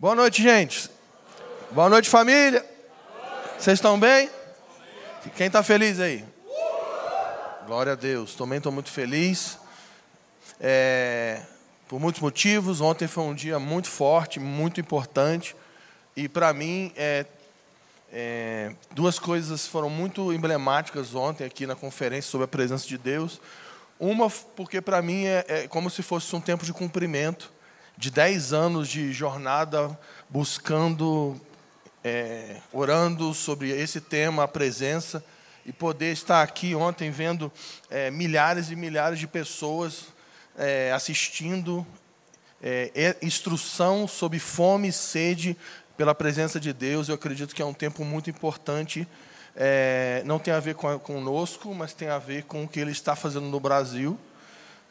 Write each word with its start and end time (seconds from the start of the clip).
Boa 0.00 0.14
noite, 0.14 0.40
gente. 0.40 0.88
Boa 1.72 1.88
noite, 1.88 2.08
família. 2.08 2.64
Vocês 3.58 3.78
estão 3.78 3.98
bem? 3.98 4.30
Quem 5.34 5.48
está 5.48 5.60
feliz 5.60 5.98
aí? 5.98 6.24
Glória 7.66 7.94
a 7.94 7.96
Deus. 7.96 8.36
Também 8.36 8.58
estou 8.58 8.70
muito 8.70 8.92
feliz. 8.92 9.58
É, 10.60 11.42
por 11.88 11.98
muitos 11.98 12.22
motivos. 12.22 12.80
Ontem 12.80 13.08
foi 13.08 13.24
um 13.24 13.34
dia 13.34 13.58
muito 13.58 13.88
forte, 13.88 14.38
muito 14.38 14.80
importante. 14.80 15.56
E 16.14 16.28
para 16.28 16.52
mim, 16.52 16.92
é, 16.94 17.26
é, 18.12 18.72
duas 18.92 19.18
coisas 19.18 19.66
foram 19.66 19.90
muito 19.90 20.32
emblemáticas 20.32 21.12
ontem 21.12 21.44
aqui 21.44 21.66
na 21.66 21.74
conferência 21.74 22.30
sobre 22.30 22.44
a 22.44 22.48
presença 22.48 22.86
de 22.86 22.96
Deus. 22.96 23.40
Uma, 23.98 24.30
porque 24.30 24.80
para 24.80 25.02
mim 25.02 25.24
é, 25.24 25.44
é 25.48 25.66
como 25.66 25.90
se 25.90 26.04
fosse 26.04 26.36
um 26.36 26.40
tempo 26.40 26.64
de 26.64 26.72
cumprimento 26.72 27.57
de 27.98 28.12
10 28.12 28.52
anos 28.52 28.88
de 28.88 29.12
jornada 29.12 29.98
buscando, 30.28 31.38
é, 32.04 32.58
orando 32.72 33.34
sobre 33.34 33.70
esse 33.70 34.00
tema, 34.00 34.44
a 34.44 34.48
presença, 34.48 35.22
e 35.66 35.72
poder 35.72 36.12
estar 36.12 36.40
aqui 36.40 36.76
ontem 36.76 37.10
vendo 37.10 37.50
é, 37.90 38.08
milhares 38.08 38.70
e 38.70 38.76
milhares 38.76 39.18
de 39.18 39.26
pessoas 39.26 40.06
é, 40.56 40.92
assistindo, 40.92 41.84
é, 42.62 43.16
instrução 43.20 44.06
sobre 44.06 44.38
fome 44.38 44.88
e 44.88 44.92
sede 44.92 45.56
pela 45.96 46.14
presença 46.14 46.60
de 46.60 46.72
Deus. 46.72 47.08
Eu 47.08 47.16
acredito 47.16 47.52
que 47.52 47.60
é 47.60 47.66
um 47.66 47.74
tempo 47.74 48.04
muito 48.04 48.30
importante. 48.30 49.08
É, 49.56 50.22
não 50.24 50.38
tem 50.38 50.54
a 50.54 50.60
ver 50.60 50.76
com, 50.76 50.96
conosco, 51.00 51.74
mas 51.74 51.92
tem 51.94 52.08
a 52.08 52.18
ver 52.18 52.44
com 52.44 52.62
o 52.62 52.68
que 52.68 52.78
Ele 52.78 52.92
está 52.92 53.16
fazendo 53.16 53.46
no 53.46 53.58
Brasil 53.58 54.16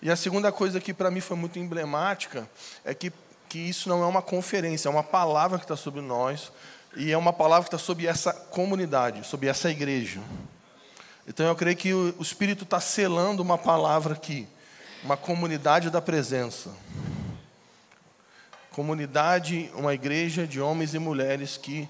e 0.01 0.11
a 0.11 0.15
segunda 0.15 0.51
coisa 0.51 0.79
que 0.79 0.93
para 0.93 1.09
mim 1.09 1.21
foi 1.21 1.35
muito 1.35 1.57
emblemática 1.57 2.47
é 2.85 2.93
que, 2.93 3.11
que 3.49 3.57
isso 3.57 3.89
não 3.89 4.03
é 4.03 4.05
uma 4.05 4.21
conferência, 4.21 4.87
é 4.87 4.91
uma 4.91 5.03
palavra 5.03 5.57
que 5.57 5.63
está 5.63 5.75
sobre 5.75 6.01
nós 6.01 6.51
e 6.95 7.11
é 7.11 7.17
uma 7.17 7.33
palavra 7.33 7.63
que 7.63 7.75
está 7.75 7.83
sobre 7.83 8.05
essa 8.05 8.31
comunidade, 8.31 9.25
sobre 9.25 9.47
essa 9.47 9.69
igreja. 9.69 10.21
Então 11.27 11.45
eu 11.45 11.55
creio 11.55 11.75
que 11.75 11.93
o, 11.93 12.15
o 12.17 12.21
Espírito 12.21 12.63
está 12.63 12.79
selando 12.79 13.41
uma 13.41 13.57
palavra 13.57 14.13
aqui, 14.13 14.47
uma 15.03 15.17
comunidade 15.17 15.89
da 15.89 16.01
presença. 16.01 16.71
Comunidade, 18.71 19.71
uma 19.73 19.93
igreja 19.93 20.45
de 20.45 20.61
homens 20.61 20.93
e 20.93 20.99
mulheres 20.99 21.57
que 21.57 21.89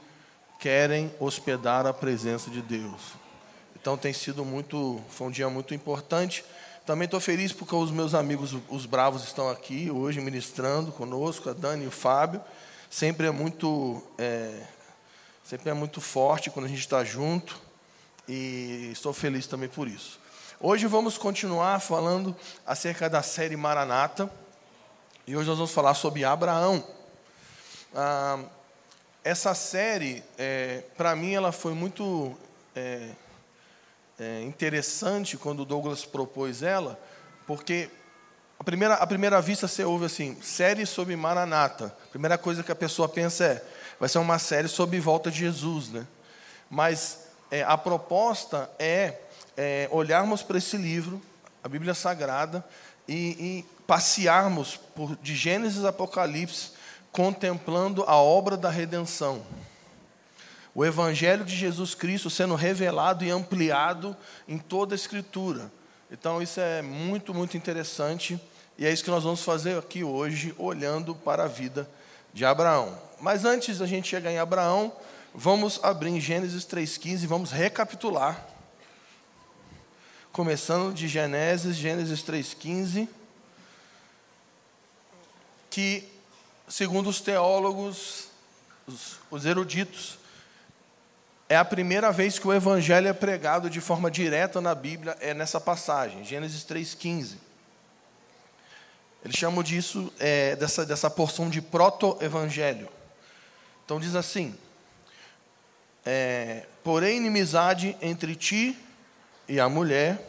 querem 0.59 1.13
hospedar 1.19 1.85
a 1.85 1.93
presença 1.93 2.49
de 2.49 2.61
Deus. 2.61 3.13
Então 3.79 3.97
tem 3.97 4.13
sido 4.13 4.43
muito, 4.43 5.01
foi 5.09 5.27
um 5.27 5.31
dia 5.31 5.49
muito 5.49 5.73
importante. 5.73 6.43
Também 6.87 7.03
estou 7.03 7.19
feliz 7.19 7.51
porque 7.51 7.75
os 7.75 7.91
meus 7.91 8.13
amigos, 8.13 8.55
os 8.69 8.85
bravos, 8.85 9.21
estão 9.25 9.49
aqui 9.49 9.91
hoje 9.91 10.21
ministrando 10.21 10.89
conosco, 10.89 11.49
a 11.49 11.53
Dani 11.53 11.83
e 11.83 11.87
o 11.87 11.91
Fábio. 11.91 12.41
Sempre 12.89 13.27
é 13.27 13.29
muito, 13.29 14.01
é, 14.17 14.57
sempre 15.43 15.69
é 15.69 15.73
muito 15.73 15.99
forte 15.99 16.49
quando 16.49 16.65
a 16.65 16.69
gente 16.69 16.79
está 16.79 17.03
junto 17.03 17.59
e 18.25 18.87
estou 18.93 19.11
feliz 19.11 19.45
também 19.47 19.67
por 19.67 19.85
isso. 19.85 20.17
Hoje 20.61 20.87
vamos 20.87 21.17
continuar 21.17 21.81
falando 21.81 22.33
acerca 22.65 23.09
da 23.09 23.21
série 23.21 23.57
Maranata 23.57 24.31
e 25.27 25.35
hoje 25.35 25.49
nós 25.49 25.57
vamos 25.57 25.73
falar 25.73 25.93
sobre 25.93 26.23
Abraão. 26.23 26.81
Ah, 27.93 28.39
essa 29.25 29.53
série, 29.53 30.23
é, 30.37 30.85
para 30.95 31.13
mim, 31.17 31.33
ela 31.33 31.51
foi 31.51 31.73
muito 31.73 32.33
é, 32.73 33.09
é, 34.19 34.41
interessante 34.43 35.37
quando 35.37 35.61
o 35.61 35.65
Douglas 35.65 36.05
propôs 36.05 36.63
ela, 36.63 36.99
porque 37.45 37.89
a 38.59 38.63
primeira, 38.63 38.95
a 38.95 39.05
primeira 39.05 39.41
vista 39.41 39.67
você 39.67 39.83
ouve 39.83 40.05
assim, 40.05 40.37
série 40.41 40.85
sobre 40.85 41.15
Maranata. 41.15 41.95
A 42.05 42.09
primeira 42.09 42.37
coisa 42.37 42.63
que 42.63 42.71
a 42.71 42.75
pessoa 42.75 43.07
pensa 43.07 43.45
é, 43.45 43.63
vai 43.99 44.09
ser 44.09 44.17
uma 44.17 44.39
série 44.39 44.67
sobre 44.67 44.99
volta 44.99 45.29
de 45.29 45.37
Jesus, 45.37 45.89
né? 45.89 46.07
Mas 46.69 47.27
é, 47.51 47.63
a 47.63 47.77
proposta 47.77 48.69
é, 48.79 49.19
é 49.55 49.87
olharmos 49.91 50.41
para 50.41 50.57
esse 50.57 50.75
livro, 50.75 51.21
a 51.63 51.69
Bíblia 51.69 51.93
Sagrada, 51.93 52.65
e, 53.07 53.13
e 53.13 53.65
passearmos 53.85 54.75
por, 54.95 55.15
de 55.17 55.35
Gênesis 55.35 55.85
a 55.85 55.89
Apocalipse, 55.89 56.71
contemplando 57.11 58.03
a 58.03 58.15
obra 58.15 58.57
da 58.57 58.69
redenção 58.69 59.43
o 60.77 60.85
Evangelho 60.85 61.43
de 61.43 61.55
Jesus 61.55 61.95
Cristo 61.95 62.29
sendo 62.29 62.53
revelado 62.53 63.25
e 63.25 63.31
ampliado 63.31 64.15
em 64.47 64.59
toda 64.59 64.93
a 64.93 64.95
Escritura. 64.95 65.71
Então, 66.11 66.39
isso 66.39 66.59
é 66.59 66.83
muito, 66.83 67.33
muito 67.33 67.57
interessante, 67.57 68.39
e 68.77 68.85
é 68.85 68.93
isso 68.93 69.03
que 69.03 69.09
nós 69.09 69.23
vamos 69.23 69.41
fazer 69.41 69.75
aqui 69.75 70.03
hoje, 70.03 70.53
olhando 70.55 71.15
para 71.15 71.45
a 71.45 71.47
vida 71.47 71.89
de 72.31 72.45
Abraão. 72.45 72.95
Mas 73.19 73.43
antes 73.43 73.79
da 73.79 73.87
gente 73.87 74.07
chegar 74.07 74.31
em 74.31 74.37
Abraão, 74.37 74.95
vamos 75.33 75.83
abrir 75.83 76.11
em 76.11 76.21
Gênesis 76.21 76.63
3,15 76.63 77.23
e 77.23 77.25
vamos 77.25 77.49
recapitular. 77.49 78.47
Começando 80.31 80.93
de 80.93 81.07
Gênesis, 81.07 81.75
Gênesis 81.75 82.21
3,15, 82.21 83.07
que, 85.71 86.07
segundo 86.67 87.09
os 87.09 87.19
teólogos, 87.19 88.27
os, 88.85 89.15
os 89.31 89.43
eruditos, 89.43 90.19
é 91.49 91.55
a 91.55 91.63
primeira 91.63 92.11
vez 92.11 92.37
que 92.37 92.47
o 92.47 92.53
evangelho 92.53 93.07
é 93.07 93.13
pregado 93.13 93.69
de 93.69 93.79
forma 93.79 94.11
direta 94.11 94.59
na 94.59 94.75
Bíblia, 94.75 95.15
é 95.21 95.33
nessa 95.33 95.61
passagem, 95.61 96.23
Gênesis 96.23 96.63
3,15. 96.65 97.35
Eles 99.23 99.37
chamam 99.37 99.63
disso, 99.63 100.11
é, 100.19 100.55
dessa, 100.55 100.85
dessa 100.85 101.09
porção 101.09 101.49
de 101.49 101.61
proto-evangelho. 101.61 102.89
Então 103.85 103.99
diz 103.99 104.15
assim: 104.15 104.55
é, 106.05 106.65
Porém, 106.83 107.17
inimizade 107.17 107.97
entre 108.01 108.35
ti 108.35 108.77
e 109.47 109.59
a 109.59 109.69
mulher, 109.69 110.21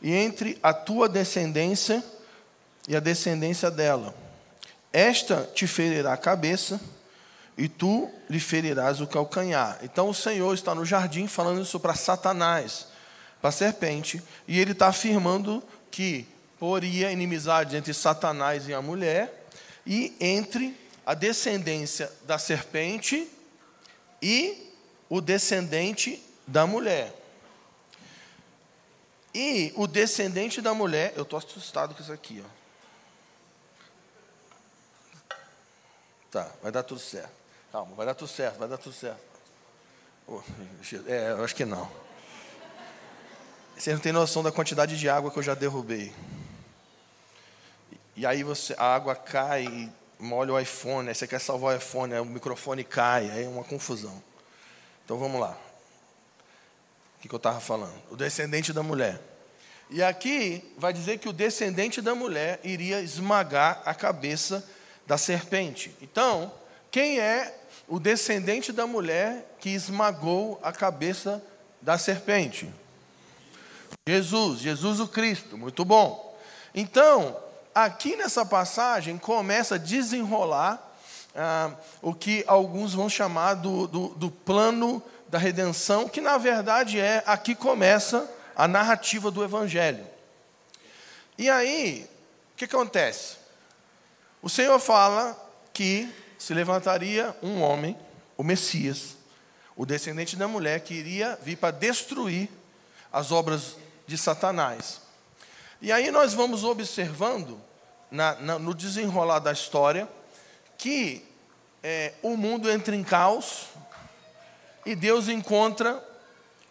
e 0.00 0.12
entre 0.14 0.58
a 0.62 0.72
tua 0.72 1.08
descendência 1.08 2.04
e 2.88 2.96
a 2.96 3.00
descendência 3.00 3.70
dela. 3.70 4.14
Esta 4.92 5.48
te 5.54 5.66
ferirá 5.66 6.12
a 6.12 6.16
cabeça, 6.16 6.80
e 7.56 7.68
tu 7.68 8.10
lhe 8.28 8.40
ferirás 8.40 9.00
o 9.00 9.06
calcanhar. 9.06 9.78
Então 9.82 10.08
o 10.08 10.14
Senhor 10.14 10.52
está 10.54 10.74
no 10.74 10.84
jardim 10.84 11.26
falando 11.26 11.62
isso 11.62 11.78
para 11.78 11.94
Satanás, 11.94 12.86
para 13.40 13.50
a 13.50 13.52
serpente, 13.52 14.22
e 14.46 14.58
ele 14.58 14.72
está 14.72 14.88
afirmando 14.88 15.62
que 15.90 16.26
poria 16.58 17.10
inimizade 17.10 17.76
entre 17.76 17.92
Satanás 17.94 18.68
e 18.68 18.74
a 18.74 18.82
mulher, 18.82 19.46
e 19.86 20.14
entre 20.20 20.78
a 21.04 21.14
descendência 21.14 22.12
da 22.24 22.38
serpente 22.38 23.28
e 24.22 24.72
o 25.08 25.20
descendente 25.20 26.22
da 26.46 26.66
mulher. 26.66 27.14
E 29.34 29.72
o 29.76 29.86
descendente 29.86 30.60
da 30.60 30.74
mulher, 30.74 31.12
eu 31.16 31.22
estou 31.22 31.38
assustado 31.38 31.94
com 31.94 32.02
isso 32.02 32.12
aqui, 32.12 32.44
ó. 32.44 32.60
Tá, 36.30 36.52
vai 36.62 36.70
dar 36.70 36.82
tudo 36.82 37.00
certo. 37.00 37.39
Calma, 37.72 37.94
vai 37.94 38.04
dar 38.04 38.14
tudo 38.14 38.28
certo, 38.28 38.58
vai 38.58 38.68
dar 38.68 38.78
tudo 38.78 38.94
certo. 38.94 39.20
É, 41.06 41.32
eu 41.32 41.44
acho 41.44 41.54
que 41.54 41.64
não. 41.64 41.90
Você 43.76 43.92
não 43.92 44.00
tem 44.00 44.12
noção 44.12 44.42
da 44.42 44.52
quantidade 44.52 44.98
de 44.98 45.08
água 45.08 45.30
que 45.30 45.38
eu 45.38 45.42
já 45.42 45.54
derrubei. 45.54 46.12
E 48.16 48.26
aí 48.26 48.42
você, 48.42 48.74
a 48.76 48.94
água 48.94 49.14
cai 49.14 49.64
e 49.64 49.90
molha 50.18 50.52
o 50.52 50.60
iPhone, 50.60 51.08
aí 51.08 51.14
você 51.14 51.26
quer 51.26 51.40
salvar 51.40 51.74
o 51.74 51.78
iPhone, 51.78 52.12
aí 52.12 52.20
o 52.20 52.24
microfone 52.24 52.84
cai, 52.84 53.30
aí 53.30 53.44
é 53.44 53.48
uma 53.48 53.64
confusão. 53.64 54.22
Então 55.04 55.18
vamos 55.18 55.40
lá. 55.40 55.56
O 57.16 57.22
que, 57.22 57.28
que 57.28 57.34
eu 57.34 57.38
estava 57.38 57.60
falando? 57.60 57.94
O 58.10 58.16
descendente 58.16 58.72
da 58.72 58.82
mulher. 58.82 59.20
E 59.88 60.02
aqui 60.02 60.74
vai 60.76 60.92
dizer 60.92 61.18
que 61.18 61.28
o 61.28 61.32
descendente 61.32 62.00
da 62.00 62.14
mulher 62.14 62.60
iria 62.62 63.00
esmagar 63.00 63.82
a 63.84 63.94
cabeça 63.94 64.68
da 65.06 65.16
serpente. 65.16 65.94
Então, 66.00 66.52
quem 66.90 67.18
é 67.18 67.59
o 67.88 67.98
descendente 67.98 68.72
da 68.72 68.86
mulher 68.86 69.56
que 69.58 69.70
esmagou 69.70 70.58
a 70.62 70.72
cabeça 70.72 71.42
da 71.80 71.98
serpente. 71.98 72.72
Jesus, 74.08 74.60
Jesus 74.60 75.00
o 75.00 75.08
Cristo, 75.08 75.56
muito 75.56 75.84
bom. 75.84 76.38
Então, 76.74 77.36
aqui 77.74 78.16
nessa 78.16 78.44
passagem 78.44 79.18
começa 79.18 79.74
a 79.74 79.78
desenrolar 79.78 80.90
ah, 81.34 81.72
o 82.02 82.14
que 82.14 82.44
alguns 82.46 82.94
vão 82.94 83.08
chamar 83.08 83.54
do, 83.54 83.86
do, 83.86 84.08
do 84.08 84.30
plano 84.30 85.02
da 85.28 85.38
redenção, 85.38 86.08
que 86.08 86.20
na 86.20 86.36
verdade 86.38 86.98
é 86.98 87.22
aqui 87.26 87.54
começa 87.54 88.28
a 88.56 88.66
narrativa 88.66 89.30
do 89.30 89.44
Evangelho. 89.44 90.04
E 91.38 91.48
aí, 91.48 92.08
o 92.52 92.56
que 92.56 92.64
acontece? 92.64 93.36
O 94.42 94.48
Senhor 94.48 94.78
fala 94.78 95.38
que 95.72 96.12
se 96.40 96.54
levantaria 96.54 97.36
um 97.42 97.60
homem, 97.60 97.94
o 98.34 98.42
Messias, 98.42 99.14
o 99.76 99.84
descendente 99.84 100.36
da 100.36 100.48
mulher, 100.48 100.80
que 100.80 100.94
iria 100.94 101.38
vir 101.42 101.56
para 101.56 101.70
destruir 101.70 102.48
as 103.12 103.30
obras 103.30 103.76
de 104.06 104.16
Satanás. 104.16 105.02
E 105.82 105.92
aí 105.92 106.10
nós 106.10 106.32
vamos 106.32 106.64
observando, 106.64 107.60
na, 108.10 108.36
na, 108.36 108.58
no 108.58 108.74
desenrolar 108.74 109.40
da 109.40 109.52
história, 109.52 110.08
que 110.78 111.22
é, 111.82 112.14
o 112.22 112.38
mundo 112.38 112.70
entra 112.70 112.96
em 112.96 113.04
caos 113.04 113.66
e 114.86 114.94
Deus 114.94 115.28
encontra 115.28 116.02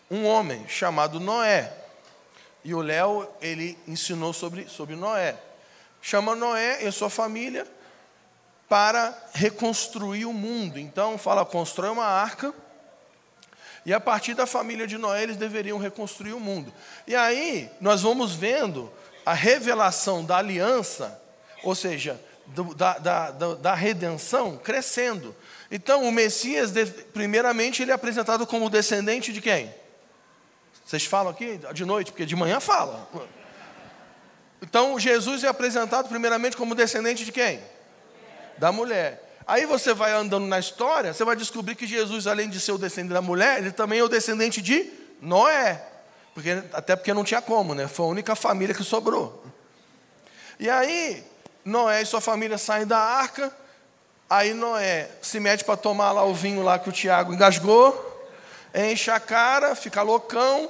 um 0.09 0.25
homem 0.25 0.67
chamado 0.67 1.19
Noé. 1.19 1.71
E 2.63 2.73
o 2.73 2.81
Léo, 2.81 3.29
ele 3.39 3.77
ensinou 3.87 4.33
sobre, 4.33 4.67
sobre 4.67 4.95
Noé. 4.95 5.37
Chama 6.01 6.35
Noé 6.35 6.83
e 6.83 6.91
sua 6.91 7.09
família 7.11 7.67
para 8.69 9.17
reconstruir 9.33 10.25
o 10.25 10.31
mundo. 10.31 10.79
Então, 10.79 11.17
fala, 11.17 11.43
constrói 11.43 11.89
uma 11.89 12.05
arca. 12.05 12.53
E 13.83 13.91
a 13.91 13.99
partir 13.99 14.35
da 14.35 14.45
família 14.45 14.85
de 14.85 14.97
Noé, 14.97 15.23
eles 15.23 15.37
deveriam 15.37 15.79
reconstruir 15.79 16.33
o 16.33 16.39
mundo. 16.39 16.71
E 17.07 17.15
aí, 17.15 17.69
nós 17.81 18.03
vamos 18.03 18.35
vendo 18.35 18.91
a 19.25 19.33
revelação 19.33 20.23
da 20.23 20.37
aliança, 20.37 21.19
ou 21.63 21.73
seja, 21.73 22.21
do, 22.45 22.75
da, 22.75 22.99
da, 22.99 23.31
da, 23.31 23.73
redenção, 23.73 24.57
crescendo. 24.57 25.35
Então, 25.71 26.03
o 26.03 26.11
Messias, 26.11 26.71
primeiramente, 27.11 27.81
ele 27.81 27.91
é 27.91 27.93
apresentado 27.95 28.45
como 28.45 28.69
descendente 28.69 29.33
de 29.33 29.41
quem? 29.41 29.73
Vocês 30.85 31.05
falam 31.05 31.31
aqui 31.31 31.59
de 31.73 31.85
noite, 31.85 32.11
porque 32.11 32.25
de 32.25 32.35
manhã 32.35 32.59
fala. 32.59 33.07
Então, 34.61 34.99
Jesus 34.99 35.43
é 35.43 35.47
apresentado 35.47 36.09
primeiramente 36.09 36.57
como 36.57 36.75
descendente 36.75 37.25
de 37.25 37.31
quem? 37.31 37.59
Da 38.59 38.71
mulher. 38.71 39.41
Aí 39.47 39.65
você 39.65 39.93
vai 39.93 40.11
andando 40.11 40.45
na 40.45 40.59
história, 40.59 41.13
você 41.13 41.23
vai 41.23 41.35
descobrir 41.35 41.75
que 41.75 41.87
Jesus, 41.87 42.27
além 42.27 42.49
de 42.49 42.59
ser 42.59 42.71
o 42.71 42.77
descendente 42.77 43.13
da 43.13 43.21
mulher, 43.21 43.57
ele 43.57 43.71
também 43.71 43.99
é 43.99 44.03
o 44.03 44.07
descendente 44.07 44.61
de 44.61 44.91
Noé. 45.21 45.83
Porque, 46.33 46.61
até 46.71 46.95
porque 46.95 47.13
não 47.13 47.23
tinha 47.23 47.41
como, 47.41 47.73
né? 47.73 47.87
Foi 47.87 48.05
a 48.05 48.09
única 48.09 48.35
família 48.35 48.75
que 48.75 48.83
sobrou. 48.83 49.43
E 50.59 50.69
aí, 50.69 51.23
Noé 51.65 52.01
e 52.01 52.05
sua 52.05 52.21
família 52.21 52.57
saem 52.57 52.85
da 52.85 52.99
arca. 52.99 53.51
Aí 54.29 54.53
Noé 54.53 55.09
se 55.21 55.39
mete 55.39 55.63
para 55.63 55.75
tomar 55.75 56.11
lá 56.11 56.23
o 56.23 56.33
vinho 56.33 56.61
lá 56.61 56.77
que 56.77 56.89
o 56.89 56.91
Tiago 56.91 57.33
engasgou. 57.33 58.05
Enche 58.75 59.09
a 59.09 59.19
cara, 59.19 59.73
fica 59.73 60.01
loucão. 60.03 60.69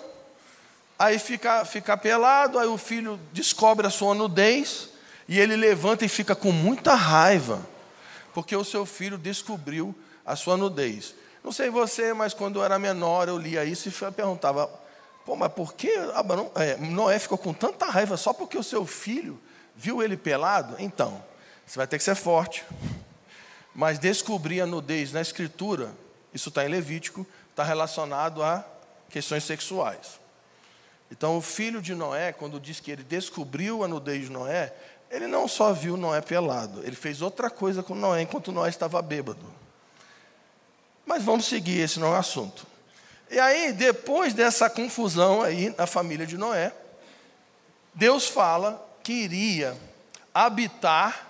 Aí 0.97 1.17
fica, 1.17 1.63
fica 1.63 1.95
pelado, 1.95 2.59
aí 2.59 2.67
o 2.67 2.77
filho 2.77 3.17
descobre 3.31 3.87
a 3.87 3.89
sua 3.89 4.13
nudez 4.13 4.89
e 5.29 5.39
ele 5.39 5.55
levanta 5.55 6.03
e 6.03 6.09
fica 6.09 6.35
com 6.35 6.51
muita 6.51 6.93
raiva, 6.93 7.65
porque 8.39 8.55
o 8.55 8.63
seu 8.63 8.85
filho 8.85 9.17
descobriu 9.17 9.93
a 10.25 10.33
sua 10.33 10.55
nudez. 10.55 11.13
Não 11.43 11.51
sei 11.51 11.69
você, 11.69 12.13
mas 12.13 12.33
quando 12.33 12.59
eu 12.59 12.63
era 12.63 12.79
menor 12.79 13.27
eu 13.27 13.37
lia 13.37 13.65
isso 13.65 13.89
e 13.89 14.11
perguntava: 14.13 14.65
pô, 15.25 15.35
mas 15.35 15.51
por 15.51 15.73
que 15.73 15.89
é, 16.55 16.77
Noé 16.77 17.19
ficou 17.19 17.37
com 17.37 17.53
tanta 17.53 17.87
raiva 17.87 18.15
só 18.15 18.31
porque 18.31 18.57
o 18.57 18.63
seu 18.63 18.85
filho 18.85 19.37
viu 19.75 20.01
ele 20.01 20.15
pelado? 20.15 20.77
Então, 20.79 21.21
você 21.67 21.77
vai 21.77 21.85
ter 21.85 21.97
que 21.97 22.03
ser 22.05 22.15
forte. 22.15 22.63
Mas 23.75 23.99
descobrir 23.99 24.61
a 24.61 24.65
nudez 24.65 25.11
na 25.11 25.19
Escritura, 25.19 25.93
isso 26.33 26.47
está 26.47 26.63
em 26.63 26.69
Levítico, 26.69 27.27
está 27.49 27.65
relacionado 27.65 28.41
a 28.41 28.65
questões 29.09 29.43
sexuais. 29.43 30.17
Então, 31.11 31.37
o 31.37 31.41
filho 31.41 31.81
de 31.81 31.93
Noé, 31.93 32.31
quando 32.31 32.57
diz 32.57 32.79
que 32.79 32.89
ele 32.89 33.03
descobriu 33.03 33.83
a 33.83 33.87
nudez 33.87 34.27
de 34.27 34.31
Noé, 34.31 34.73
ele 35.09 35.27
não 35.27 35.47
só 35.47 35.73
viu 35.73 35.97
Noé 35.97 36.21
pelado, 36.21 36.81
ele 36.83 36.95
fez 36.95 37.21
outra 37.21 37.49
coisa 37.49 37.81
com 37.81 37.95
Noé 37.95 38.21
enquanto 38.21 38.51
Noé 38.51 38.69
estava 38.69 39.01
bêbado. 39.01 39.45
Mas 41.05 41.23
vamos 41.23 41.45
seguir, 41.45 41.79
esse 41.79 41.99
não 41.99 42.09
é 42.09 42.11
o 42.11 42.19
assunto. 42.19 42.67
E 43.31 43.39
aí, 43.39 43.73
depois 43.73 44.33
dessa 44.33 44.69
confusão 44.69 45.41
aí 45.41 45.73
na 45.77 45.87
família 45.87 46.25
de 46.25 46.37
Noé, 46.37 46.71
Deus 47.93 48.27
fala 48.27 48.87
que 49.03 49.13
iria 49.13 49.75
habitar 50.33 51.27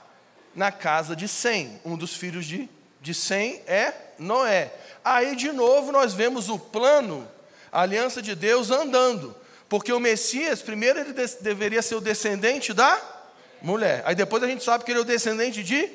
na 0.53 0.71
casa 0.71 1.15
de 1.15 1.27
Sem. 1.27 1.79
Um 1.85 1.95
dos 1.95 2.15
filhos 2.15 2.45
de, 2.45 2.69
de 3.01 3.13
Sem 3.13 3.61
é 3.65 3.93
Noé. 4.17 4.73
Aí, 5.03 5.35
de 5.35 5.51
novo, 5.51 5.91
nós 5.91 6.13
vemos 6.13 6.49
o 6.49 6.59
plano, 6.59 7.27
a 7.71 7.81
aliança 7.81 8.21
de 8.21 8.35
Deus 8.35 8.71
andando. 8.71 9.35
Porque 9.69 9.93
o 9.93 9.99
Messias, 9.99 10.61
primeiro, 10.61 10.99
ele 10.99 11.13
deveria 11.41 11.81
ser 11.81 11.95
o 11.95 12.01
descendente 12.01 12.73
da 12.73 13.19
mulher. 13.61 14.03
Aí 14.06 14.15
depois 14.15 14.41
a 14.44 14.47
gente 14.47 14.63
sabe 14.63 14.83
que 14.83 14.91
ele 14.91 15.00
é 15.00 15.01
o 15.01 15.06
descendente 15.06 15.63
de 15.63 15.89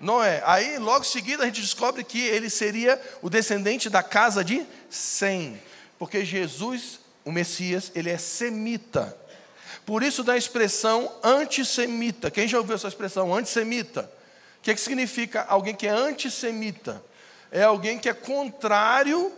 Noé. 0.00 0.42
Aí, 0.44 0.78
logo 0.78 1.00
em 1.00 1.08
seguida, 1.08 1.42
a 1.42 1.46
gente 1.46 1.60
descobre 1.60 2.04
que 2.04 2.20
ele 2.20 2.48
seria 2.48 3.00
o 3.20 3.28
descendente 3.28 3.90
da 3.90 4.02
casa 4.02 4.44
de 4.44 4.64
Sem. 4.88 5.60
Porque 5.98 6.24
Jesus, 6.24 7.00
o 7.24 7.32
Messias, 7.32 7.90
ele 7.94 8.10
é 8.10 8.18
semita. 8.18 9.16
Por 9.84 10.02
isso 10.02 10.22
da 10.22 10.36
expressão 10.36 11.10
antissemita. 11.22 12.30
Quem 12.30 12.46
já 12.46 12.58
ouviu 12.58 12.74
essa 12.74 12.88
expressão 12.88 13.34
antissemita? 13.34 14.10
O 14.58 14.62
que, 14.62 14.70
é 14.70 14.74
que 14.74 14.80
significa 14.80 15.44
alguém 15.48 15.74
que 15.74 15.86
é 15.86 15.90
antissemita? 15.90 17.02
É 17.50 17.62
alguém 17.62 17.98
que 17.98 18.08
é 18.08 18.14
contrário 18.14 19.32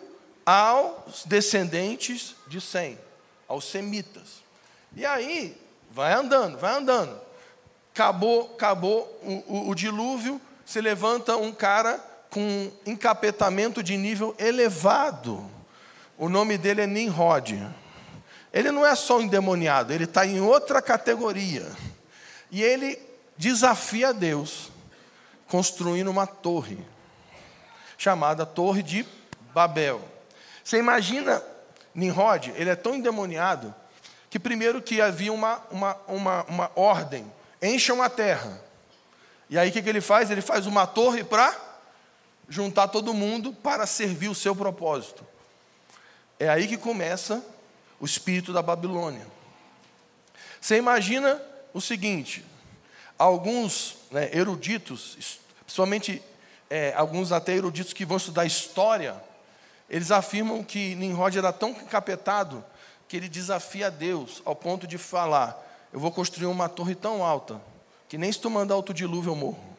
aos 0.44 1.24
descendentes 1.24 2.34
de 2.48 2.60
Sem 2.60 2.98
aos 3.50 3.64
semitas. 3.64 4.44
E 4.94 5.04
aí, 5.04 5.60
vai 5.90 6.12
andando, 6.12 6.56
vai 6.56 6.72
andando. 6.72 7.20
Acabou, 7.92 8.52
acabou 8.54 9.20
o, 9.22 9.32
o, 9.46 9.70
o 9.70 9.74
dilúvio, 9.74 10.40
se 10.64 10.80
levanta 10.80 11.36
um 11.36 11.52
cara 11.52 11.98
com 12.30 12.70
encapetamento 12.86 13.82
de 13.82 13.96
nível 13.96 14.34
elevado. 14.38 15.44
O 16.16 16.28
nome 16.28 16.56
dele 16.56 16.82
é 16.82 16.86
Nimrod. 16.86 17.60
Ele 18.52 18.70
não 18.70 18.86
é 18.86 18.94
só 18.94 19.18
um 19.18 19.22
endemoniado, 19.22 19.92
ele 19.92 20.04
está 20.04 20.26
em 20.26 20.40
outra 20.40 20.80
categoria. 20.80 21.66
E 22.50 22.62
ele 22.62 22.98
desafia 23.36 24.12
Deus, 24.12 24.70
construindo 25.48 26.10
uma 26.10 26.26
torre, 26.26 26.78
chamada 27.96 28.44
Torre 28.44 28.82
de 28.82 29.06
Babel. 29.54 30.02
Você 30.62 30.78
imagina 30.78 31.42
Nimrod, 31.94 32.52
ele 32.56 32.70
é 32.70 32.76
tão 32.76 32.94
endemoniado 32.94 33.74
que 34.28 34.38
primeiro 34.38 34.80
que 34.80 35.00
havia 35.00 35.32
uma, 35.32 35.60
uma, 35.70 35.96
uma, 36.06 36.44
uma 36.44 36.70
ordem, 36.76 37.30
encham 37.62 38.02
a 38.02 38.08
terra. 38.08 38.62
E 39.48 39.58
aí 39.58 39.70
o 39.70 39.72
que, 39.72 39.82
que 39.82 39.88
ele 39.88 40.00
faz? 40.00 40.30
Ele 40.30 40.40
faz 40.40 40.66
uma 40.66 40.86
torre 40.86 41.24
para 41.24 41.54
juntar 42.48 42.88
todo 42.88 43.14
mundo 43.14 43.52
para 43.52 43.86
servir 43.86 44.28
o 44.28 44.34
seu 44.34 44.54
propósito. 44.54 45.26
É 46.38 46.48
aí 46.48 46.66
que 46.66 46.76
começa 46.76 47.44
o 48.00 48.04
espírito 48.04 48.52
da 48.52 48.62
Babilônia. 48.62 49.26
Você 50.60 50.76
imagina 50.76 51.40
o 51.72 51.80
seguinte: 51.80 52.44
alguns 53.18 53.96
né, 54.10 54.30
eruditos, 54.32 55.38
principalmente 55.64 56.22
é, 56.68 56.94
alguns 56.96 57.32
até 57.32 57.54
eruditos 57.54 57.92
que 57.92 58.04
vão 58.04 58.16
estudar 58.16 58.46
história, 58.46 59.14
eles 59.88 60.10
afirmam 60.10 60.62
que 60.62 60.94
Nimrod 60.94 61.36
era 61.36 61.52
tão 61.52 61.70
encapetado 61.70 62.64
que 63.08 63.16
ele 63.16 63.28
desafia 63.28 63.90
Deus 63.90 64.40
ao 64.44 64.54
ponto 64.54 64.86
de 64.86 64.96
falar: 64.96 65.60
Eu 65.92 65.98
vou 66.00 66.10
construir 66.10 66.46
uma 66.46 66.68
torre 66.68 66.94
tão 66.94 67.24
alta 67.24 67.60
que 68.08 68.18
nem 68.18 68.30
se 68.30 68.40
tu 68.40 68.50
mandar 68.50 68.76
outro 68.76 68.92
dilúvio 68.92 69.30
eu 69.30 69.36
morro. 69.36 69.70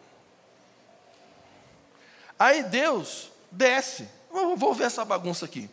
Aí 2.39 2.63
Deus 2.63 3.29
desce, 3.51 4.07
vou 4.31 4.73
ver 4.73 4.85
essa 4.85 5.05
bagunça 5.05 5.45
aqui. 5.45 5.69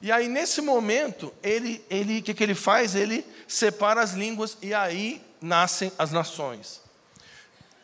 E 0.00 0.12
aí 0.12 0.28
nesse 0.28 0.60
momento 0.60 1.32
ele, 1.42 1.84
ele, 1.90 2.22
que, 2.22 2.32
que 2.32 2.42
ele 2.42 2.54
faz? 2.54 2.94
Ele 2.94 3.26
separa 3.46 4.00
as 4.00 4.12
línguas 4.12 4.56
e 4.62 4.72
aí 4.72 5.22
nascem 5.40 5.92
as 5.98 6.12
nações. 6.12 6.80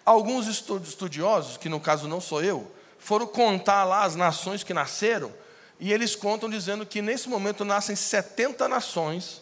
Alguns 0.05 0.47
estudiosos, 0.47 1.57
que 1.57 1.69
no 1.69 1.81
caso 1.81 2.09
não 2.09 2.21
sou 2.21 2.43
eu, 2.43 2.71
foram 2.99 3.27
contar 3.27 3.85
lá 3.85 4.05
as 4.05 4.15
nações 4.15 4.63
que 4.63 4.73
nasceram 4.73 5.33
e 5.79 5.93
eles 5.93 6.15
contam 6.15 6.49
dizendo 6.49 6.87
que 6.87 7.03
nesse 7.03 7.29
momento 7.29 7.65
nascem 7.65 7.97
70 7.97 8.69
nações, 8.69 9.42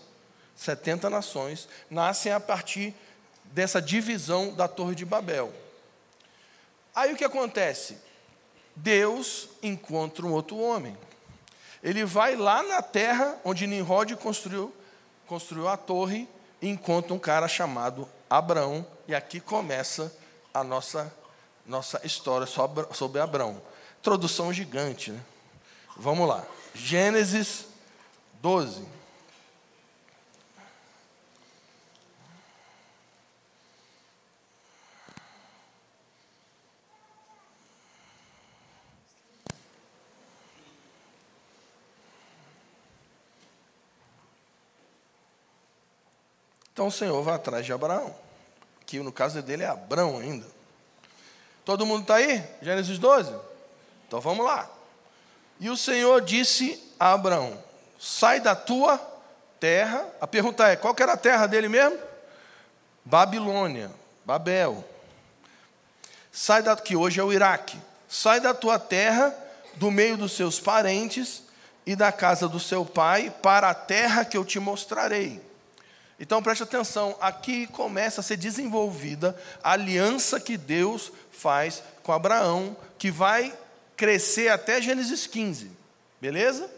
70 0.61 1.09
nações, 1.09 1.67
nascem 1.89 2.33
a 2.33 2.39
partir 2.39 2.95
dessa 3.45 3.81
divisão 3.81 4.53
da 4.53 4.69
Torre 4.69 4.95
de 4.95 5.07
Babel. 5.07 5.51
Aí 6.95 7.15
o 7.15 7.17
que 7.17 7.25
acontece? 7.25 7.97
Deus 8.77 9.49
encontra 9.63 10.27
um 10.27 10.33
outro 10.33 10.59
homem. 10.59 10.95
Ele 11.83 12.05
vai 12.05 12.37
lá 12.37 12.63
na 12.63 12.83
terra 12.83 13.39
onde 13.43 13.67
Nimrod 13.67 14.15
construiu, 14.17 14.71
construiu 15.27 15.67
a 15.67 15.79
torre 15.79 16.29
e 16.61 16.69
encontra 16.69 17.15
um 17.15 17.19
cara 17.19 17.49
chamado 17.49 18.07
Abraão. 18.29 18.87
E 19.09 19.15
aqui 19.15 19.41
começa 19.41 20.15
a 20.53 20.63
nossa, 20.63 21.11
nossa 21.65 22.03
história 22.05 22.47
sobre, 22.47 22.87
sobre 22.93 23.19
Abraão. 23.19 23.63
Introdução 23.99 24.53
gigante, 24.53 25.11
né? 25.11 25.21
Vamos 25.97 26.29
lá. 26.29 26.45
Gênesis 26.75 27.65
12. 28.43 29.00
Então 46.81 46.89
o 46.89 46.91
Senhor 46.91 47.23
vai 47.23 47.35
atrás 47.35 47.67
de 47.67 47.75
Abraão, 47.75 48.15
que 48.87 49.01
no 49.01 49.13
caso 49.13 49.43
dele 49.43 49.65
é 49.65 49.67
Abraão 49.67 50.19
ainda. 50.19 50.47
Todo 51.63 51.85
mundo 51.85 52.01
está 52.01 52.15
aí? 52.15 52.43
Gênesis 52.63 52.99
12? 52.99 53.35
Então 54.09 54.19
vamos 54.19 54.47
lá. 54.47 54.67
E 55.61 55.69
o 55.69 55.77
Senhor 55.77 56.23
disse 56.23 56.83
a 56.99 57.13
Abraão: 57.13 57.63
Sai 57.99 58.41
da 58.41 58.57
tua 58.57 58.99
terra. 59.61 60.09
A 60.23 60.27
pergunta 60.27 60.69
é: 60.69 60.75
qual 60.75 60.97
era 60.99 61.13
a 61.13 61.19
terra 61.19 61.47
dele 61.47 61.69
mesmo? 61.69 61.99
Babilônia, 63.05 63.91
Babel. 64.25 64.83
Sai 66.33 66.63
da 66.63 66.75
que 66.77 66.97
hoje 66.97 67.21
é 67.21 67.23
o 67.23 67.31
Iraque. 67.31 67.79
Sai 68.09 68.41
da 68.41 68.55
tua 68.55 68.79
terra, 68.79 69.37
do 69.75 69.91
meio 69.91 70.17
dos 70.17 70.33
seus 70.33 70.59
parentes 70.59 71.43
e 71.85 71.95
da 71.95 72.11
casa 72.11 72.49
do 72.49 72.59
seu 72.59 72.87
pai, 72.87 73.31
para 73.43 73.69
a 73.69 73.75
terra 73.75 74.25
que 74.25 74.39
eu 74.39 74.47
te 74.47 74.59
mostrarei. 74.59 75.50
Então 76.21 76.43
preste 76.43 76.63
atenção, 76.63 77.17
aqui 77.19 77.67
começa 77.69 78.21
a 78.21 78.23
ser 78.23 78.37
desenvolvida 78.37 79.35
a 79.65 79.73
aliança 79.73 80.39
que 80.39 80.59
Deus 80.59 81.11
faz 81.33 81.83
com 82.03 82.13
Abraão, 82.13 82.77
que 82.99 83.11
vai 83.11 83.57
crescer 83.97 84.49
até 84.49 84.83
Gênesis 84.83 85.27
15, 85.27 85.71
beleza? 86.21 86.71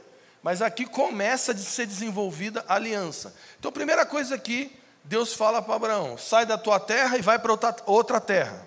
Mas 0.45 0.63
aqui 0.63 0.87
começa 0.87 1.51
a 1.51 1.57
ser 1.57 1.87
desenvolvida 1.87 2.65
a 2.69 2.77
aliança. 2.77 3.35
Então, 3.59 3.69
a 3.69 3.73
primeira 3.73 4.07
coisa 4.07 4.37
aqui, 4.37 4.77
Deus 5.03 5.35
fala 5.35 5.61
para 5.61 5.75
Abraão: 5.75 6.17
sai 6.17 6.47
da 6.47 6.57
tua 6.57 6.79
terra 6.79 7.19
e 7.19 7.23
vai 7.23 7.39
para 7.39 7.51
outra, 7.51 7.77
outra 7.87 8.21
terra. 8.21 8.65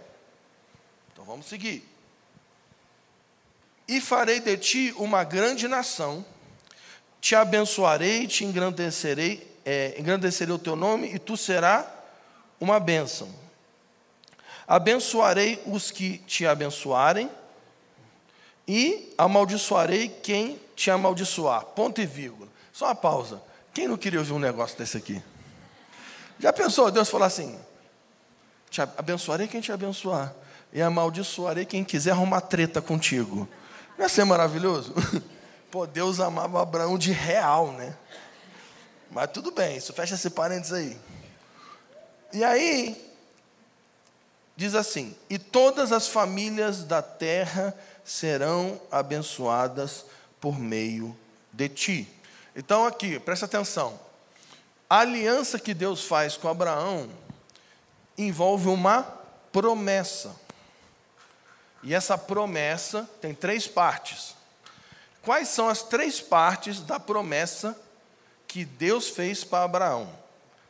Então 1.12 1.24
vamos 1.24 1.46
seguir. 1.48 1.89
E 3.88 4.01
farei 4.01 4.41
de 4.41 4.58
ti 4.58 4.94
uma 4.98 5.24
grande 5.24 5.70
nação, 5.70 6.25
te 7.22 7.34
abençoarei, 7.34 8.27
te 8.27 8.44
engrandecerei 8.44 9.54
é, 9.65 9.95
engrandecerei 10.00 10.53
o 10.53 10.60
teu 10.60 10.75
nome 10.75 11.13
e 11.13 11.19
tu 11.19 11.36
serás 11.36 11.86
uma 12.60 12.79
bênção. 12.79 13.27
Abençoarei 14.67 15.62
os 15.65 15.91
que 15.91 16.19
te 16.19 16.45
abençoarem 16.45 17.29
e 18.67 19.13
amaldiçoarei 19.17 20.10
quem 20.10 20.60
te 20.75 20.89
amaldiçoar. 20.89 21.65
Ponto 21.65 22.00
e 22.01 22.05
vírgula. 22.05 22.48
Só 22.72 22.86
uma 22.86 22.95
pausa. 22.95 23.41
Quem 23.74 23.88
não 23.88 23.98
queria 23.98 24.19
ouvir 24.19 24.34
um 24.34 24.39
negócio 24.39 24.77
desse 24.77 24.98
aqui? 24.98 25.22
Já 26.39 26.51
pensou 26.53 26.89
Deus 26.91 27.10
falar 27.10 27.27
assim: 27.27 27.60
te 28.69 28.81
abençoarei 28.81 29.48
quem 29.48 29.62
te 29.62 29.72
abençoar 29.72 30.34
e 30.74 30.81
amaldiçoarei 30.81 31.65
quem 31.65 31.84
quiser 31.84 32.12
arrumar 32.12 32.41
treta 32.41 32.81
contigo. 32.81 33.48
Não 33.98 34.05
ia 34.05 34.10
ser 34.10 34.25
maravilhoso? 34.25 34.93
Pô, 35.72 35.86
Deus 35.86 36.19
amava 36.19 36.62
Abraão 36.62 36.98
de 36.98 37.12
real, 37.12 37.72
né? 37.72 37.95
Mas 39.12 39.31
tudo 39.31 39.51
bem, 39.51 39.77
isso 39.77 39.93
fecha 39.93 40.15
esse 40.15 40.29
parênteses 40.29 40.74
aí. 40.74 40.97
E 42.33 42.43
aí, 42.43 43.13
diz 44.55 44.75
assim: 44.75 45.15
E 45.29 45.38
todas 45.38 45.91
as 45.91 46.07
famílias 46.07 46.83
da 46.83 47.01
terra 47.01 47.74
serão 48.03 48.79
abençoadas 48.91 50.05
por 50.39 50.59
meio 50.59 51.15
de 51.51 51.69
ti. 51.69 52.07
Então, 52.55 52.85
aqui, 52.85 53.19
presta 53.19 53.45
atenção. 53.45 54.00
A 54.89 55.00
aliança 55.00 55.59
que 55.59 55.74
Deus 55.74 56.03
faz 56.03 56.38
com 56.38 56.47
Abraão 56.47 57.09
envolve 58.17 58.67
uma 58.67 59.03
promessa. 59.51 60.35
E 61.81 61.93
essa 61.93 62.17
promessa 62.17 63.09
tem 63.19 63.33
três 63.33 63.67
partes. 63.67 64.35
Quais 65.21 65.50
são 65.50 65.67
as 65.67 65.81
três 65.81 66.21
partes 66.21 66.81
da 66.81 67.00
promessa 67.00 67.75
que 68.55 68.63
Deus 68.63 69.09
fez 69.09 69.43
para 69.43 69.65
Abraão. 69.65 70.09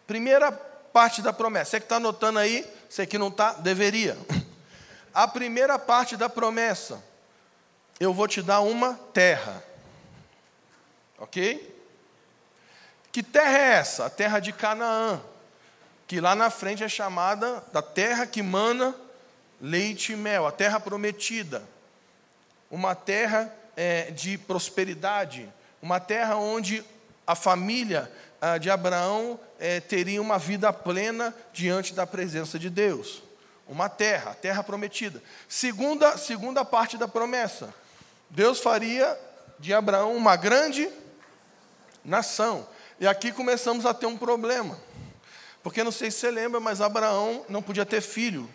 Primeira 0.07 0.51
parte 0.51 1.21
da 1.21 1.31
promessa. 1.31 1.69
Você 1.69 1.79
que 1.79 1.85
está 1.85 1.97
anotando 1.97 2.39
aí, 2.39 2.67
você 2.89 3.05
que 3.05 3.15
não 3.15 3.27
está, 3.27 3.53
deveria. 3.53 4.17
A 5.13 5.27
primeira 5.27 5.77
parte 5.77 6.17
da 6.17 6.27
promessa. 6.27 6.99
Eu 7.99 8.11
vou 8.11 8.27
te 8.27 8.41
dar 8.41 8.61
uma 8.61 8.95
terra. 9.13 9.63
Ok? 11.19 11.79
Que 13.11 13.21
terra 13.21 13.55
é 13.55 13.73
essa? 13.73 14.07
A 14.07 14.09
terra 14.09 14.39
de 14.39 14.51
Canaã. 14.51 15.21
Que 16.07 16.19
lá 16.19 16.33
na 16.33 16.49
frente 16.49 16.83
é 16.83 16.89
chamada 16.89 17.63
da 17.71 17.83
terra 17.83 18.25
que 18.25 18.41
mana 18.41 18.95
leite 19.61 20.13
e 20.13 20.15
mel, 20.15 20.47
a 20.47 20.51
terra 20.51 20.79
prometida. 20.79 21.61
Uma 22.71 22.95
terra 22.95 23.53
é, 23.77 24.09
de 24.09 24.39
prosperidade, 24.39 25.47
uma 25.83 25.99
terra 25.99 26.35
onde 26.35 26.83
a 27.25 27.35
família 27.35 28.11
ah, 28.41 28.57
de 28.57 28.69
Abraão 28.69 29.39
eh, 29.59 29.79
teria 29.79 30.21
uma 30.21 30.37
vida 30.37 30.71
plena 30.71 31.33
diante 31.51 31.93
da 31.93 32.05
presença 32.05 32.59
de 32.59 32.69
Deus. 32.69 33.23
Uma 33.67 33.89
terra, 33.89 34.31
a 34.31 34.35
terra 34.35 34.63
prometida. 34.63 35.21
Segunda, 35.49 36.17
segunda 36.17 36.63
parte 36.63 36.97
da 36.97 37.07
promessa: 37.07 37.73
Deus 38.29 38.59
faria 38.59 39.17
de 39.57 39.73
Abraão 39.73 40.15
uma 40.15 40.35
grande 40.35 40.89
nação. 42.03 42.67
E 42.99 43.07
aqui 43.07 43.31
começamos 43.31 43.85
a 43.85 43.93
ter 43.93 44.05
um 44.05 44.17
problema. 44.17 44.79
Porque 45.63 45.83
não 45.83 45.91
sei 45.91 46.11
se 46.11 46.19
você 46.19 46.29
lembra, 46.29 46.59
mas 46.59 46.79
Abraão 46.79 47.43
não 47.49 47.61
podia 47.61 47.85
ter 47.85 48.01
filho 48.01 48.47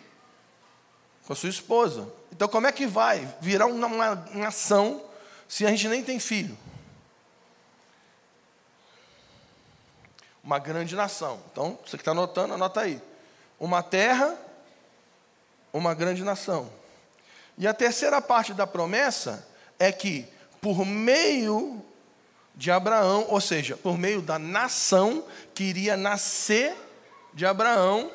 com 1.25 1.33
a 1.33 1.35
sua 1.35 1.49
esposa. 1.49 2.07
Então, 2.31 2.47
como 2.47 2.67
é 2.67 2.71
que 2.71 2.87
vai 2.87 3.27
virar 3.41 3.65
uma, 3.65 3.87
uma 3.87 4.15
nação 4.33 5.03
se 5.47 5.65
a 5.65 5.69
gente 5.69 5.89
nem 5.89 6.01
tem 6.01 6.19
filho? 6.19 6.57
Uma 10.43 10.59
grande 10.59 10.95
nação. 10.95 11.39
Então, 11.51 11.77
você 11.85 11.97
que 11.97 12.01
está 12.01 12.11
anotando, 12.11 12.53
anota 12.53 12.81
aí. 12.81 13.01
Uma 13.59 13.83
terra, 13.83 14.35
uma 15.71 15.93
grande 15.93 16.23
nação. 16.23 16.71
E 17.57 17.67
a 17.67 17.73
terceira 17.73 18.21
parte 18.21 18.53
da 18.53 18.65
promessa 18.65 19.47
é 19.77 19.91
que, 19.91 20.27
por 20.59 20.85
meio 20.85 21.83
de 22.55 22.71
Abraão, 22.71 23.25
ou 23.29 23.39
seja, 23.39 23.77
por 23.77 23.97
meio 23.97 24.21
da 24.21 24.39
nação 24.39 25.23
que 25.53 25.63
iria 25.63 25.95
nascer 25.95 26.75
de 27.33 27.45
Abraão, 27.45 28.11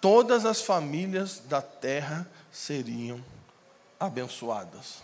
todas 0.00 0.46
as 0.46 0.62
famílias 0.62 1.40
da 1.40 1.60
terra 1.60 2.26
seriam 2.52 3.22
abençoadas. 3.98 5.02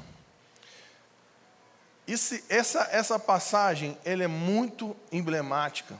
Esse, 2.07 2.45
essa, 2.49 2.89
essa 2.91 3.19
passagem 3.19 3.97
ele 4.05 4.25
é 4.25 4.29
muito 4.29 4.97
emblemática 5.13 5.97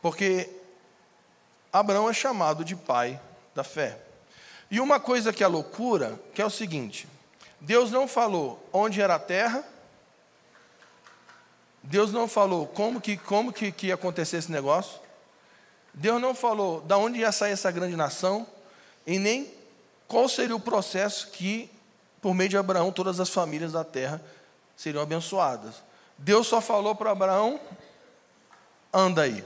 porque 0.00 0.48
Abraão 1.72 2.08
é 2.08 2.12
chamado 2.12 2.64
de 2.64 2.74
pai 2.74 3.20
da 3.54 3.64
fé. 3.64 3.98
E 4.70 4.80
uma 4.80 5.00
coisa 5.00 5.32
que 5.32 5.42
é 5.42 5.46
loucura, 5.46 6.18
que 6.34 6.42
é 6.42 6.44
o 6.46 6.50
seguinte: 6.50 7.08
Deus 7.60 7.90
não 7.90 8.06
falou 8.06 8.62
onde 8.72 9.00
era 9.00 9.14
a 9.14 9.18
terra, 9.18 9.64
Deus 11.82 12.12
não 12.12 12.28
falou 12.28 12.66
como 12.66 13.00
que, 13.00 13.16
como 13.16 13.52
que, 13.52 13.72
que 13.72 13.88
ia 13.88 13.94
acontecer 13.94 14.36
esse 14.36 14.52
negócio, 14.52 15.00
Deus 15.94 16.20
não 16.20 16.34
falou 16.34 16.80
de 16.82 16.94
onde 16.94 17.20
ia 17.20 17.32
sair 17.32 17.52
essa 17.52 17.70
grande 17.70 17.96
nação, 17.96 18.46
e 19.06 19.18
nem 19.18 19.52
qual 20.06 20.28
seria 20.28 20.54
o 20.54 20.60
processo 20.60 21.28
que, 21.30 21.70
por 22.20 22.34
meio 22.34 22.50
de 22.50 22.56
Abraão, 22.56 22.92
todas 22.92 23.20
as 23.20 23.30
famílias 23.30 23.72
da 23.72 23.84
terra 23.84 24.22
seriam 24.76 25.02
abençoadas. 25.02 25.82
Deus 26.16 26.46
só 26.46 26.60
falou 26.60 26.94
para 26.94 27.10
Abraão: 27.10 27.60
anda 28.92 29.22
aí. 29.22 29.44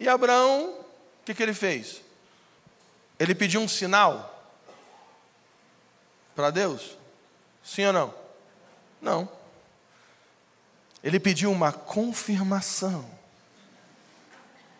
E 0.00 0.08
Abraão, 0.08 0.70
o 0.70 1.24
que, 1.26 1.34
que 1.34 1.42
ele 1.42 1.52
fez? 1.52 2.00
Ele 3.18 3.34
pediu 3.34 3.60
um 3.60 3.68
sinal 3.68 4.42
para 6.34 6.50
Deus? 6.50 6.96
Sim 7.62 7.84
ou 7.86 7.92
não? 7.92 8.14
Não. 8.98 9.28
Ele 11.04 11.20
pediu 11.20 11.52
uma 11.52 11.70
confirmação. 11.70 13.04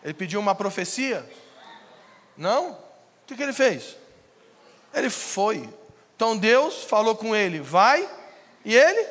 Ele 0.02 0.14
pediu 0.14 0.40
uma 0.40 0.54
profecia? 0.54 1.30
Não. 2.34 2.70
O 2.70 2.78
que, 3.26 3.36
que 3.36 3.42
ele 3.42 3.52
fez? 3.52 3.96
Ele 4.94 5.10
foi. 5.10 5.68
Então 6.16 6.34
Deus 6.34 6.82
falou 6.84 7.14
com 7.14 7.36
ele, 7.36 7.60
vai, 7.60 8.08
e 8.64 8.74
ele 8.74 9.06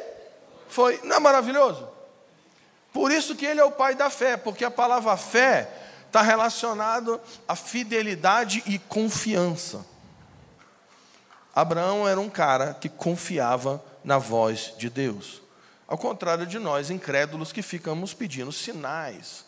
foi. 0.67 0.99
Não 1.03 1.17
é 1.17 1.19
maravilhoso? 1.19 1.87
Por 2.91 3.11
isso 3.11 3.35
que 3.35 3.45
ele 3.45 3.59
é 3.59 3.63
o 3.63 3.71
pai 3.71 3.93
da 3.93 4.09
fé, 4.09 4.35
porque 4.37 4.65
a 4.65 4.71
palavra 4.71 5.15
fé 5.15 5.78
está 6.09 6.23
relacionado 6.23 7.21
à 7.47 7.55
fidelidade 7.55 8.63
e 8.65 8.79
confiança. 8.79 9.85
Abraão 11.55 12.07
era 12.07 12.19
um 12.19 12.29
cara 12.29 12.73
que 12.73 12.89
confiava 12.89 13.83
na 14.03 14.17
voz 14.17 14.73
de 14.77 14.89
Deus. 14.89 15.41
Ao 15.87 15.97
contrário 15.97 16.47
de 16.47 16.57
nós, 16.57 16.89
incrédulos, 16.89 17.51
que 17.51 17.61
ficamos 17.61 18.13
pedindo 18.13 18.51
sinais 18.51 19.45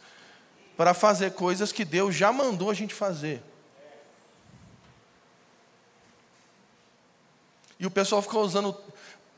para 0.77 0.93
fazer 0.93 1.31
coisas 1.31 1.71
que 1.71 1.83
Deus 1.83 2.15
já 2.15 2.31
mandou 2.31 2.69
a 2.69 2.73
gente 2.73 2.93
fazer. 2.93 3.43
E 7.79 7.87
o 7.87 7.91
pessoal 7.91 8.21
fica 8.21 8.37
usando 8.37 8.77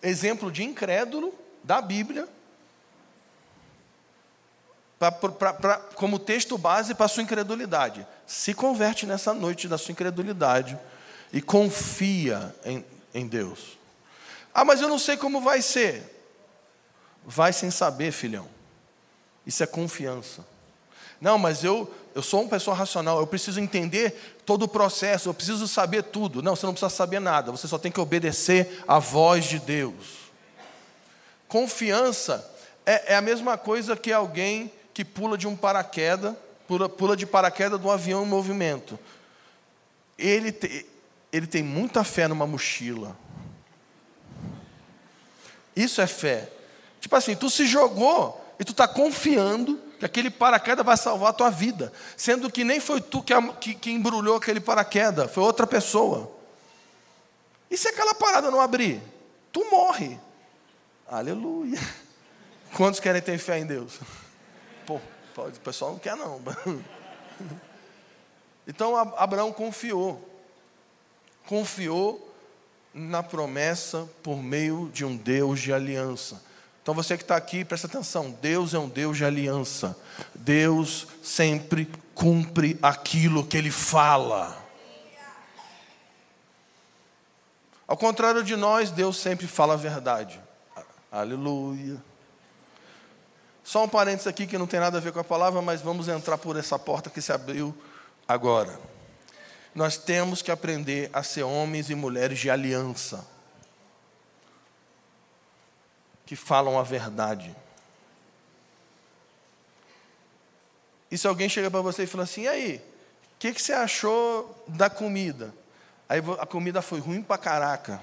exemplo 0.01 0.51
de 0.51 0.63
incrédulo 0.63 1.33
da 1.63 1.81
Bíblia 1.81 2.27
pra, 5.11 5.29
pra, 5.29 5.53
pra, 5.53 5.77
como 5.95 6.19
texto 6.19 6.57
base 6.57 6.93
para 6.93 7.05
a 7.05 7.09
sua 7.09 7.23
incredulidade. 7.23 8.05
Se 8.25 8.53
converte 8.53 9.05
nessa 9.05 9.33
noite 9.33 9.67
da 9.67 9.77
sua 9.77 9.91
incredulidade 9.91 10.77
e 11.31 11.41
confia 11.41 12.53
em, 12.63 12.85
em 13.13 13.27
Deus. 13.27 13.77
Ah, 14.53 14.63
mas 14.63 14.81
eu 14.81 14.87
não 14.87 14.99
sei 14.99 15.17
como 15.17 15.41
vai 15.41 15.61
ser. 15.61 16.09
Vai 17.25 17.51
sem 17.53 17.71
saber, 17.71 18.11
filhão. 18.11 18.47
Isso 19.45 19.63
é 19.63 19.67
confiança. 19.67 20.45
Não, 21.19 21.37
mas 21.37 21.63
eu, 21.63 21.91
eu 22.13 22.21
sou 22.21 22.41
uma 22.41 22.49
pessoa 22.49 22.75
racional, 22.75 23.19
eu 23.19 23.25
preciso 23.25 23.59
entender 23.59 24.41
todo 24.45 24.63
o 24.63 24.67
processo, 24.67 25.29
eu 25.29 25.33
preciso 25.33 25.67
saber 25.67 26.03
tudo. 26.03 26.43
Não, 26.43 26.55
você 26.55 26.65
não 26.65 26.73
precisa 26.73 26.89
saber 26.89 27.19
nada, 27.19 27.51
você 27.51 27.67
só 27.67 27.77
tem 27.77 27.91
que 27.91 27.99
obedecer 27.99 28.83
à 28.87 28.99
voz 28.99 29.45
de 29.45 29.57
Deus. 29.57 30.23
Confiança 31.47 32.45
é, 32.85 33.13
é 33.13 33.15
a 33.15 33.21
mesma 33.21 33.57
coisa 33.57 33.95
que 33.95 34.11
alguém 34.11 34.71
que 34.93 35.03
pula 35.03 35.37
de 35.37 35.47
um 35.47 35.55
paraquedas, 35.55 36.35
pula, 36.67 36.87
pula 36.87 37.17
de 37.17 37.25
paraquedas 37.25 37.79
do 37.79 37.89
avião 37.89 38.23
em 38.23 38.27
movimento. 38.27 38.99
Ele, 40.17 40.51
te, 40.51 40.85
ele 41.31 41.47
tem 41.47 41.63
muita 41.63 42.03
fé 42.03 42.27
numa 42.27 42.45
mochila. 42.45 43.17
Isso 45.75 46.01
é 46.01 46.07
fé. 46.07 46.49
Tipo 47.01 47.15
assim, 47.15 47.35
tu 47.35 47.49
se 47.49 47.65
jogou 47.65 48.39
e 48.59 48.63
tu 48.63 48.71
está 48.71 48.87
confiando 48.87 49.79
que 49.99 50.05
aquele 50.05 50.29
paraquedas 50.29 50.85
vai 50.85 50.95
salvar 50.95 51.29
a 51.29 51.33
tua 51.33 51.49
vida, 51.49 51.91
sendo 52.15 52.51
que 52.51 52.63
nem 52.63 52.79
foi 52.79 53.01
tu 53.01 53.23
que, 53.23 53.33
que, 53.59 53.73
que 53.73 53.91
embrulhou 53.91 54.35
aquele 54.35 54.59
paraquedas, 54.59 55.31
foi 55.31 55.43
outra 55.43 55.65
pessoa. 55.65 56.31
E 57.69 57.77
se 57.77 57.87
aquela 57.87 58.13
parada 58.13 58.51
não 58.51 58.61
abrir? 58.61 59.01
Tu 59.51 59.65
morre. 59.71 60.19
Aleluia. 61.07 61.79
Quantos 62.75 62.99
querem 62.99 63.21
ter 63.21 63.37
fé 63.37 63.59
em 63.59 63.65
Deus? 63.65 63.99
O 65.37 65.59
pessoal 65.59 65.91
não 65.91 65.99
quer 65.99 66.15
não. 66.15 66.41
Então 68.65 68.95
Abraão 68.95 69.51
confiou. 69.51 70.29
Confiou 71.45 72.33
na 72.93 73.21
promessa 73.21 74.07
por 74.21 74.37
meio 74.37 74.89
de 74.93 75.03
um 75.03 75.17
Deus 75.17 75.59
de 75.59 75.73
aliança. 75.73 76.41
Então 76.81 76.93
você 76.93 77.17
que 77.17 77.23
está 77.23 77.35
aqui, 77.35 77.65
presta 77.65 77.87
atenção: 77.87 78.31
Deus 78.41 78.73
é 78.73 78.79
um 78.79 78.87
Deus 78.87 79.17
de 79.17 79.25
aliança. 79.25 79.97
Deus 80.33 81.07
sempre 81.21 81.89
cumpre 82.15 82.77
aquilo 82.81 83.45
que 83.45 83.57
Ele 83.57 83.71
fala. 83.71 84.61
Ao 87.85 87.97
contrário 87.97 88.43
de 88.43 88.55
nós, 88.55 88.91
Deus 88.91 89.17
sempre 89.17 89.45
fala 89.45 89.73
a 89.73 89.77
verdade. 89.77 90.39
Aleluia. 91.11 92.01
Só 93.63 93.83
um 93.83 93.87
parênteses 93.87 94.27
aqui 94.27 94.45
que 94.45 94.57
não 94.57 94.67
tem 94.67 94.79
nada 94.79 94.97
a 94.97 95.01
ver 95.01 95.13
com 95.13 95.19
a 95.19 95.23
palavra, 95.23 95.61
mas 95.61 95.81
vamos 95.81 96.07
entrar 96.07 96.37
por 96.37 96.57
essa 96.57 96.77
porta 96.77 97.09
que 97.09 97.21
se 97.21 97.31
abriu 97.31 97.75
agora. 98.27 98.77
Nós 99.73 99.97
temos 99.97 100.41
que 100.41 100.51
aprender 100.51 101.09
a 101.13 101.23
ser 101.23 101.43
homens 101.43 101.89
e 101.89 101.95
mulheres 101.95 102.39
de 102.39 102.49
aliança 102.49 103.25
que 106.25 106.35
falam 106.35 106.77
a 106.77 106.83
verdade. 106.83 107.55
E 111.09 111.17
se 111.17 111.27
alguém 111.27 111.47
chega 111.47 111.69
para 111.69 111.81
você 111.81 112.03
e 112.03 112.07
fala 112.07 112.23
assim, 112.23 112.41
e 112.41 112.47
aí, 112.47 112.75
o 112.77 113.39
que, 113.39 113.53
que 113.53 113.61
você 113.61 113.73
achou 113.73 114.63
da 114.67 114.89
comida? 114.89 115.53
Aí 116.09 116.19
a 116.39 116.45
comida 116.45 116.81
foi 116.81 116.99
ruim 116.99 117.21
para 117.21 117.37
caraca. 117.37 118.01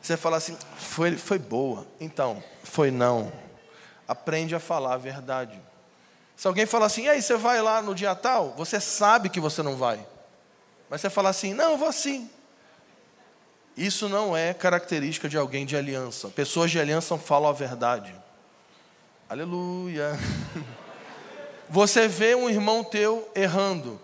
Você 0.00 0.16
fala 0.16 0.38
assim, 0.38 0.56
foi, 0.76 1.16
foi 1.16 1.38
boa. 1.38 1.86
Então, 2.00 2.42
foi 2.62 2.90
não. 2.90 3.30
Aprende 4.10 4.56
a 4.56 4.60
falar 4.60 4.94
a 4.94 4.98
verdade. 4.98 5.56
Se 6.36 6.48
alguém 6.48 6.66
fala 6.66 6.86
assim, 6.86 7.04
e 7.04 7.08
aí, 7.08 7.22
você 7.22 7.36
vai 7.36 7.62
lá 7.62 7.80
no 7.80 7.94
dia 7.94 8.12
tal? 8.12 8.54
Você 8.56 8.80
sabe 8.80 9.28
que 9.28 9.38
você 9.38 9.62
não 9.62 9.76
vai. 9.76 10.04
Mas 10.88 11.00
você 11.00 11.08
fala 11.08 11.28
assim, 11.28 11.54
não, 11.54 11.72
eu 11.72 11.78
vou 11.78 11.92
sim. 11.92 12.28
Isso 13.76 14.08
não 14.08 14.36
é 14.36 14.52
característica 14.52 15.28
de 15.28 15.36
alguém 15.36 15.64
de 15.64 15.76
aliança. 15.76 16.28
Pessoas 16.28 16.72
de 16.72 16.80
aliança 16.80 17.16
falam 17.16 17.48
a 17.48 17.52
verdade. 17.52 18.12
Aleluia. 19.28 20.18
Você 21.70 22.08
vê 22.08 22.34
um 22.34 22.50
irmão 22.50 22.82
teu 22.82 23.30
errando. 23.32 24.00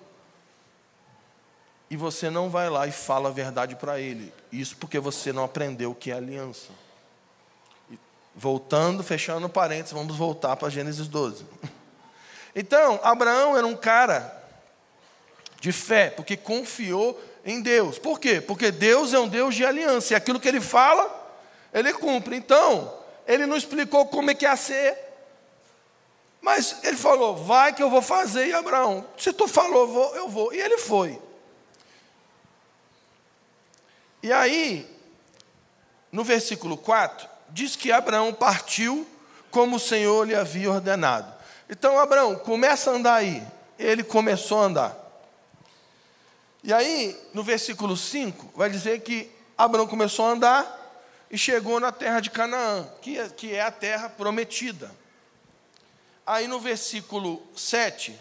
E 1.90 1.96
você 1.96 2.30
não 2.30 2.48
vai 2.48 2.70
lá 2.70 2.86
e 2.86 2.92
fala 2.92 3.28
a 3.28 3.32
verdade 3.32 3.74
para 3.74 3.98
ele. 3.98 4.32
Isso 4.52 4.76
porque 4.76 5.00
você 5.00 5.32
não 5.32 5.42
aprendeu 5.42 5.90
o 5.90 5.94
que 5.94 6.12
é 6.12 6.14
aliança. 6.14 6.70
Voltando, 8.36 9.02
fechando 9.02 9.48
parênteses, 9.48 9.92
vamos 9.92 10.14
voltar 10.14 10.56
para 10.56 10.68
Gênesis 10.68 11.08
12. 11.08 11.46
Então, 12.54 13.00
Abraão 13.02 13.56
era 13.56 13.66
um 13.66 13.76
cara 13.76 14.44
de 15.60 15.72
fé, 15.72 16.10
porque 16.10 16.36
confiou 16.36 17.20
em 17.44 17.60
Deus. 17.60 17.98
Por 17.98 18.20
quê? 18.20 18.40
Porque 18.40 18.70
Deus 18.70 19.12
é 19.14 19.18
um 19.18 19.28
Deus 19.28 19.54
de 19.54 19.64
aliança, 19.64 20.12
e 20.12 20.16
aquilo 20.16 20.38
que 20.38 20.48
ele 20.48 20.60
fala, 20.60 21.34
ele 21.72 21.92
cumpre. 21.92 22.36
Então, 22.36 22.92
ele 23.26 23.46
não 23.46 23.56
explicou 23.56 24.06
como 24.06 24.30
é 24.30 24.34
que 24.34 24.44
ia 24.44 24.56
ser, 24.56 24.96
mas 26.40 26.84
ele 26.84 26.96
falou: 26.96 27.36
vai 27.36 27.72
que 27.72 27.82
eu 27.82 27.90
vou 27.90 28.02
fazer, 28.02 28.46
e 28.46 28.52
Abraão, 28.52 29.06
se 29.18 29.32
tu 29.32 29.48
falou, 29.48 29.88
vou, 29.88 30.14
eu 30.14 30.28
vou. 30.28 30.54
E 30.54 30.60
ele 30.60 30.78
foi. 30.78 31.20
E 34.22 34.32
aí, 34.32 34.88
no 36.10 36.24
versículo 36.24 36.76
4, 36.76 37.35
diz 37.50 37.76
que 37.76 37.92
Abraão 37.92 38.32
partiu 38.32 39.06
como 39.50 39.76
o 39.76 39.80
Senhor 39.80 40.26
lhe 40.26 40.34
havia 40.34 40.70
ordenado. 40.70 41.32
Então, 41.68 41.98
Abraão, 41.98 42.36
começa 42.36 42.90
a 42.90 42.94
andar 42.94 43.14
aí. 43.14 43.42
Ele 43.78 44.04
começou 44.04 44.60
a 44.60 44.64
andar. 44.64 45.06
E 46.62 46.72
aí, 46.72 47.18
no 47.32 47.42
versículo 47.42 47.96
5, 47.96 48.52
vai 48.56 48.68
dizer 48.68 49.00
que 49.00 49.30
Abraão 49.56 49.86
começou 49.86 50.26
a 50.26 50.30
andar 50.30 50.86
e 51.30 51.38
chegou 51.38 51.80
na 51.80 51.92
terra 51.92 52.20
de 52.20 52.30
Canaã, 52.30 52.88
que 53.00 53.18
é, 53.18 53.28
que 53.28 53.54
é 53.54 53.62
a 53.62 53.70
terra 53.70 54.08
prometida. 54.08 54.90
Aí 56.26 56.48
no 56.48 56.58
versículo 56.58 57.40
7, 57.56 58.18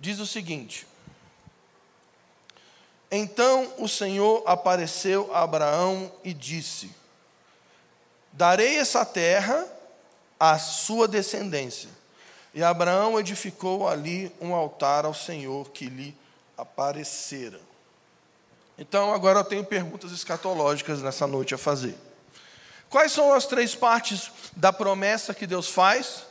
diz 0.00 0.18
o 0.18 0.26
seguinte: 0.26 0.86
Então 3.10 3.72
o 3.78 3.86
Senhor 3.86 4.42
apareceu 4.46 5.30
a 5.34 5.42
Abraão 5.42 6.10
e 6.24 6.32
disse: 6.32 6.90
Darei 8.32 8.78
essa 8.78 9.04
terra 9.04 9.66
à 10.40 10.58
sua 10.58 11.06
descendência. 11.06 11.90
E 12.54 12.62
Abraão 12.62 13.18
edificou 13.18 13.88
ali 13.88 14.34
um 14.40 14.54
altar 14.54 15.04
ao 15.04 15.14
Senhor 15.14 15.70
que 15.70 15.86
lhe 15.86 16.16
aparecera. 16.56 17.60
Então, 18.76 19.12
agora 19.12 19.40
eu 19.40 19.44
tenho 19.44 19.64
perguntas 19.64 20.12
escatológicas 20.12 21.02
nessa 21.02 21.26
noite 21.26 21.54
a 21.54 21.58
fazer. 21.58 21.96
Quais 22.90 23.12
são 23.12 23.32
as 23.32 23.46
três 23.46 23.74
partes 23.74 24.30
da 24.54 24.72
promessa 24.72 25.32
que 25.32 25.46
Deus 25.46 25.68
faz? 25.68 26.24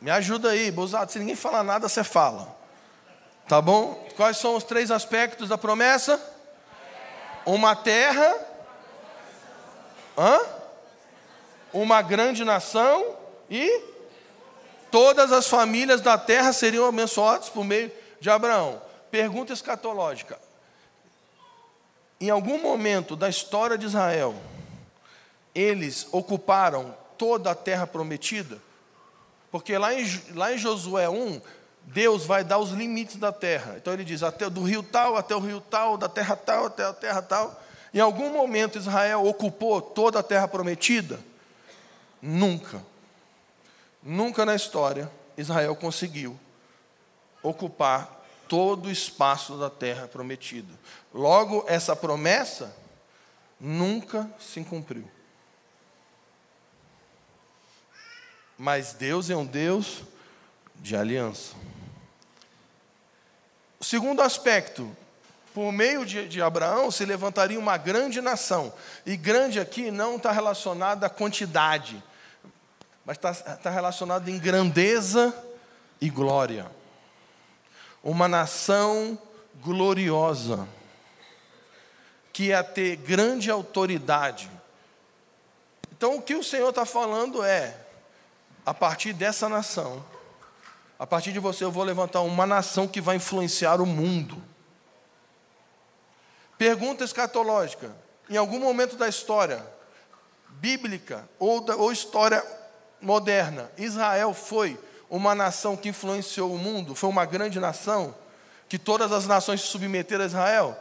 Me 0.00 0.10
ajuda 0.10 0.50
aí, 0.50 0.70
Bozado. 0.70 1.10
Se 1.10 1.18
ninguém 1.18 1.34
falar 1.34 1.62
nada, 1.62 1.88
você 1.88 2.04
fala. 2.04 2.54
Tá 3.48 3.60
bom? 3.60 4.06
Quais 4.16 4.36
são 4.36 4.54
os 4.54 4.62
três 4.62 4.90
aspectos 4.90 5.48
da 5.48 5.58
promessa? 5.58 6.20
Uma 7.46 7.74
terra. 7.74 8.36
Hã? 10.16 10.38
Uma 11.72 12.02
grande 12.02 12.44
nação 12.44 13.16
e 13.50 13.82
todas 14.90 15.32
as 15.32 15.48
famílias 15.48 16.00
da 16.00 16.16
terra 16.16 16.52
seriam 16.52 16.86
abençoadas 16.86 17.48
por 17.48 17.64
meio 17.64 17.90
de 18.20 18.30
Abraão. 18.30 18.80
Pergunta 19.10 19.52
escatológica: 19.52 20.38
em 22.20 22.30
algum 22.30 22.60
momento 22.60 23.16
da 23.16 23.28
história 23.28 23.76
de 23.76 23.86
Israel, 23.86 24.34
eles 25.54 26.06
ocuparam 26.12 26.96
toda 27.18 27.50
a 27.50 27.54
terra 27.54 27.86
prometida? 27.86 28.58
Porque 29.50 29.76
lá 29.76 29.94
em, 29.94 30.04
lá 30.34 30.52
em 30.52 30.58
Josué 30.58 31.08
1, 31.08 31.40
Deus 31.82 32.24
vai 32.24 32.42
dar 32.42 32.58
os 32.58 32.70
limites 32.70 33.16
da 33.16 33.30
terra. 33.32 33.74
Então 33.76 33.92
ele 33.92 34.04
diz: 34.04 34.22
até 34.22 34.48
do 34.48 34.62
rio 34.62 34.82
tal, 34.82 35.16
até 35.16 35.34
o 35.36 35.40
rio 35.40 35.60
tal, 35.60 35.96
da 35.96 36.08
terra 36.08 36.34
tal, 36.34 36.66
até 36.66 36.84
a 36.84 36.92
terra 36.92 37.22
tal. 37.22 37.62
Em 37.94 38.00
algum 38.00 38.30
momento 38.30 38.76
Israel 38.76 39.24
ocupou 39.24 39.80
toda 39.80 40.18
a 40.18 40.22
terra 40.22 40.48
prometida? 40.48 41.20
Nunca. 42.20 42.84
Nunca 44.02 44.44
na 44.44 44.56
história 44.56 45.08
Israel 45.38 45.76
conseguiu 45.76 46.38
ocupar 47.40 48.26
todo 48.48 48.86
o 48.86 48.90
espaço 48.90 49.56
da 49.56 49.70
terra 49.70 50.08
prometida. 50.08 50.74
Logo, 51.12 51.64
essa 51.68 51.94
promessa 51.94 52.76
nunca 53.60 54.28
se 54.40 54.62
cumpriu. 54.64 55.08
Mas 58.58 58.92
Deus 58.92 59.30
é 59.30 59.36
um 59.36 59.46
Deus 59.46 60.02
de 60.76 60.96
aliança. 60.96 61.54
O 63.78 63.84
segundo 63.84 64.20
aspecto, 64.20 64.96
por 65.54 65.72
meio 65.72 66.04
de, 66.04 66.28
de 66.28 66.42
Abraão 66.42 66.90
se 66.90 67.06
levantaria 67.06 67.58
uma 67.58 67.78
grande 67.78 68.20
nação. 68.20 68.74
E 69.06 69.16
grande 69.16 69.58
aqui 69.58 69.90
não 69.90 70.16
está 70.16 70.32
relacionado 70.32 71.04
à 71.04 71.08
quantidade, 71.08 72.02
mas 73.06 73.16
está, 73.16 73.30
está 73.30 73.70
relacionado 73.70 74.28
em 74.28 74.38
grandeza 74.38 75.34
e 76.00 76.10
glória 76.10 76.66
uma 78.04 78.28
nação 78.28 79.18
gloriosa, 79.62 80.68
que 82.30 82.44
ia 82.44 82.62
ter 82.62 82.96
grande 82.96 83.50
autoridade. 83.50 84.50
Então, 85.90 86.16
o 86.16 86.22
que 86.22 86.34
o 86.34 86.44
Senhor 86.44 86.68
está 86.68 86.84
falando 86.84 87.42
é: 87.42 87.74
a 88.66 88.74
partir 88.74 89.14
dessa 89.14 89.48
nação, 89.48 90.04
a 90.98 91.06
partir 91.06 91.32
de 91.32 91.38
você, 91.38 91.64
eu 91.64 91.72
vou 91.72 91.82
levantar 91.82 92.20
uma 92.20 92.46
nação 92.46 92.86
que 92.86 93.00
vai 93.00 93.16
influenciar 93.16 93.80
o 93.80 93.86
mundo. 93.86 94.40
Pergunta 96.58 97.04
escatológica: 97.04 97.90
em 98.28 98.36
algum 98.36 98.58
momento 98.58 98.96
da 98.96 99.08
história 99.08 99.64
bíblica 100.48 101.28
ou, 101.38 101.60
da, 101.60 101.76
ou 101.76 101.92
história 101.92 102.44
moderna, 103.00 103.70
Israel 103.76 104.32
foi 104.32 104.78
uma 105.10 105.34
nação 105.34 105.76
que 105.76 105.88
influenciou 105.88 106.52
o 106.52 106.58
mundo? 106.58 106.94
Foi 106.94 107.10
uma 107.10 107.24
grande 107.24 107.60
nação? 107.60 108.14
Que 108.68 108.78
todas 108.78 109.12
as 109.12 109.26
nações 109.26 109.60
se 109.60 109.66
submeteram 109.68 110.24
a 110.24 110.26
Israel? 110.26 110.78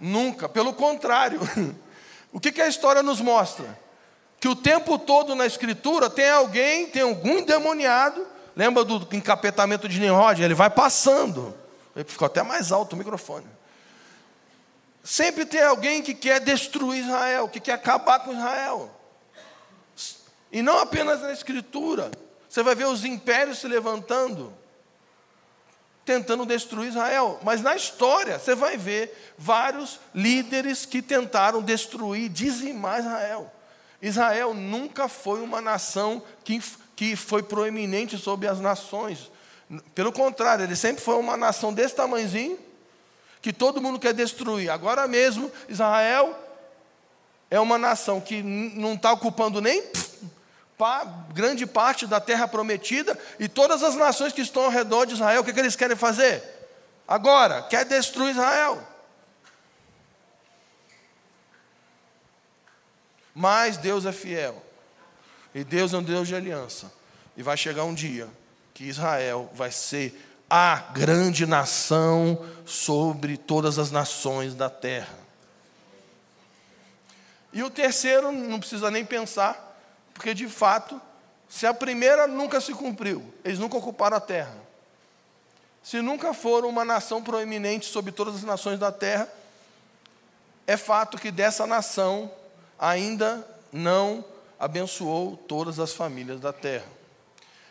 Nunca, 0.00 0.48
pelo 0.48 0.72
contrário. 0.72 1.40
O 2.34 2.40
que, 2.40 2.50
que 2.50 2.62
a 2.62 2.66
história 2.66 3.02
nos 3.02 3.20
mostra? 3.20 3.78
Que 4.40 4.48
o 4.48 4.56
tempo 4.56 4.98
todo 4.98 5.34
na 5.34 5.44
Escritura 5.44 6.08
tem 6.08 6.30
alguém, 6.30 6.86
tem 6.86 7.02
algum 7.02 7.40
endemoniado. 7.40 8.26
Lembra 8.56 8.84
do 8.84 9.06
encapetamento 9.14 9.86
de 9.86 10.00
Nimrod? 10.00 10.42
Ele 10.42 10.54
vai 10.54 10.70
passando. 10.70 11.54
Ficou 12.06 12.24
até 12.24 12.42
mais 12.42 12.72
alto 12.72 12.94
o 12.94 12.96
microfone. 12.96 13.44
Sempre 15.02 15.44
tem 15.44 15.62
alguém 15.62 16.02
que 16.02 16.14
quer 16.14 16.40
destruir 16.40 17.04
Israel, 17.04 17.48
que 17.48 17.58
quer 17.58 17.72
acabar 17.72 18.20
com 18.20 18.32
Israel. 18.32 18.90
E 20.50 20.62
não 20.62 20.78
apenas 20.78 21.20
na 21.20 21.32
Escritura. 21.32 22.10
Você 22.48 22.62
vai 22.62 22.74
ver 22.74 22.86
os 22.86 23.04
impérios 23.04 23.58
se 23.58 23.66
levantando, 23.66 24.52
tentando 26.04 26.44
destruir 26.44 26.90
Israel. 26.90 27.40
Mas 27.42 27.62
na 27.62 27.74
história, 27.74 28.38
você 28.38 28.54
vai 28.54 28.76
ver 28.76 29.34
vários 29.38 29.98
líderes 30.14 30.84
que 30.84 31.00
tentaram 31.00 31.62
destruir, 31.62 32.28
dizimar 32.28 33.00
Israel. 33.00 33.50
Israel 34.00 34.52
nunca 34.52 35.08
foi 35.08 35.40
uma 35.40 35.60
nação 35.60 36.22
que, 36.44 36.60
que 36.94 37.16
foi 37.16 37.42
proeminente 37.42 38.18
sobre 38.18 38.46
as 38.46 38.60
nações. 38.60 39.30
Pelo 39.94 40.12
contrário, 40.12 40.64
ele 40.64 40.76
sempre 40.76 41.02
foi 41.02 41.14
uma 41.14 41.36
nação 41.36 41.72
desse 41.72 41.94
tamanhozinho, 41.94 42.58
que 43.42 43.52
todo 43.52 43.82
mundo 43.82 43.98
quer 43.98 44.14
destruir. 44.14 44.70
Agora 44.70 45.06
mesmo, 45.06 45.50
Israel 45.68 46.38
é 47.50 47.60
uma 47.60 47.76
nação 47.76 48.20
que 48.20 48.42
não 48.42 48.94
está 48.94 49.12
ocupando 49.12 49.60
nem 49.60 49.82
grande 51.32 51.66
parte 51.66 52.06
da 52.06 52.20
terra 52.20 52.48
prometida, 52.48 53.16
e 53.38 53.48
todas 53.48 53.82
as 53.82 53.94
nações 53.94 54.32
que 54.32 54.40
estão 54.40 54.64
ao 54.64 54.70
redor 54.70 55.04
de 55.04 55.14
Israel, 55.14 55.40
o 55.40 55.44
que, 55.44 55.52
que 55.52 55.60
eles 55.60 55.76
querem 55.76 55.96
fazer? 55.96 56.42
Agora, 57.06 57.62
quer 57.62 57.84
destruir 57.84 58.30
Israel. 58.32 58.82
Mas 63.34 63.76
Deus 63.76 64.04
é 64.06 64.12
fiel. 64.12 64.62
E 65.54 65.62
Deus 65.62 65.92
é 65.92 65.98
um 65.98 66.02
Deus 66.02 66.26
de 66.26 66.34
aliança. 66.34 66.92
E 67.36 67.42
vai 67.42 67.56
chegar 67.56 67.84
um 67.84 67.94
dia 67.94 68.28
que 68.74 68.84
Israel 68.84 69.50
vai 69.54 69.70
ser 69.70 70.31
a 70.54 70.76
grande 70.92 71.46
nação 71.46 72.38
sobre 72.66 73.38
todas 73.38 73.78
as 73.78 73.90
nações 73.90 74.54
da 74.54 74.68
terra. 74.68 75.18
E 77.54 77.62
o 77.62 77.70
terceiro, 77.70 78.30
não 78.30 78.60
precisa 78.60 78.90
nem 78.90 79.02
pensar, 79.02 79.80
porque, 80.12 80.34
de 80.34 80.46
fato, 80.46 81.00
se 81.48 81.66
a 81.66 81.72
primeira 81.72 82.26
nunca 82.26 82.60
se 82.60 82.74
cumpriu, 82.74 83.32
eles 83.42 83.58
nunca 83.58 83.78
ocuparam 83.78 84.18
a 84.18 84.20
terra. 84.20 84.54
Se 85.82 86.02
nunca 86.02 86.34
foram 86.34 86.68
uma 86.68 86.84
nação 86.84 87.22
proeminente 87.22 87.86
sobre 87.86 88.12
todas 88.12 88.34
as 88.34 88.42
nações 88.42 88.78
da 88.78 88.92
terra, 88.92 89.32
é 90.66 90.76
fato 90.76 91.16
que 91.16 91.30
dessa 91.30 91.66
nação 91.66 92.30
ainda 92.78 93.42
não 93.72 94.22
abençoou 94.60 95.34
todas 95.34 95.80
as 95.80 95.94
famílias 95.94 96.40
da 96.40 96.52
terra. 96.52 96.88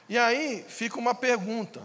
E 0.09 0.17
aí 0.17 0.65
fica 0.67 0.97
uma 0.97 1.13
pergunta, 1.13 1.79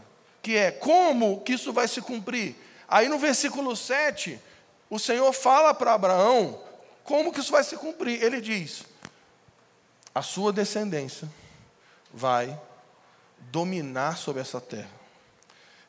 que 0.47 0.57
é: 0.57 0.71
como 0.71 1.41
que 1.41 1.55
isso 1.55 1.73
vai 1.73 1.89
se 1.89 2.01
cumprir? 2.01 2.55
Aí 2.87 3.09
no 3.09 3.19
versículo 3.19 3.75
7, 3.75 4.41
o 4.89 4.97
Senhor 4.97 5.33
fala 5.33 5.75
para 5.75 5.93
Abraão 5.93 6.63
como 7.03 7.33
que 7.33 7.41
isso 7.41 7.51
vai 7.51 7.65
se 7.65 7.77
cumprir. 7.77 8.23
Ele 8.23 8.41
diz: 8.41 8.85
a 10.15 10.23
sua 10.23 10.53
descendência 10.53 11.29
vai 12.15 12.57
dominar 13.51 14.17
sobre 14.17 14.41
essa 14.41 14.61
terra. 14.61 14.89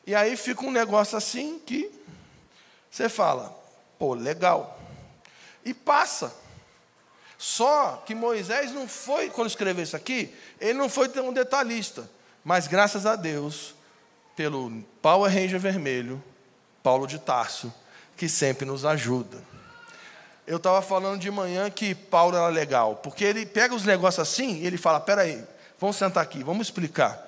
E 0.04 0.12
aí 0.12 0.36
fica 0.36 0.62
um 0.66 0.72
negócio 0.72 1.16
assim 1.16 1.60
que 1.64 1.88
você 2.90 3.08
fala, 3.08 3.56
pô, 3.96 4.12
legal. 4.12 4.76
E 5.64 5.72
passa. 5.72 6.34
Só 7.36 8.02
que 8.04 8.12
Moisés 8.12 8.72
não 8.72 8.88
foi, 8.88 9.30
quando 9.30 9.46
escreveu 9.46 9.84
isso 9.84 9.94
aqui, 9.94 10.34
ele 10.60 10.72
não 10.72 10.88
foi 10.88 11.08
tão 11.08 11.32
detalhista. 11.32 12.10
Mas 12.42 12.66
graças 12.66 13.06
a 13.06 13.14
Deus, 13.14 13.77
pelo 14.38 14.82
Power 15.02 15.30
Ranger 15.30 15.60
Vermelho, 15.60 16.24
Paulo 16.82 17.06
de 17.06 17.18
Tarso, 17.18 17.70
que 18.16 18.26
sempre 18.26 18.64
nos 18.64 18.86
ajuda 18.86 19.46
eu 20.48 20.56
estava 20.56 20.80
falando 20.80 21.20
de 21.20 21.30
manhã 21.30 21.68
que 21.68 21.94
Paulo 21.94 22.34
era 22.34 22.48
legal, 22.48 22.96
porque 22.96 23.22
ele 23.22 23.44
pega 23.44 23.74
os 23.74 23.84
negócios 23.84 24.26
assim 24.26 24.62
e 24.62 24.66
ele 24.66 24.78
fala: 24.78 24.98
peraí, 24.98 25.44
vamos 25.78 25.96
sentar 25.96 26.22
aqui, 26.22 26.42
vamos 26.42 26.68
explicar. 26.68 27.22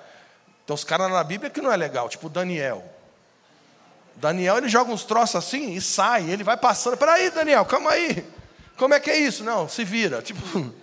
Então, 0.65 0.73
os 0.73 0.83
caras 0.83 1.09
na 1.11 1.23
Bíblia 1.23 1.51
que 1.51 1.61
não 1.61 1.71
é 1.71 1.77
legal, 1.77 2.09
tipo 2.09 2.27
Daniel. 2.27 2.83
Daniel, 4.15 4.57
ele 4.57 4.67
joga 4.67 4.91
uns 4.91 5.03
troços 5.03 5.35
assim 5.35 5.73
e 5.73 5.79
sai, 5.81 6.31
ele 6.31 6.43
vai 6.43 6.57
passando. 6.57 6.97
Peraí, 6.97 7.29
Daniel, 7.29 7.63
calma 7.63 7.91
aí. 7.91 8.25
Como 8.75 8.95
é 8.95 8.99
que 8.99 9.11
é 9.11 9.19
isso? 9.19 9.43
Não, 9.43 9.69
se 9.69 9.83
vira. 9.83 10.23
Tipo, 10.23 10.41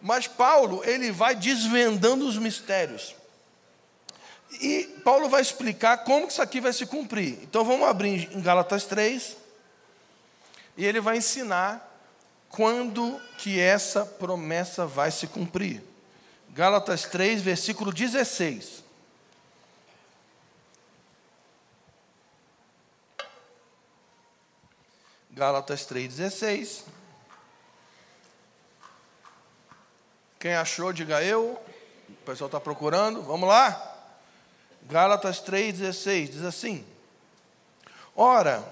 mas 0.00 0.28
Paulo, 0.28 0.80
ele 0.84 1.10
vai 1.10 1.34
desvendando 1.34 2.24
os 2.24 2.38
mistérios. 2.38 3.16
E 4.60 5.00
Paulo 5.04 5.28
vai 5.28 5.42
explicar 5.42 5.98
como 5.98 6.28
isso 6.28 6.40
aqui 6.40 6.60
vai 6.60 6.72
se 6.72 6.86
cumprir. 6.86 7.38
Então 7.42 7.64
vamos 7.64 7.88
abrir 7.88 8.30
em 8.32 8.40
Gálatas 8.40 8.84
3. 8.84 9.36
E 10.76 10.84
ele 10.84 11.00
vai 11.00 11.18
ensinar 11.18 11.90
quando 12.48 13.20
que 13.38 13.60
essa 13.60 14.04
promessa 14.06 14.86
vai 14.86 15.10
se 15.10 15.26
cumprir. 15.26 15.82
Gálatas 16.50 17.02
3, 17.04 17.42
versículo 17.42 17.92
16. 17.92 18.84
Gálatas 25.34 25.84
3,16. 25.84 26.84
Quem 30.38 30.54
achou, 30.54 30.92
diga 30.92 31.24
eu. 31.24 31.60
O 32.08 32.24
pessoal 32.24 32.46
está 32.46 32.60
procurando. 32.60 33.20
Vamos 33.20 33.48
lá? 33.48 33.93
Gálatas 34.84 35.42
3,16 35.42 36.28
diz 36.30 36.44
assim: 36.44 36.84
Ora, 38.14 38.62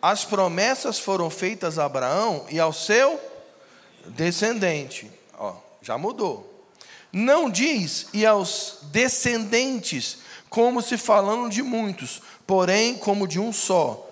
as 0.00 0.24
promessas 0.24 0.98
foram 0.98 1.28
feitas 1.28 1.78
a 1.78 1.84
Abraão 1.84 2.46
e 2.48 2.60
ao 2.60 2.72
seu 2.72 3.20
descendente. 4.06 5.10
Ó, 5.36 5.56
já 5.82 5.98
mudou. 5.98 6.52
Não 7.12 7.50
diz 7.50 8.08
e 8.12 8.24
aos 8.24 8.78
descendentes, 8.84 10.18
como 10.48 10.82
se 10.82 10.96
falando 10.96 11.50
de 11.50 11.62
muitos, 11.62 12.22
porém 12.46 12.96
como 12.96 13.26
de 13.26 13.40
um 13.40 13.52
só. 13.52 14.02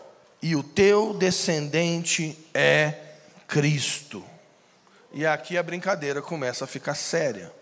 E 0.43 0.57
o 0.57 0.63
teu 0.63 1.15
descendente 1.15 2.37
é 2.53 2.95
Cristo. 3.47 4.25
E 5.13 5.25
aqui 5.25 5.57
a 5.57 5.63
brincadeira 5.63 6.21
começa 6.21 6.65
a 6.65 6.69
ficar 6.69 6.95
séria. 6.95 7.53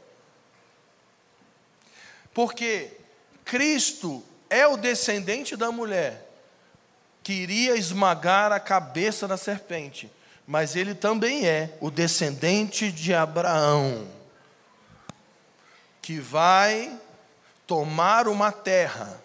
Porque 2.35 2.91
Cristo 3.45 4.25
é 4.49 4.67
o 4.67 4.77
descendente 4.77 5.57
da 5.57 5.71
mulher 5.71 6.29
que 7.23 7.33
iria 7.33 7.77
esmagar 7.77 8.51
a 8.51 8.59
cabeça 8.59 9.29
da 9.29 9.37
serpente, 9.37 10.11
mas 10.47 10.75
ele 10.75 10.95
também 10.95 11.47
é 11.47 11.77
o 11.81 11.91
descendente 11.91 12.91
de 12.91 13.15
Abraão, 13.15 14.09
que 16.01 16.19
vai 16.19 16.99
tomar 17.67 18.27
uma 18.27 18.51
terra. 18.51 19.23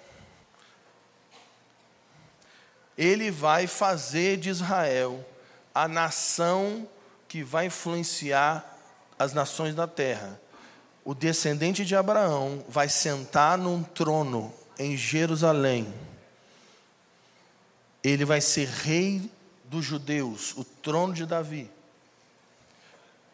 Ele 2.96 3.32
vai 3.32 3.67
fazer 3.67 4.38
de 4.38 4.50
Israel 4.50 5.26
a 5.74 5.88
nação 5.88 6.88
que 7.28 7.43
vai 7.43 7.65
influenciar 7.65 8.78
as 9.17 9.34
nações 9.34 9.76
da 9.76 9.88
terra. 9.88 10.39
O 11.08 11.15
descendente 11.15 11.86
de 11.86 11.96
Abraão 11.96 12.63
vai 12.67 12.89
sentar 12.89 13.58
num 13.58 13.82
trono 13.82 14.54
em 14.78 14.98
Jerusalém 14.98 15.88
ele 18.04 18.24
vai 18.24 18.39
ser 18.39 18.67
rei 18.67 19.30
dos 19.65 19.84
judeus, 19.84 20.54
o 20.56 20.63
trono 20.63 21.13
de 21.13 21.26
Davi. 21.26 21.70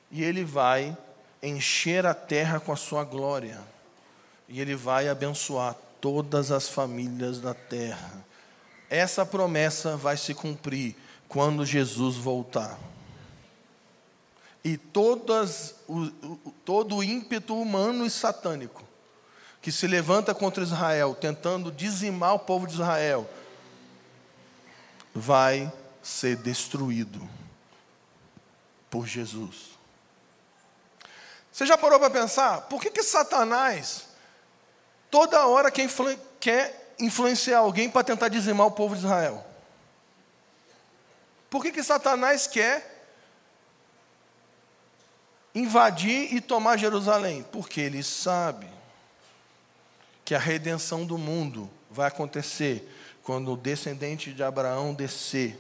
E 0.10 0.24
ele 0.24 0.44
vai 0.44 0.98
encher 1.42 2.06
a 2.06 2.14
terra 2.14 2.60
com 2.60 2.72
a 2.72 2.76
sua 2.76 3.04
glória. 3.04 3.60
E 4.48 4.60
ele 4.60 4.76
vai 4.76 5.08
abençoar 5.08 5.76
todas 6.02 6.52
as 6.52 6.68
famílias 6.68 7.40
da 7.40 7.54
terra. 7.54 8.12
essa 8.90 9.26
promessa 9.26 9.98
vai 9.98 10.18
se 10.18 10.34
cumprir 10.34 10.96
quando 11.28 11.66
Jesus 11.66 12.16
voltar. 12.16 12.78
E 14.64 14.78
todas, 14.78 15.76
o, 15.88 16.08
todo 16.64 16.98
o 16.98 17.04
ímpeto 17.04 17.60
humano 17.60 18.06
e 18.06 18.10
satânico 18.10 18.84
que 19.62 19.72
se 19.72 19.88
levanta 19.88 20.34
contra 20.36 20.64
Israel, 20.64 21.16
tentando 21.16 21.72
dizimar 21.72 22.36
o 22.36 22.40
povo 22.40 22.68
de 22.68 22.74
Israel, 22.74 23.30
vai 25.16 25.72
ser 26.02 26.36
destruído 26.36 27.28
por 28.90 29.08
Jesus. 29.08 29.72
Você 31.52 31.66
já 31.66 31.78
parou 31.78 32.00
para 32.00 32.10
pensar? 32.10 32.62
Por 32.64 32.82
que, 32.82 32.92
que 32.92 33.04
Satanás, 33.04 34.08
toda 35.10 35.48
hora 35.48 35.72
quer, 35.72 35.84
influ 35.84 36.18
quer 36.40 36.96
influenciar 37.00 37.60
alguém 37.60 37.90
para 37.90 38.04
tentar 38.04 38.28
dizimar 38.28 38.68
o 38.68 38.72
povo 38.72 38.96
de 38.96 39.06
Israel? 39.06 39.46
Por 41.50 41.64
que, 41.64 41.72
que 41.72 41.84
Satanás 41.84 42.48
quer 42.48 42.93
invadir 45.54 46.34
e 46.34 46.42
tomar 46.42 46.78
Jerusalém? 46.78 47.46
Porque 47.52 47.82
ele 47.82 48.04
sabe 48.04 48.68
que 50.26 50.34
a 50.34 50.40
redenção 50.40 51.06
do 51.06 51.18
mundo 51.18 51.70
vai 51.90 52.08
acontecer 52.08 52.90
quando 53.24 53.54
o 53.54 53.58
descendente 53.58 54.34
de 54.34 54.44
Abraão 54.44 54.94
descer, 54.94 55.58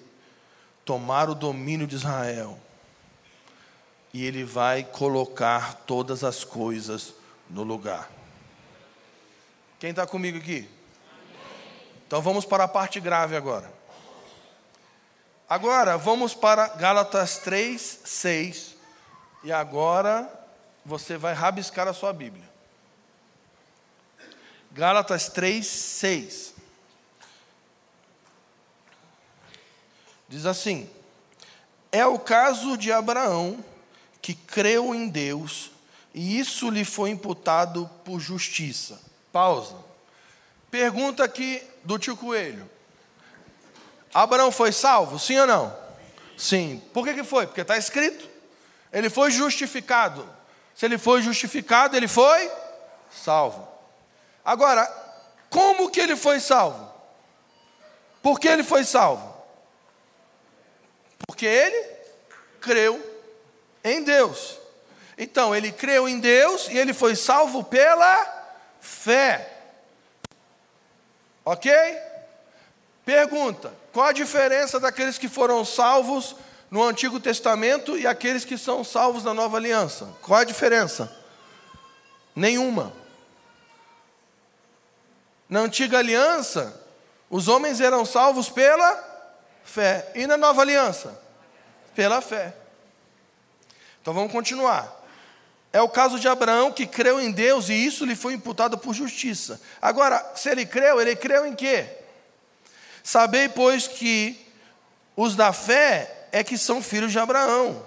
tomar 0.83 1.29
o 1.29 1.35
domínio 1.35 1.87
de 1.87 1.95
Israel, 1.95 2.59
e 4.13 4.23
ele 4.25 4.43
vai 4.43 4.83
colocar 4.83 5.75
todas 5.85 6.23
as 6.23 6.43
coisas 6.43 7.13
no 7.49 7.63
lugar. 7.63 8.11
Quem 9.79 9.89
está 9.89 10.05
comigo 10.05 10.37
aqui? 10.37 10.69
Então 12.05 12.21
vamos 12.21 12.45
para 12.45 12.65
a 12.65 12.67
parte 12.67 12.99
grave 12.99 13.35
agora. 13.35 13.71
Agora 15.49 15.97
vamos 15.97 16.33
para 16.33 16.67
Gálatas 16.69 17.39
3, 17.39 17.99
6. 18.03 18.72
E 19.43 19.51
agora 19.51 20.31
você 20.85 21.17
vai 21.17 21.33
rabiscar 21.33 21.87
a 21.87 21.93
sua 21.93 22.13
Bíblia. 22.13 22.49
Gálatas 24.71 25.27
3, 25.29 25.65
6. 25.65 26.53
Diz 30.27 30.45
assim: 30.45 30.89
É 31.91 32.05
o 32.05 32.17
caso 32.17 32.77
de 32.77 32.91
Abraão, 32.91 33.63
que 34.21 34.33
creu 34.33 34.95
em 34.95 35.07
Deus, 35.07 35.71
e 36.13 36.39
isso 36.39 36.69
lhe 36.69 36.85
foi 36.85 37.09
imputado 37.09 37.89
por 38.03 38.19
justiça. 38.19 38.99
Pausa. 39.31 39.75
Pergunta 40.71 41.23
aqui 41.23 41.61
do 41.83 41.99
tio 41.99 42.15
Coelho: 42.15 42.67
Abraão 44.13 44.51
foi 44.51 44.71
salvo? 44.71 45.19
Sim 45.19 45.37
ou 45.39 45.47
não? 45.47 45.77
Sim. 46.37 46.81
Por 46.93 47.05
que, 47.05 47.13
que 47.13 47.23
foi? 47.23 47.45
Porque 47.45 47.61
está 47.61 47.77
escrito. 47.77 48.32
Ele 48.93 49.09
foi 49.09 49.31
justificado. 49.31 50.29
Se 50.75 50.85
ele 50.85 50.99
foi 50.99 51.21
justificado, 51.21 51.97
ele 51.97 52.07
foi 52.07 52.49
salvo. 53.11 53.67
Agora, 54.45 54.85
como 55.49 55.89
que 55.89 55.99
ele 55.99 56.15
foi 56.15 56.39
salvo? 56.39 56.91
Por 58.21 58.39
que 58.39 58.47
ele 58.47 58.63
foi 58.63 58.83
salvo? 58.83 59.33
Porque 61.27 61.45
ele 61.45 61.89
creu 62.61 63.01
em 63.83 64.03
Deus. 64.03 64.57
Então, 65.17 65.55
ele 65.55 65.71
creu 65.71 66.07
em 66.07 66.19
Deus 66.19 66.67
e 66.69 66.77
ele 66.77 66.93
foi 66.93 67.15
salvo 67.15 67.63
pela 67.63 68.55
fé. 68.79 69.51
Ok? 71.45 71.71
Pergunta: 73.05 73.73
qual 73.91 74.07
a 74.07 74.13
diferença 74.13 74.79
daqueles 74.79 75.17
que 75.17 75.27
foram 75.27 75.63
salvos 75.65 76.35
no 76.73 76.81
Antigo 76.81 77.19
Testamento 77.19 77.95
e 77.95 78.07
aqueles 78.07 78.43
que 78.43 78.57
são 78.57 78.83
salvos 78.83 79.23
na 79.23 79.31
Nova 79.31 79.57
Aliança? 79.57 80.09
Qual 80.23 80.39
a 80.39 80.43
diferença? 80.43 81.15
Nenhuma. 82.35 82.91
Na 85.47 85.59
Antiga 85.59 85.99
Aliança, 85.99 86.83
os 87.29 87.47
homens 87.47 87.79
eram 87.79 88.03
salvos 88.03 88.49
pela 88.49 89.29
fé. 89.63 90.11
E 90.15 90.25
na 90.25 90.35
Nova 90.35 90.63
Aliança? 90.63 91.21
Pela 91.93 92.21
fé. 92.21 92.55
Então 94.01 94.11
vamos 94.11 94.31
continuar. 94.31 94.99
É 95.71 95.79
o 95.79 95.87
caso 95.87 96.19
de 96.19 96.27
Abraão 96.27 96.71
que 96.71 96.87
creu 96.87 97.21
em 97.21 97.31
Deus 97.31 97.69
e 97.69 97.73
isso 97.73 98.03
lhe 98.03 98.15
foi 98.15 98.33
imputado 98.33 98.79
por 98.79 98.95
justiça. 98.95 99.61
Agora, 99.79 100.31
se 100.35 100.49
ele 100.49 100.65
creu, 100.65 100.99
ele 100.99 101.15
creu 101.15 101.45
em 101.45 101.53
quê? 101.53 101.87
Sabei, 103.03 103.47
pois, 103.47 103.87
que 103.87 104.43
os 105.15 105.35
da 105.35 105.53
fé 105.53 106.21
é 106.33 106.43
que 106.43 106.57
são 106.57 106.81
filhos 106.81 107.11
de 107.11 107.19
Abraão. 107.19 107.85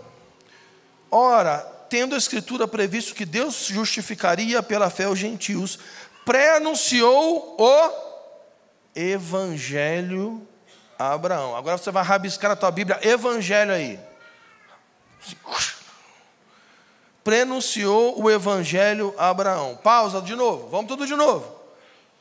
Ora, 1.10 1.58
tendo 1.90 2.14
a 2.14 2.18
Escritura 2.18 2.68
previsto 2.68 3.14
que 3.14 3.26
Deus 3.26 3.66
justificaria 3.66 4.62
pela 4.62 4.88
fé 4.88 5.08
os 5.08 5.18
gentios, 5.18 5.80
pré-anunciou 6.24 7.56
o 7.58 8.06
Evangelho 8.94 10.46
a 10.96 11.12
Abraão. 11.12 11.56
Agora 11.56 11.76
você 11.76 11.90
vai 11.90 12.04
rabiscar 12.04 12.52
a 12.52 12.56
tua 12.56 12.70
Bíblia, 12.70 13.00
Evangelho 13.02 13.72
aí. 13.72 13.98
Prenunciou 17.24 18.22
o 18.22 18.30
Evangelho 18.30 19.12
a 19.18 19.28
Abraão. 19.28 19.76
Pausa 19.82 20.22
de 20.22 20.36
novo, 20.36 20.68
vamos 20.68 20.86
tudo 20.86 21.04
de 21.04 21.16
novo. 21.16 21.52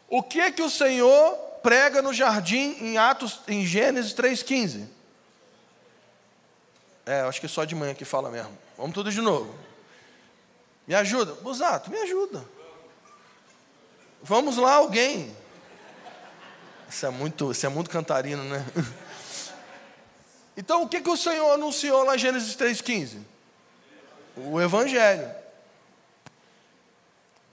O 0.09 0.23
que 0.23 0.51
que 0.51 0.63
o 0.63 0.71
Senhor 0.71 1.37
prega 1.61 2.01
no 2.01 2.11
jardim 2.11 2.77
em 2.81 2.97
Atos, 2.97 3.41
em 3.47 3.63
Gênesis 3.63 4.13
3,15. 4.15 4.94
É, 7.05 7.21
acho 7.21 7.39
que 7.39 7.45
é 7.45 7.49
só 7.49 7.63
de 7.63 7.75
manhã 7.75 7.93
que 7.93 8.05
fala 8.05 8.31
mesmo. 8.31 8.57
Vamos 8.77 8.93
tudo 8.93 9.11
de 9.11 9.21
novo. 9.21 9.53
Me 10.87 10.95
ajuda. 10.95 11.33
Busato, 11.35 11.89
me 11.89 11.97
ajuda. 11.97 12.43
Vamos 14.21 14.57
lá, 14.57 14.75
alguém. 14.75 15.35
Isso 16.89 17.05
é 17.05 17.09
muito, 17.09 17.51
isso 17.51 17.65
é 17.65 17.69
muito 17.69 17.89
cantarino, 17.89 18.43
né? 18.43 18.65
Então, 20.57 20.83
o 20.83 20.87
que, 20.87 21.01
que 21.01 21.09
o 21.09 21.17
Senhor 21.17 21.51
anunciou 21.51 22.05
lá 22.05 22.15
em 22.15 22.17
Gênesis 22.17 22.55
3,15? 22.55 23.17
O 24.37 24.61
Evangelho. 24.61 25.29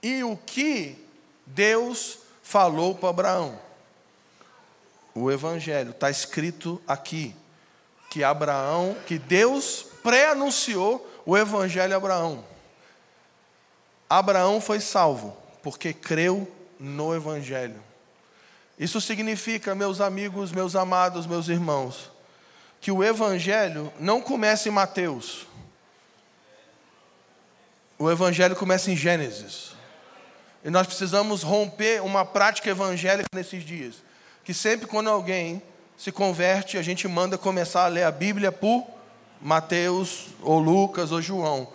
E 0.01 0.23
o 0.23 0.37
que 0.37 1.05
Deus 1.45 2.19
falou 2.41 2.95
para 2.95 3.09
Abraão? 3.09 3.59
o 5.15 5.31
Evangelho. 5.31 5.91
Está 5.91 6.09
escrito 6.09 6.81
aqui 6.87 7.35
que 8.13 8.23
Abraão, 8.23 8.95
que 9.07 9.17
Deus 9.17 9.87
pré-anunciou 10.03 11.03
o 11.25 11.35
Evangelho 11.35 11.95
a 11.95 11.97
Abraão. 11.97 12.45
Abraão 14.07 14.61
foi 14.61 14.79
salvo 14.79 15.35
porque 15.63 15.95
creu 15.95 16.47
no 16.79 17.15
Evangelho. 17.15 17.81
Isso 18.77 19.01
significa, 19.01 19.73
meus 19.73 19.99
amigos, 19.99 20.51
meus 20.51 20.75
amados, 20.75 21.25
meus 21.25 21.47
irmãos, 21.47 22.11
que 22.79 22.91
o 22.91 23.03
Evangelho 23.03 23.91
não 23.99 24.21
começa 24.21 24.69
em 24.69 24.71
Mateus. 24.71 25.47
O 27.97 28.11
Evangelho 28.11 28.55
começa 28.55 28.91
em 28.91 28.95
Gênesis. 28.95 29.71
E 30.63 30.69
nós 30.69 30.85
precisamos 30.85 31.41
romper 31.41 31.99
uma 32.03 32.23
prática 32.23 32.69
evangélica 32.69 33.25
nesses 33.33 33.65
dias 33.65 33.95
que 34.43 34.53
sempre 34.53 34.85
quando 34.85 35.09
alguém 35.09 35.63
se 35.97 36.11
converte, 36.11 36.77
a 36.77 36.81
gente 36.81 37.07
manda 37.07 37.37
começar 37.37 37.85
a 37.85 37.87
ler 37.87 38.03
a 38.03 38.11
Bíblia 38.11 38.51
por 38.51 38.85
Mateus, 39.41 40.27
ou 40.41 40.59
Lucas, 40.59 41.11
ou 41.11 41.21
João. 41.21 41.67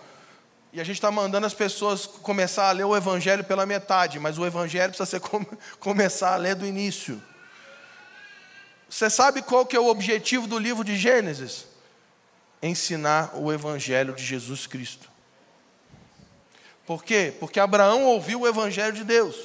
E 0.71 0.79
a 0.79 0.83
gente 0.83 0.95
está 0.97 1.09
mandando 1.09 1.47
as 1.47 1.53
pessoas 1.53 2.05
começar 2.05 2.69
a 2.69 2.71
ler 2.71 2.83
o 2.83 2.95
Evangelho 2.95 3.43
pela 3.43 3.65
metade, 3.65 4.19
mas 4.19 4.37
o 4.37 4.45
Evangelho 4.45 4.93
precisa 4.93 5.05
ser 5.05 5.21
começar 5.79 6.33
a 6.33 6.37
ler 6.37 6.55
do 6.55 6.65
início. 6.65 7.21
Você 8.89 9.09
sabe 9.09 9.41
qual 9.41 9.65
que 9.65 9.75
é 9.75 9.79
o 9.79 9.87
objetivo 9.87 10.47
do 10.47 10.57
livro 10.57 10.83
de 10.83 10.97
Gênesis? 10.97 11.65
Ensinar 12.61 13.31
o 13.35 13.51
Evangelho 13.53 14.13
de 14.13 14.23
Jesus 14.23 14.67
Cristo. 14.67 15.09
Por 16.85 17.03
quê? 17.03 17.33
Porque 17.39 17.59
Abraão 17.59 18.05
ouviu 18.05 18.41
o 18.41 18.47
Evangelho 18.47 18.93
de 18.93 19.03
Deus. 19.03 19.35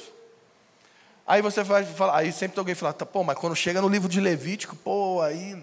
Aí 1.27 1.41
você 1.41 1.63
vai 1.63 1.83
falar, 1.83 2.17
aí 2.17 2.31
sempre 2.31 2.59
alguém 2.59 2.75
fala, 2.75 2.93
tá, 2.93 3.03
pô, 3.03 3.23
mas 3.23 3.35
quando 3.37 3.55
chega 3.55 3.81
no 3.81 3.89
livro 3.89 4.07
de 4.07 4.21
Levítico, 4.21 4.75
pô, 4.75 5.21
aí 5.21 5.59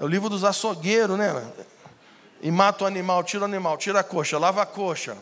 é 0.00 0.04
o 0.04 0.06
livro 0.06 0.30
dos 0.30 0.42
açougueiros, 0.42 1.18
né? 1.18 1.46
E 2.40 2.50
mata 2.50 2.84
o 2.84 2.86
animal, 2.86 3.22
tira 3.22 3.42
o 3.42 3.44
animal, 3.44 3.76
tira 3.76 4.00
a 4.00 4.04
coxa, 4.04 4.38
lava 4.38 4.62
a 4.62 4.66
coxa, 4.66 5.18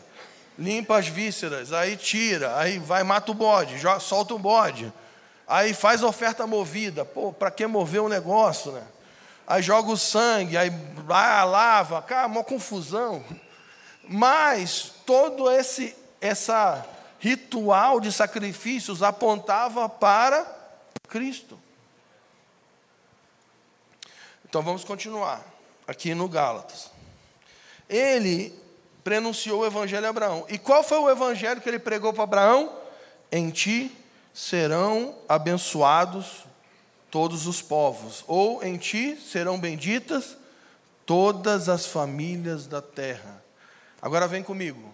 limpa 0.57 0.97
as 0.97 1.07
vísceras, 1.07 1.73
aí 1.73 1.97
tira, 1.97 2.57
aí 2.57 2.79
vai 2.79 3.03
mata 3.03 3.29
o 3.31 3.35
bode, 3.35 3.77
joga, 3.77 3.99
solta 3.99 4.33
o 4.33 4.39
bode. 4.39 4.93
Aí 5.45 5.73
faz 5.73 6.03
a 6.03 6.07
oferta 6.07 6.47
movida, 6.47 7.03
pô, 7.03 7.33
para 7.33 7.51
que 7.51 7.67
mover 7.67 8.01
o 8.01 8.07
negócio, 8.07 8.71
né? 8.71 8.83
Aí 9.45 9.61
joga 9.61 9.91
o 9.91 9.97
sangue, 9.97 10.55
aí 10.55 10.71
ah, 11.09 11.43
lava, 11.43 12.01
cara, 12.01 12.27
uma 12.27 12.45
confusão. 12.45 13.23
Mas 14.07 14.93
todo 15.05 15.51
esse 15.51 15.93
essa 16.21 16.85
ritual 17.19 17.99
de 17.99 18.11
sacrifícios 18.11 19.03
apontava 19.03 19.87
para 19.89 20.45
Cristo. 21.07 21.59
Então 24.47 24.61
vamos 24.61 24.83
continuar 24.83 25.45
aqui 25.87 26.13
no 26.13 26.27
Gálatas. 26.27 26.89
Ele 27.89 28.53
prenunciou 29.03 29.61
o 29.61 29.65
evangelho 29.65 30.05
a 30.05 30.09
Abraão. 30.09 30.45
E 30.49 30.57
qual 30.57 30.83
foi 30.83 30.97
o 30.97 31.09
evangelho 31.09 31.61
que 31.61 31.69
ele 31.69 31.79
pregou 31.79 32.13
para 32.13 32.23
Abraão? 32.23 32.75
Em 33.31 33.49
ti 33.49 33.95
serão 34.33 35.15
abençoados 35.27 36.45
todos 37.09 37.47
os 37.47 37.61
povos, 37.61 38.23
ou 38.27 38.63
em 38.63 38.77
ti 38.77 39.15
serão 39.15 39.59
benditas 39.59 40.37
todas 41.05 41.69
as 41.69 41.85
famílias 41.85 42.67
da 42.67 42.81
terra. 42.81 43.41
Agora 44.01 44.27
vem 44.27 44.43
comigo. 44.43 44.93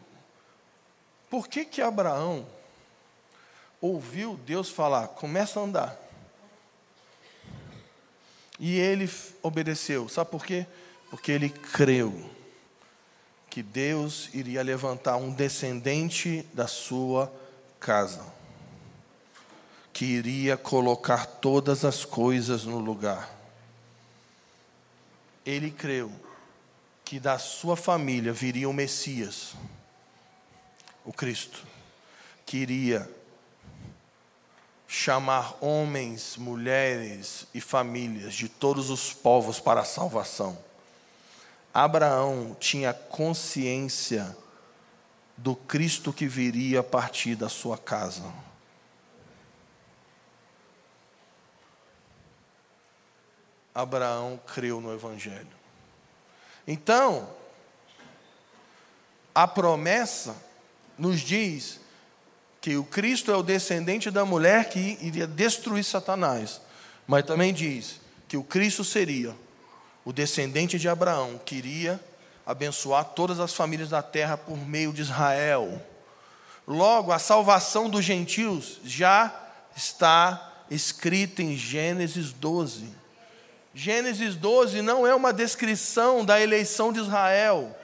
Por 1.34 1.48
que 1.48 1.66
que 1.66 1.82
Abraão 1.82 2.46
ouviu 3.82 4.40
Deus 4.46 4.70
falar, 4.70 5.08
começa 5.08 5.60
a 5.60 5.64
andar? 5.64 6.00
E 8.60 8.78
ele 8.78 9.10
obedeceu. 9.42 10.08
Sabe 10.08 10.30
por 10.30 10.46
quê? 10.46 10.68
Porque 11.10 11.32
ele 11.32 11.50
creu 11.50 12.30
que 13.50 13.64
Deus 13.64 14.30
iria 14.32 14.62
levantar 14.62 15.16
um 15.16 15.34
descendente 15.34 16.48
da 16.54 16.68
sua 16.68 17.34
casa, 17.80 18.24
que 19.92 20.06
iria 20.06 20.56
colocar 20.56 21.26
todas 21.26 21.84
as 21.84 22.06
coisas 22.06 22.64
no 22.64 22.78
lugar. 22.78 23.36
Ele 25.44 25.72
creu 25.72 26.12
que 27.04 27.20
da 27.20 27.40
sua 27.40 27.76
família 27.76 28.32
viria 28.32 28.70
o 28.70 28.74
Messias, 28.74 29.56
o 31.06 31.12
Cristo, 31.12 31.66
que 32.46 32.58
iria 32.58 33.10
chamar 34.88 35.58
homens, 35.60 36.38
mulheres 36.38 37.48
e 37.54 37.60
famílias 37.60 38.34
de 38.34 38.48
todos 38.48 38.90
os 38.90 39.12
povos 39.12 39.60
para 39.60 39.82
a 39.82 39.86
salvação. 39.86 40.58
Abraão 41.74 42.56
tinha 42.60 42.94
consciência 42.94 44.38
do 45.36 45.56
Cristo 45.56 46.14
que 46.14 46.28
viria 46.28 46.82
a 46.82 46.84
partir 46.84 47.36
da 47.36 47.50
sua 47.50 47.78
casa. 47.78 48.32
Abraão 53.74 54.40
creu 54.54 54.80
no 54.80 54.94
Evangelho. 54.94 55.48
Então, 56.68 57.28
a 59.34 59.48
promessa 59.48 60.36
nos 60.98 61.22
diz 61.22 61.80
que 62.62 62.78
o 62.78 62.84
Cristo 62.84 63.32
é 63.32 63.36
o 63.36 63.44
descendente 63.44 64.10
da 64.10 64.24
mulher 64.24 64.70
que 64.70 64.98
iria 65.02 65.28
destruir 65.28 65.84
Satanás, 65.84 66.62
mas 67.06 67.26
também 67.26 67.54
diz 67.54 68.00
que 68.28 68.38
o 68.38 68.44
Cristo 68.44 68.84
seria 68.84 69.36
o 70.06 70.12
descendente 70.12 70.78
de 70.78 70.90
Abraão 70.90 71.40
queria 71.46 72.00
abençoar 72.46 73.06
todas 73.06 73.40
as 73.40 73.54
famílias 73.54 73.90
da 73.90 74.02
terra 74.02 74.38
por 74.38 74.58
meio 74.58 74.92
de 74.92 75.02
Israel. 75.02 75.82
Logo, 76.68 77.12
a 77.12 77.20
salvação 77.20 77.90
dos 77.90 78.04
gentios 78.04 78.80
já 78.84 79.34
está 79.76 80.52
escrita 80.70 81.42
em 81.42 81.56
Gênesis 81.56 82.34
12. 82.34 82.90
Gênesis 83.74 84.36
12 84.36 84.82
não 84.82 85.08
é 85.08 85.16
uma 85.16 85.32
descrição 85.32 86.24
da 86.24 86.40
eleição 86.40 86.92
de 86.92 87.00
Israel, 87.00 87.76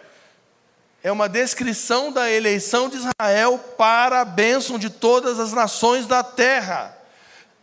é 1.03 1.12
uma 1.12 1.29
descrição 1.29 2.12
da 2.12 2.29
eleição 2.29 2.89
de 2.89 2.97
Israel 2.97 3.57
para 3.77 4.21
a 4.21 4.25
bênção 4.25 4.77
de 4.77 4.89
todas 4.89 5.39
as 5.39 5.53
nações 5.53 6.05
da 6.05 6.23
terra. 6.23 6.97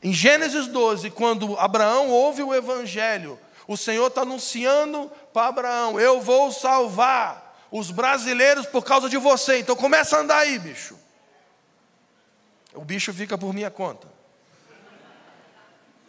Em 0.02 0.12
Gênesis 0.12 0.66
12, 0.66 1.10
quando 1.10 1.58
Abraão 1.58 2.08
ouve 2.08 2.42
o 2.42 2.54
evangelho, 2.54 3.38
o 3.68 3.76
Senhor 3.76 4.06
está 4.06 4.22
anunciando 4.22 5.10
para 5.32 5.48
Abraão: 5.48 6.00
Eu 6.00 6.20
vou 6.20 6.50
salvar 6.50 7.66
os 7.70 7.90
brasileiros 7.90 8.66
por 8.66 8.84
causa 8.84 9.08
de 9.08 9.18
você. 9.18 9.58
Então 9.58 9.76
começa 9.76 10.16
a 10.16 10.20
andar 10.20 10.38
aí, 10.38 10.58
bicho. 10.58 10.96
O 12.74 12.84
bicho 12.84 13.12
fica 13.12 13.36
por 13.36 13.52
minha 13.52 13.70
conta. 13.70 14.06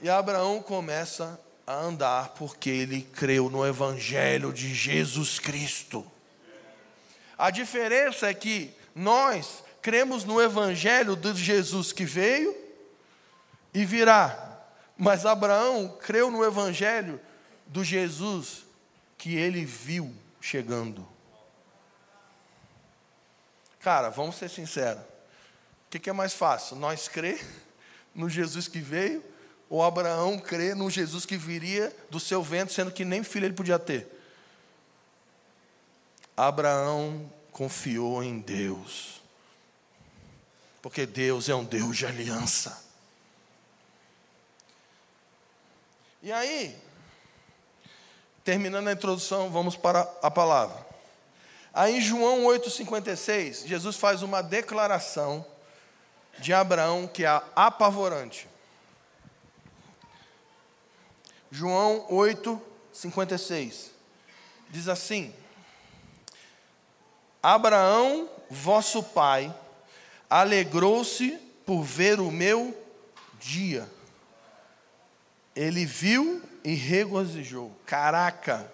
E 0.02 0.10
Abraão 0.10 0.62
começa 0.62 1.40
a 1.66 1.74
andar 1.74 2.30
porque 2.30 2.70
ele 2.70 3.02
creu 3.02 3.50
no 3.50 3.66
Evangelho 3.66 4.54
de 4.54 4.74
Jesus 4.74 5.40
Cristo. 5.40 6.06
A 7.38 7.52
diferença 7.52 8.30
é 8.30 8.34
que 8.34 8.74
nós 8.96 9.64
cremos 9.82 10.24
no 10.24 10.42
Evangelho 10.42 11.16
de 11.16 11.34
Jesus 11.36 11.94
que 11.94 12.04
veio 12.04 12.56
e 13.74 13.86
virá. 13.86 14.60
Mas 14.98 15.26
Abraão 15.26 15.96
creu 16.02 16.32
no 16.32 16.44
Evangelho 16.44 17.22
do 17.68 17.84
Jesus 17.84 18.66
que 19.18 19.36
ele 19.36 19.64
viu 19.66 20.14
chegando. 20.42 21.08
Cara, 23.80 24.10
vamos 24.10 24.36
ser 24.36 24.50
sinceros. 24.50 25.02
O 25.02 25.90
que, 25.90 26.10
é 26.10 26.14
mais 26.14 26.34
fácil? 26.34 26.76
Nós 26.76 27.08
crer 27.08 27.46
no 28.14 28.30
Jesus 28.30 28.68
que 28.68 28.80
veio 28.80 29.24
ou 29.70 29.84
Abraão 29.84 30.40
crer 30.40 30.76
no 30.76 30.90
Jesus 30.90 31.26
que 31.26 31.38
viria 31.38 31.96
do 32.10 32.20
seu 32.20 32.42
vento, 32.42 32.74
sendo 32.74 32.92
que 32.92 33.06
nem 33.06 33.24
filho 33.24 33.46
ele 33.46 33.54
podia 33.54 33.78
ter? 33.78 34.17
Abraão 36.38 37.30
confiou 37.52 38.24
em 38.24 38.40
Deus, 38.40 39.20
porque 40.82 41.06
Deus 41.06 41.50
é 41.50 41.56
um 41.56 41.66
Deus 41.66 41.98
de 41.98 42.06
aliança. 42.06 42.86
E 46.22 46.32
aí, 46.32 46.80
Terminando 48.48 48.88
a 48.88 48.94
introdução, 48.94 49.50
vamos 49.50 49.76
para 49.76 50.10
a 50.22 50.32
palavra. 50.32 50.78
Aí 51.74 51.98
em 51.98 52.02
João 52.02 52.46
8,56, 52.46 53.68
Jesus 53.68 53.98
faz 53.98 54.22
uma 54.22 54.42
declaração 54.42 55.46
de 56.40 56.54
Abraão 56.54 57.10
que 57.10 57.26
é 57.26 57.42
apavorante. 57.54 58.48
João 61.52 62.08
8,56 62.10 63.88
diz 64.70 64.88
assim: 64.88 65.36
Abraão, 67.48 68.30
vosso 68.50 69.02
pai, 69.02 69.56
alegrou-se 70.30 71.40
por 71.66 71.82
ver 71.82 72.20
o 72.20 72.30
meu 72.30 72.78
dia. 73.40 73.90
Ele 75.56 75.86
viu 75.86 76.44
e 76.62 76.74
regozijou. 76.74 77.72
Caraca, 77.86 78.70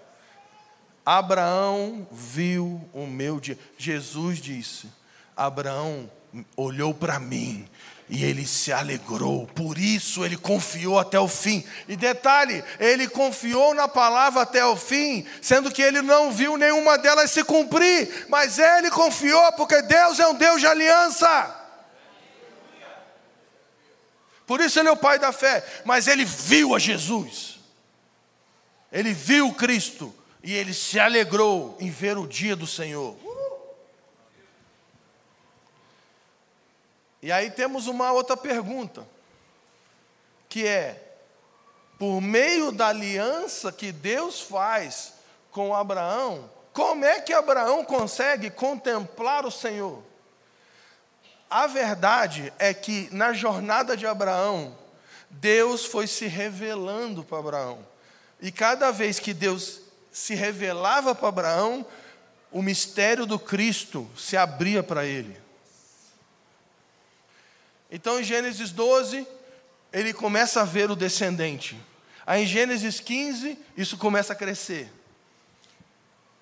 Abraão 1.05 2.07
viu 2.11 2.81
o 2.91 3.05
meu 3.05 3.39
dia. 3.39 3.59
Jesus 3.77 4.39
disse: 4.39 4.87
Abraão 5.37 6.09
olhou 6.57 6.95
para 6.95 7.19
mim 7.19 7.69
e 8.13 8.23
ele 8.23 8.45
se 8.45 8.71
alegrou, 8.71 9.47
por 9.55 9.75
isso 9.75 10.23
ele 10.23 10.37
confiou 10.37 10.99
até 10.99 11.19
o 11.19 11.27
fim. 11.27 11.65
E 11.87 11.95
detalhe, 11.95 12.63
ele 12.79 13.07
confiou 13.07 13.73
na 13.73 13.87
palavra 13.87 14.43
até 14.43 14.63
o 14.63 14.75
fim, 14.75 15.25
sendo 15.41 15.71
que 15.71 15.81
ele 15.81 15.99
não 16.03 16.31
viu 16.31 16.55
nenhuma 16.55 16.95
delas 16.95 17.31
se 17.31 17.43
cumprir, 17.43 18.27
mas 18.29 18.59
ele 18.59 18.91
confiou 18.91 19.51
porque 19.53 19.81
Deus 19.81 20.19
é 20.19 20.27
um 20.27 20.35
Deus 20.35 20.61
de 20.61 20.67
aliança. 20.67 21.59
Por 24.45 24.61
isso 24.61 24.79
ele 24.79 24.89
é 24.89 24.91
o 24.91 24.97
pai 24.97 25.17
da 25.17 25.31
fé, 25.31 25.65
mas 25.83 26.05
ele 26.05 26.23
viu 26.23 26.75
a 26.75 26.79
Jesus. 26.79 27.59
Ele 28.91 29.11
viu 29.11 29.51
Cristo 29.53 30.13
e 30.43 30.53
ele 30.53 30.75
se 30.75 30.99
alegrou 30.99 31.75
em 31.79 31.89
ver 31.89 32.15
o 32.19 32.27
dia 32.27 32.55
do 32.55 32.67
Senhor. 32.67 33.22
E 37.23 37.31
aí 37.31 37.49
temos 37.49 37.87
uma 37.87 38.11
outra 38.11 38.35
pergunta, 38.35 39.07
que 40.49 40.67
é: 40.67 41.01
por 41.97 42.19
meio 42.19 42.69
da 42.69 42.89
aliança 42.89 43.71
que 43.71 43.93
Deus 43.93 44.41
faz 44.41 45.13
com 45.49 45.73
Abraão, 45.73 46.49
como 46.73 47.05
é 47.05 47.21
que 47.21 47.31
Abraão 47.31 47.85
consegue 47.85 48.49
contemplar 48.49 49.45
o 49.45 49.51
Senhor? 49.51 50.03
A 51.49 51.65
verdade 51.65 52.51
é 52.59 52.73
que 52.73 53.07
na 53.09 53.31
jornada 53.31 53.95
de 53.95 54.05
Abraão, 54.05 54.77
Deus 55.29 55.85
foi 55.85 56.07
se 56.07 56.27
revelando 56.27 57.23
para 57.23 57.39
Abraão. 57.39 57.79
E 58.41 58.51
cada 58.51 58.91
vez 58.91 59.17
que 59.17 59.33
Deus 59.33 59.79
se 60.11 60.35
revelava 60.35 61.15
para 61.15 61.29
Abraão, 61.29 61.85
o 62.51 62.61
mistério 62.61 63.25
do 63.25 63.39
Cristo 63.39 64.09
se 64.17 64.35
abria 64.35 64.83
para 64.83 65.05
ele. 65.05 65.42
Então 67.95 68.19
em 68.19 68.23
Gênesis 68.23 68.71
12, 68.71 69.27
ele 69.93 70.15
começa 70.15 70.61
a 70.61 70.65
ver 70.65 70.89
o 70.89 70.95
descendente. 70.95 71.79
Aí 72.25 72.41
em 72.41 72.47
Gênesis 72.47 72.99
15, 72.99 73.55
isso 73.77 73.99
começa 73.99 74.33
a 74.33 74.35
crescer. 74.35 74.91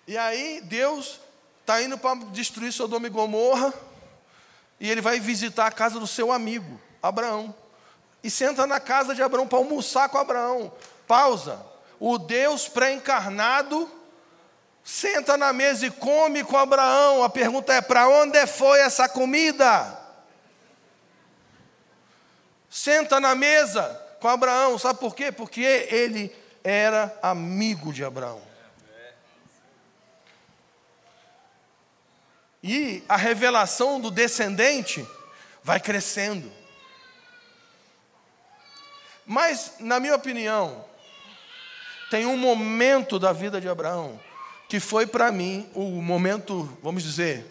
E 0.08 0.18
aí 0.18 0.62
Deus 0.64 1.20
está 1.60 1.82
indo 1.84 1.97
para 1.97 2.16
destruir 2.28 2.72
Sodoma 2.72 3.08
e 3.08 3.10
Gomorra, 3.10 3.74
e 4.80 4.89
ele 4.89 5.02
vai 5.02 5.20
visitar 5.20 5.68
a 5.68 5.72
casa 5.72 5.99
do 5.99 6.08
seu 6.08 6.32
amigo, 6.32 6.80
Abraão. 7.04 7.54
E 8.24 8.30
senta 8.30 8.66
na 8.66 8.80
casa 8.80 9.14
de 9.14 9.22
Abraão 9.22 9.45
para 9.45 9.58
almoçar 9.58 10.08
com 10.08 10.18
Abraão. 10.18 10.72
Pausa. 11.06 11.62
o 11.99 12.18
Deus 12.18 12.70
pré-encarnado 12.70 13.91
senta 14.86 15.36
na 15.36 15.52
mesa 15.52 15.86
e 15.86 15.91
come 15.91 16.45
com 16.45 16.56
Abraão. 16.56 17.22
A 17.26 17.30
pergunta 17.30 17.74
é: 17.74 17.82
para 17.82 18.08
onde 18.08 18.47
foi 18.47 18.80
essa 18.80 19.10
comida? 19.10 20.01
Senta 22.72 23.19
na 23.19 23.36
mesa 23.36 23.84
com 24.22 24.30
Abraão, 24.30 24.80
sabe 24.80 24.97
por 24.97 25.13
quê? 25.13 25.30
Porque 25.30 25.61
ele 25.61 26.34
era 26.63 27.13
amigo 27.22 27.91
de 27.91 28.01
Abraão. 28.01 28.41
E 32.63 33.03
a 33.09 33.17
revelação 33.17 33.99
do 33.99 34.09
descendente 34.09 35.05
vai 35.61 35.82
crescendo. 35.82 36.49
Mas, 39.26 39.74
na 39.80 39.99
minha 39.99 40.15
opinião, 40.15 40.86
tem 42.09 42.26
um 42.26 42.38
momento 42.38 43.19
da 43.19 43.34
vida 43.34 43.59
de 43.59 43.67
Abraão 43.67 44.17
que 44.69 44.80
foi 44.80 45.05
para 45.05 45.30
mim 45.30 45.69
o 45.74 46.01
momento, 46.01 46.78
vamos 46.82 47.03
dizer, 47.03 47.45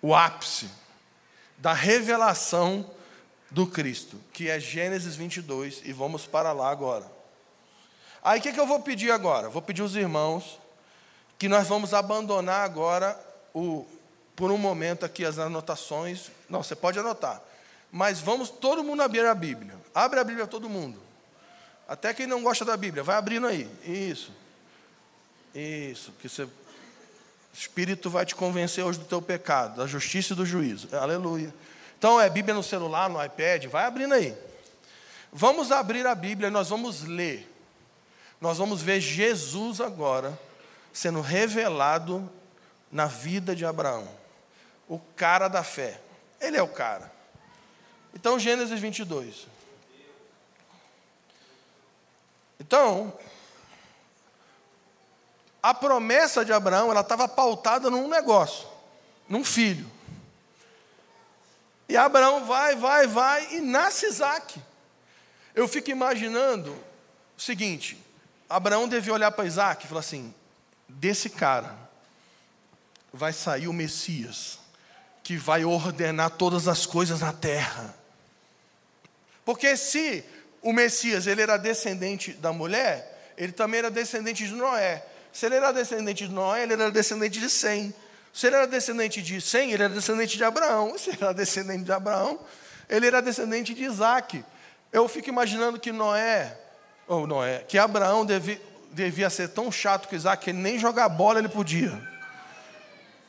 o 0.00 0.14
ápice 0.14 0.70
da 1.58 1.72
revelação 1.72 2.88
do 3.50 3.66
Cristo, 3.66 4.18
que 4.32 4.48
é 4.48 4.58
Gênesis 4.58 5.16
22, 5.16 5.82
e 5.84 5.92
vamos 5.92 6.26
para 6.26 6.52
lá 6.52 6.70
agora. 6.70 7.10
Aí 8.22 8.40
o 8.40 8.42
que, 8.42 8.52
que 8.52 8.60
eu 8.60 8.66
vou 8.66 8.80
pedir 8.80 9.10
agora? 9.10 9.48
Vou 9.48 9.62
pedir 9.62 9.82
aos 9.82 9.94
irmãos 9.94 10.58
que 11.38 11.48
nós 11.48 11.68
vamos 11.68 11.94
abandonar 11.94 12.64
agora 12.64 13.18
o, 13.54 13.86
por 14.34 14.50
um 14.50 14.58
momento 14.58 15.04
aqui 15.04 15.24
as 15.24 15.38
anotações. 15.38 16.30
Não, 16.48 16.62
você 16.62 16.74
pode 16.74 16.98
anotar. 16.98 17.40
Mas 17.90 18.20
vamos 18.20 18.50
todo 18.50 18.82
mundo 18.82 19.02
abrir 19.02 19.24
a 19.24 19.34
Bíblia. 19.34 19.74
Abre 19.94 20.18
a 20.18 20.24
Bíblia 20.24 20.46
todo 20.46 20.68
mundo. 20.68 21.00
Até 21.88 22.12
quem 22.12 22.26
não 22.26 22.42
gosta 22.42 22.64
da 22.64 22.76
Bíblia, 22.76 23.02
vai 23.02 23.16
abrindo 23.16 23.46
aí. 23.46 23.70
Isso. 23.84 24.32
Isso, 25.54 26.12
que 26.20 26.28
você, 26.28 26.42
o 26.42 26.50
Espírito 27.54 28.10
vai 28.10 28.26
te 28.26 28.34
convencer 28.34 28.84
hoje 28.84 28.98
do 28.98 29.06
teu 29.06 29.22
pecado, 29.22 29.76
da 29.76 29.86
justiça 29.86 30.34
e 30.34 30.36
do 30.36 30.44
juízo. 30.44 30.94
Aleluia. 30.94 31.54
Então 32.06 32.20
é 32.20 32.30
Bíblia 32.30 32.54
no 32.54 32.62
celular, 32.62 33.10
no 33.10 33.20
iPad, 33.20 33.64
vai 33.64 33.84
abrindo 33.84 34.14
aí. 34.14 34.32
Vamos 35.32 35.72
abrir 35.72 36.06
a 36.06 36.14
Bíblia 36.14 36.46
e 36.46 36.52
nós 36.52 36.68
vamos 36.68 37.02
ler. 37.02 37.52
Nós 38.40 38.58
vamos 38.58 38.80
ver 38.80 39.00
Jesus 39.00 39.80
agora 39.80 40.38
sendo 40.92 41.20
revelado 41.20 42.30
na 42.92 43.06
vida 43.06 43.56
de 43.56 43.66
Abraão. 43.66 44.08
O 44.88 45.00
cara 45.16 45.48
da 45.48 45.64
fé. 45.64 46.00
Ele 46.40 46.56
é 46.56 46.62
o 46.62 46.68
cara. 46.68 47.10
Então, 48.14 48.38
Gênesis 48.38 48.78
22. 48.78 49.48
Então, 52.60 53.12
a 55.60 55.74
promessa 55.74 56.44
de 56.44 56.52
Abraão, 56.52 56.92
ela 56.92 57.00
estava 57.00 57.26
pautada 57.26 57.90
num 57.90 58.06
negócio, 58.06 58.68
num 59.28 59.42
filho. 59.42 59.95
E 61.88 61.96
Abraão 61.96 62.44
vai, 62.44 62.74
vai, 62.74 63.06
vai 63.06 63.54
e 63.54 63.60
nasce 63.60 64.06
Isaac. 64.06 64.60
Eu 65.54 65.68
fico 65.68 65.90
imaginando 65.90 66.72
o 67.36 67.40
seguinte: 67.40 67.96
Abraão 68.48 68.88
devia 68.88 69.12
olhar 69.12 69.30
para 69.30 69.44
Isaac 69.44 69.84
e 69.84 69.88
falar 69.88 70.00
assim: 70.00 70.34
desse 70.88 71.30
cara 71.30 71.76
vai 73.12 73.32
sair 73.32 73.68
o 73.68 73.72
Messias, 73.72 74.58
que 75.22 75.36
vai 75.36 75.64
ordenar 75.64 76.30
todas 76.30 76.68
as 76.68 76.84
coisas 76.86 77.20
na 77.20 77.32
terra. 77.32 77.94
Porque 79.44 79.76
se 79.76 80.24
o 80.60 80.72
Messias 80.72 81.26
ele 81.26 81.40
era 81.40 81.56
descendente 81.56 82.32
da 82.32 82.52
mulher, 82.52 83.32
ele 83.36 83.52
também 83.52 83.78
era 83.78 83.90
descendente 83.90 84.46
de 84.46 84.52
Noé. 84.52 85.04
Se 85.32 85.46
ele 85.46 85.54
era 85.54 85.72
descendente 85.72 86.26
de 86.26 86.32
Noé, 86.32 86.64
ele 86.64 86.72
era 86.72 86.90
descendente 86.90 87.38
de 87.38 87.48
Sem. 87.48 87.94
Se 88.36 88.48
ele 88.48 88.56
era 88.56 88.66
descendente 88.66 89.22
de 89.22 89.40
Sem, 89.40 89.72
ele 89.72 89.82
era 89.82 89.94
descendente 89.94 90.36
de 90.36 90.44
Abraão. 90.44 90.98
Se 90.98 91.08
ele 91.08 91.16
era 91.22 91.32
descendente 91.32 91.84
de 91.84 91.92
Abraão, 91.92 92.38
ele 92.86 93.06
era 93.06 93.22
descendente 93.22 93.72
de 93.72 93.82
Isaac. 93.82 94.44
Eu 94.92 95.08
fico 95.08 95.30
imaginando 95.30 95.80
que 95.80 95.90
Noé, 95.90 96.54
ou 97.08 97.26
Noé, 97.26 97.64
que 97.66 97.78
Abraão 97.78 98.26
devia, 98.26 98.60
devia 98.92 99.30
ser 99.30 99.48
tão 99.48 99.72
chato 99.72 100.06
que 100.06 100.14
Isaac, 100.14 100.44
que 100.44 100.52
nem 100.52 100.78
jogar 100.78 101.08
bola 101.08 101.38
ele 101.38 101.48
podia. 101.48 101.98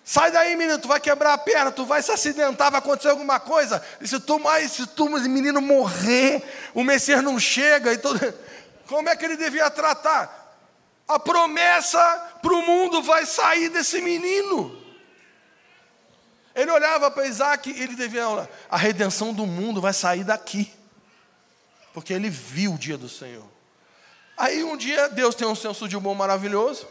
Sai 0.03 0.29
daí, 0.29 0.57
menino, 0.57 0.77
tu 0.77 0.89
vai 0.89 0.99
quebrar 0.99 1.31
a 1.31 1.37
perna, 1.37 1.71
tu 1.71 1.85
vai 1.85 2.01
se 2.01 2.11
acidentar, 2.11 2.69
vai 2.69 2.79
acontecer 2.79 3.07
alguma 3.07 3.39
coisa. 3.39 3.81
E 4.01 4.07
se 4.09 4.19
tu, 4.19 4.37
mais, 4.37 4.73
se 4.73 4.87
tu, 4.87 5.09
menino 5.09 5.61
morrer, 5.61 6.43
o 6.73 6.83
Messias 6.83 7.23
não 7.23 7.39
chega. 7.39 7.93
E 7.93 7.97
todo... 7.97 8.19
Como 8.87 9.07
é 9.07 9.15
que 9.15 9.23
ele 9.23 9.37
devia 9.37 9.69
tratar? 9.69 10.57
A 11.07 11.17
promessa 11.17 12.01
para 12.41 12.53
o 12.53 12.61
mundo 12.61 13.01
vai 13.01 13.25
sair 13.25 13.69
desse 13.69 14.01
menino. 14.01 14.85
Ele 16.57 16.71
olhava 16.71 17.11
para 17.11 17.27
Isaac 17.27 17.69
e 17.69 17.83
ele 17.83 17.95
devia 17.95 18.27
olhar, 18.27 18.49
a 18.67 18.75
redenção 18.75 19.31
do 19.31 19.45
mundo 19.45 19.79
vai 19.79 19.93
sair 19.93 20.23
daqui. 20.23 20.73
Porque 21.93 22.11
ele 22.11 22.31
viu 22.31 22.73
o 22.73 22.77
dia 22.79 22.97
do 22.97 23.07
Senhor. 23.07 23.45
Aí 24.35 24.63
um 24.63 24.75
dia 24.75 25.07
Deus 25.07 25.35
tem 25.35 25.47
um 25.47 25.53
senso 25.53 25.87
de 25.87 25.95
humor 25.95 26.15
maravilhoso. 26.15 26.87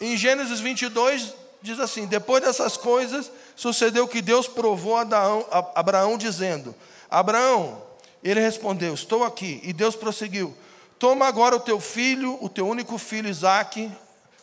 Em 0.00 0.16
Gênesis 0.16 0.58
22 0.58 1.32
diz 1.62 1.78
assim: 1.78 2.06
Depois 2.06 2.42
dessas 2.42 2.76
coisas, 2.76 3.30
sucedeu 3.54 4.08
que 4.08 4.20
Deus 4.20 4.48
provou 4.48 4.96
a 4.96 5.02
Abraão, 5.02 5.46
a 5.52 5.80
Abraão 5.80 6.18
dizendo: 6.18 6.74
Abraão, 7.08 7.80
ele 8.22 8.40
respondeu: 8.40 8.94
Estou 8.94 9.22
aqui. 9.22 9.60
E 9.62 9.72
Deus 9.72 9.94
prosseguiu: 9.94 10.56
Toma 10.98 11.26
agora 11.26 11.54
o 11.54 11.60
teu 11.60 11.78
filho, 11.78 12.36
o 12.40 12.48
teu 12.48 12.66
único 12.66 12.98
filho 12.98 13.28
Isaac, 13.28 13.90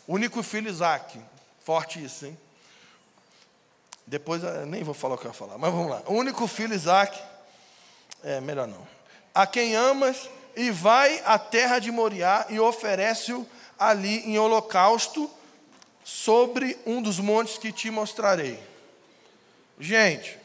único 0.08 0.42
filho 0.42 0.70
Isaac. 0.70 1.20
Forte 1.66 2.02
isso, 2.02 2.26
hein? 2.26 2.38
Depois, 4.12 4.44
eh, 4.44 4.66
nem 4.66 4.84
vou 4.84 4.94
falar 4.94 5.16
o 5.16 5.18
que 5.18 5.26
eu 5.26 5.32
ia 5.32 5.34
falar, 5.34 5.58
mas 5.58 5.72
vamos 5.72 5.90
lá. 5.90 6.04
O 6.06 6.16
único 6.16 6.46
filho 6.46 6.74
Isaac, 6.74 7.18
é 8.22 8.42
melhor 8.42 8.68
não. 8.68 8.86
A 9.34 9.48
quem 9.48 9.74
amas, 9.74 10.30
e 10.54 10.70
vai 10.70 11.22
à 11.24 11.40
terra 11.40 11.80
de 11.80 11.90
Moriá 11.94 12.46
e 12.50 12.60
oferece-o 12.60 13.48
ali 13.80 14.18
em 14.30 14.38
holocausto 14.38 15.32
sobre 16.04 16.78
um 16.86 17.02
dos 17.02 17.20
montes 17.20 17.58
que 17.58 17.72
te 17.72 17.90
mostrarei. 17.90 18.62
Gente, 19.80 20.38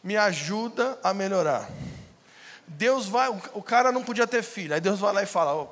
me 0.00 0.16
ajuda 0.16 0.96
a 1.02 1.12
melhorar. 1.12 1.68
Deus 2.68 3.08
vai, 3.08 3.28
o 3.52 3.62
cara 3.64 3.90
não 3.90 4.04
podia 4.04 4.28
ter 4.28 4.44
filho. 4.44 4.74
Aí 4.74 4.80
Deus 4.80 5.00
vai 5.00 5.12
lá 5.12 5.24
e 5.24 5.26
fala: 5.26 5.56
oh, 5.56 5.68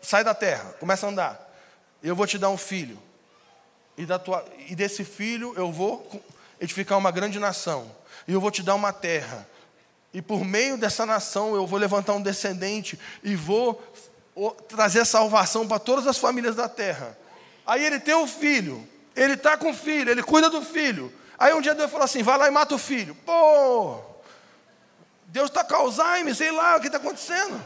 sai 0.00 0.24
da 0.24 0.32
terra, 0.32 0.72
começa 0.80 1.04
a 1.04 1.10
andar. 1.10 1.54
Eu 2.02 2.16
vou 2.16 2.26
te 2.26 2.38
dar 2.38 2.48
um 2.48 2.56
filho. 2.56 2.98
E, 3.96 4.06
tua, 4.18 4.44
e 4.68 4.74
desse 4.74 5.04
filho 5.04 5.52
eu 5.56 5.70
vou 5.70 6.22
edificar 6.60 6.98
uma 6.98 7.10
grande 7.10 7.38
nação. 7.38 7.90
E 8.26 8.32
eu 8.32 8.40
vou 8.40 8.50
te 8.50 8.62
dar 8.62 8.74
uma 8.74 8.92
terra. 8.92 9.46
E 10.14 10.20
por 10.20 10.44
meio 10.44 10.76
dessa 10.76 11.06
nação 11.06 11.54
eu 11.54 11.66
vou 11.66 11.78
levantar 11.78 12.12
um 12.12 12.22
descendente 12.22 12.98
e 13.22 13.34
vou 13.34 13.82
trazer 14.68 15.04
salvação 15.04 15.66
para 15.66 15.78
todas 15.78 16.06
as 16.06 16.18
famílias 16.18 16.56
da 16.56 16.68
terra. 16.68 17.16
Aí 17.66 17.84
ele 17.84 18.00
tem 18.00 18.14
um 18.14 18.26
filho, 18.26 18.86
ele 19.14 19.34
está 19.34 19.56
com 19.56 19.70
o 19.70 19.74
filho, 19.74 20.10
ele 20.10 20.22
cuida 20.22 20.50
do 20.50 20.62
filho. 20.62 21.12
Aí 21.38 21.52
um 21.54 21.60
dia 21.60 21.74
Deus 21.74 21.90
falou 21.90 22.04
assim: 22.04 22.22
vai 22.22 22.38
lá 22.38 22.48
e 22.48 22.50
mata 22.50 22.74
o 22.74 22.78
filho. 22.78 23.14
Pô, 23.14 23.98
Deus 25.26 25.48
está 25.48 25.64
com 25.64 25.74
Alzheimer, 25.74 26.34
sei 26.34 26.50
lá 26.50 26.76
o 26.76 26.80
que 26.80 26.86
está 26.86 26.98
acontecendo. 26.98 27.60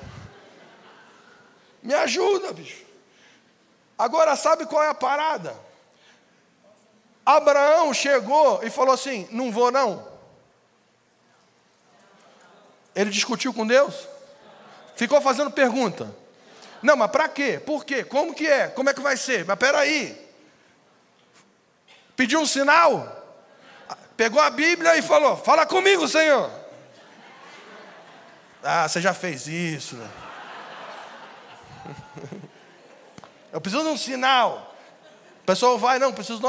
Me 1.83 1.95
ajuda, 1.95 2.53
bicho. 2.53 2.85
Agora, 3.99 4.37
sabe 4.37 4.67
qual 4.67 4.83
é 4.83 4.89
a 4.89 4.95
parada? 4.95 5.66
Abraão 7.27 7.93
chegou 7.93 8.63
e 8.63 8.71
falou 8.71 8.95
assim: 8.95 9.27
Não 9.33 9.51
vou, 9.51 9.73
não. 9.73 10.07
Ele 12.95 13.11
discutiu 13.11 13.53
com 13.53 13.67
Deus? 13.67 14.09
Ficou 14.95 15.21
fazendo 15.21 15.51
pergunta. 15.51 16.15
Não, 16.81 16.97
mas 16.97 17.11
para 17.11 17.29
quê? 17.29 17.61
Por 17.65 17.85
quê? 17.85 18.05
Como 18.05 18.33
que 18.33 18.47
é? 18.47 18.69
Como 18.69 18.89
é 18.89 18.95
que 18.95 19.01
vai 19.01 19.17
ser? 19.17 19.45
Mas 19.45 19.59
peraí. 19.59 20.25
Pediu 22.15 22.41
um 22.41 22.47
sinal? 22.47 23.13
Pegou 24.17 24.41
a 24.41 24.49
Bíblia 24.49 24.97
e 24.97 25.03
falou: 25.03 25.37
Fala 25.37 25.67
comigo, 25.67 26.07
Senhor. 26.07 26.49
Ah, 28.63 28.89
você 28.89 29.01
já 29.01 29.13
fez 29.13 29.49
isso. 29.49 29.97
Né? 29.97 30.11
Eu 33.53 33.61
preciso 33.61 33.83
de 33.83 33.91
um 33.91 33.97
sinal. 33.97 34.76
Pessoal 35.47 35.79
vai, 35.79 36.01
não, 36.01 36.13
preciso 36.13 36.41
de 36.41 36.47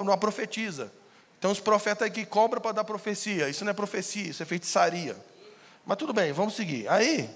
uma, 0.00 0.16
profetiza. 0.16 0.92
Então 1.38 1.50
os 1.50 1.58
profetas 1.58 2.04
aí 2.04 2.10
que 2.10 2.24
cobram 2.24 2.62
para 2.62 2.70
dar 2.70 2.84
profecia. 2.84 3.48
Isso 3.48 3.64
não 3.64 3.72
é 3.72 3.74
profecia, 3.74 4.30
isso 4.30 4.42
é 4.42 4.46
feitiçaria. 4.46 5.16
Mas 5.84 5.98
tudo 5.98 6.12
bem, 6.12 6.32
vamos 6.32 6.54
seguir. 6.54 6.88
Aí, 6.88 7.28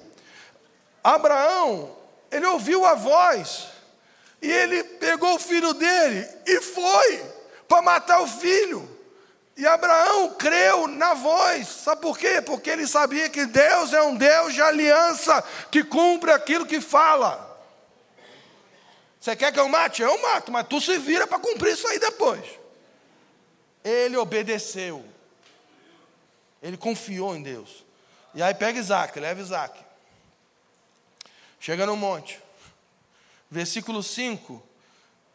Abraão, 1.03 1.91
ele 2.30 2.47
ouviu 2.47 2.87
a 2.87 2.95
voz. 2.95 3.66
E 4.41 4.49
ele 4.49 4.84
pegou 4.84 5.34
o 5.34 5.41
filho 5.41 5.74
dele 5.74 6.28
e 6.47 6.61
foi 6.61 7.24
para 7.66 7.82
matar 7.82 8.20
o 8.20 8.28
filho. 8.28 8.89
E 9.57 9.66
Abraão 9.66 10.34
creu 10.34 10.87
na 10.87 11.14
voz, 11.14 11.66
sabe 11.66 12.03
por 12.03 12.18
quê? 12.18 12.43
Porque 12.43 12.68
ele 12.68 12.87
sabia 12.87 13.28
que 13.28 13.47
Deus 13.47 13.93
é 13.93 14.03
um 14.03 14.14
Deus 14.14 14.53
de 14.53 14.61
aliança, 14.61 15.43
que 15.70 15.82
cumpre 15.82 16.30
aquilo 16.30 16.66
que 16.66 16.80
fala. 16.80 17.46
Você 19.27 19.35
quer 19.35 19.53
que 19.53 19.59
eu 19.59 19.68
mate? 19.68 20.03
Eu 20.03 20.22
mato, 20.22 20.53
mas 20.53 20.68
tu 20.68 20.81
se 20.81 20.97
vira 20.99 21.27
para 21.27 21.41
cumprir 21.41 21.72
isso 21.72 21.89
aí 21.89 21.99
depois. 21.99 22.45
Ele 23.83 24.16
obedeceu, 24.16 25.05
ele 26.62 26.77
confiou 26.77 27.35
em 27.35 27.43
Deus. 27.43 27.85
E 28.37 28.41
aí 28.41 28.55
pega 28.55 28.79
Isaac, 28.79 29.18
leva 29.18 29.41
Isaac. 29.41 29.85
Chega 31.59 31.85
no 31.87 31.97
monte. 31.97 32.41
Versículo 33.51 34.01
5 34.01 34.62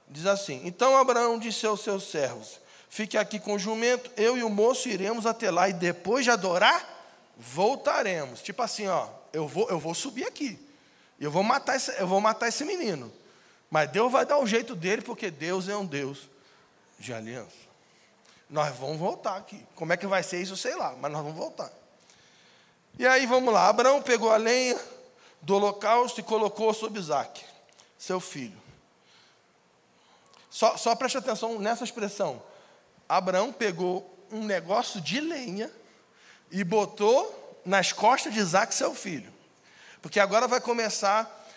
diz 0.07 0.25
assim: 0.25 0.61
Então 0.63 0.95
Abraão 0.95 1.37
disse 1.37 1.65
aos 1.65 1.83
seus 1.83 2.09
servos: 2.09 2.61
Fique 2.89 3.17
aqui 3.17 3.41
com 3.41 3.55
o 3.55 3.59
jumento, 3.59 4.09
eu 4.15 4.37
e 4.37 4.43
o 4.43 4.49
moço 4.49 4.87
iremos 4.87 5.25
até 5.25 5.51
lá, 5.51 5.67
e 5.67 5.73
depois 5.73 6.23
de 6.23 6.31
adorar, 6.31 6.81
voltaremos. 7.35 8.41
Tipo 8.41 8.61
assim, 8.61 8.87
ó, 8.87 9.09
eu 9.33 9.49
vou, 9.49 9.69
eu 9.69 9.77
vou 9.77 9.93
subir 9.93 10.23
aqui. 10.25 10.57
Eu 11.19 11.29
vou 11.29 11.43
matar 11.43 11.75
esse, 11.75 11.91
eu 11.99 12.07
vou 12.07 12.21
matar 12.21 12.47
esse 12.47 12.63
menino. 12.63 13.11
Mas 13.72 13.89
Deus 13.89 14.11
vai 14.11 14.26
dar 14.26 14.38
o 14.38 14.45
jeito 14.45 14.76
dele, 14.76 15.01
porque 15.01 15.32
Deus 15.32 15.69
é 15.69 15.78
um 15.78 15.86
Deus 15.86 16.30
de 16.99 17.13
aliança. 17.13 17.55
Nós 18.49 18.76
vamos 18.76 18.97
voltar 18.97 19.38
aqui. 19.38 19.65
Como 19.76 19.93
é 19.93 19.97
que 19.97 20.05
vai 20.05 20.22
ser 20.22 20.41
isso, 20.41 20.57
sei 20.57 20.76
lá, 20.76 20.93
mas 20.99 21.09
nós 21.09 21.24
vamos 21.24 21.38
voltar. 21.38 21.72
E 22.99 23.07
aí 23.07 23.26
vamos 23.26 23.53
lá. 23.53 23.69
Abraão 23.69 24.01
pegou 24.01 24.30
a 24.30 24.36
lenha 24.36 24.78
do 25.41 25.55
holocausto 25.55 26.19
e 26.19 26.24
colocou 26.24 26.74
sobre 26.74 26.99
Isaac, 26.99 27.45
seu 27.97 28.19
filho. 28.19 28.61
Só, 30.49 30.76
só 30.76 30.93
preste 30.93 31.17
atenção 31.17 31.57
nessa 31.57 31.86
expressão. 31.86 32.43
Abraão 33.07 33.53
pegou 33.53 34.13
um 34.30 34.43
negócio 34.43 34.99
de 34.99 35.22
lenha 35.22 35.72
e 36.51 36.61
botou 36.61 37.61
nas 37.65 37.93
costas 37.93 38.34
de 38.34 38.39
Isaac, 38.39 38.76
seu 38.76 38.93
filho. 38.93 39.32
Porque 40.01 40.19
agora 40.19 40.45
vai 40.45 40.59
começar 40.59 41.47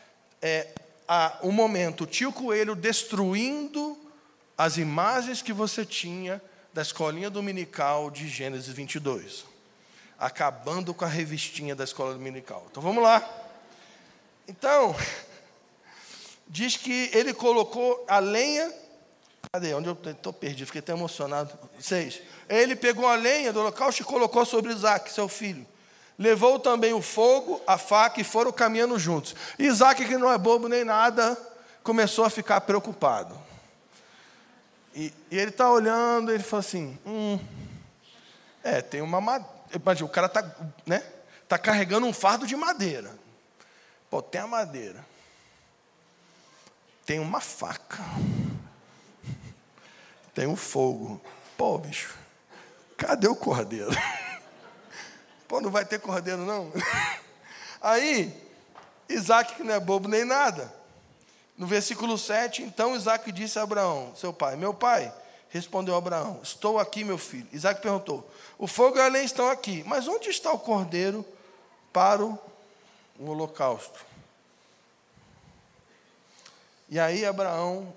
é, 0.41 0.73
a, 1.07 1.39
um 1.43 1.53
momento, 1.53 2.05
o 2.05 2.07
tio 2.07 2.33
Coelho 2.33 2.75
destruindo 2.75 3.99
as 4.57 4.77
imagens 4.77 5.43
que 5.43 5.53
você 5.53 5.85
tinha 5.85 6.41
da 6.73 6.83
escolinha 6.83 7.31
dominical 7.31 8.11
de 8.11 8.29
Gênesis 8.29 8.73
22. 8.73 9.45
Acabando 10.19 10.95
com 10.95 11.05
a 11.05 11.09
revistinha 11.09 11.75
da 11.75 11.85
escola 11.85 12.13
dominical. 12.13 12.67
Então 12.71 12.83
vamos 12.83 13.03
lá. 13.03 13.29
Então, 14.47 14.95
diz 16.49 16.77
que 16.77 17.11
ele 17.13 17.35
colocou 17.35 18.05
a 18.09 18.19
lenha 18.19 18.73
Cadê? 19.55 19.73
Onde 19.73 19.89
eu 19.89 19.97
estou 20.11 20.33
perdido? 20.33 20.67
Fiquei 20.67 20.81
até 20.81 20.93
emocionado. 20.93 21.57
Seis. 21.79 22.21
Ele 22.49 22.75
pegou 22.75 23.07
a 23.07 23.15
lenha 23.15 23.53
do 23.53 23.61
holocausto 23.61 24.03
e 24.03 24.05
colocou 24.05 24.45
sobre 24.45 24.73
Isaac, 24.73 25.13
seu 25.13 25.29
filho. 25.29 25.65
Levou 26.19 26.59
também 26.59 26.93
o 26.93 27.03
fogo, 27.03 27.61
a 27.67 27.77
faca 27.77 28.21
e 28.21 28.25
foram 28.25 28.53
caminhando 28.53 28.99
juntos. 28.99 29.35
Isaac, 29.59 30.05
que 30.05 30.17
não 30.17 30.33
é 30.33 30.39
bobo 30.39 30.69
nem 30.69 30.85
nada, 30.85 31.37
começou 31.83 32.25
a 32.25 32.31
ficar 32.31 32.61
preocupado. 32.61 33.37
E, 34.95 35.13
e 35.31 35.39
ele 35.39 35.51
está 35.51 35.71
olhando, 35.71 36.31
ele 36.31 36.43
fala 36.43 36.61
assim: 36.61 36.99
hum, 37.05 37.39
é, 38.63 38.81
tem 38.81 39.01
uma 39.01 39.21
madeira. 39.21 39.53
O 40.05 40.09
cara 40.09 40.29
está 40.29 40.55
né, 40.87 41.03
tá 41.49 41.59
carregando 41.59 42.07
um 42.07 42.13
fardo 42.13 42.47
de 42.47 42.55
madeira. 42.55 43.11
Pô, 44.09 44.23
tem 44.23 44.41
a 44.41 44.47
madeira. 44.47 45.05
Tem 47.05 47.19
uma 47.19 47.41
faca 47.41 48.03
tem 50.35 50.47
um 50.47 50.57
fogo. 50.57 51.21
Pô, 51.57 51.79
bicho, 51.79 52.15
cadê 52.97 53.29
o 53.29 53.37
cordeiro? 53.37 53.91
Pô, 55.55 55.61
não 55.61 55.71
vai 55.71 55.85
ter 55.85 56.01
cordeiro, 56.01 56.45
não? 56.45 56.73
Aí, 57.81 58.35
Isaac, 59.09 59.55
que 59.55 59.63
não 59.63 59.73
é 59.73 59.79
bobo 59.79 60.09
nem 60.09 60.25
nada. 60.25 60.75
No 61.57 61.65
versículo 61.65 62.19
7, 62.19 62.65
então 62.65 62.97
Isaac 62.97 63.31
disse 63.31 63.57
a 63.61 63.63
Abraão, 63.63 64.13
seu 64.17 64.33
pai, 64.33 64.57
meu 64.57 64.75
pai, 64.75 65.15
respondeu 65.51 65.95
Abraão, 65.95 66.41
estou 66.43 66.77
aqui, 66.77 67.05
meu 67.05 67.17
filho. 67.17 67.47
Isaac 67.53 67.81
perguntou, 67.81 68.29
o 68.59 68.67
fogo 68.67 68.97
e 68.97 69.01
a 69.01 69.07
lenha 69.07 69.25
estão 69.25 69.49
aqui, 69.49 69.85
mas 69.87 70.09
onde 70.09 70.29
está 70.29 70.51
o 70.51 70.59
cordeiro 70.59 71.25
para 71.93 72.25
o 72.25 72.37
holocausto? 73.21 74.05
E 76.89 76.99
aí 76.99 77.25
Abraão 77.25 77.95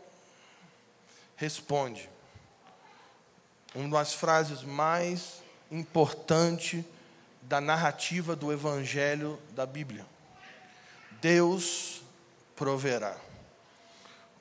responde, 1.36 2.08
uma 3.74 3.98
das 3.98 4.14
frases 4.14 4.62
mais 4.62 5.42
importantes 5.72 6.86
da 7.48 7.62
narrativa 7.62 8.36
do 8.36 8.52
Evangelho 8.52 9.40
da 9.52 9.66
Bíblia. 9.66 10.06
Deus 11.22 12.02
proverá 12.56 13.16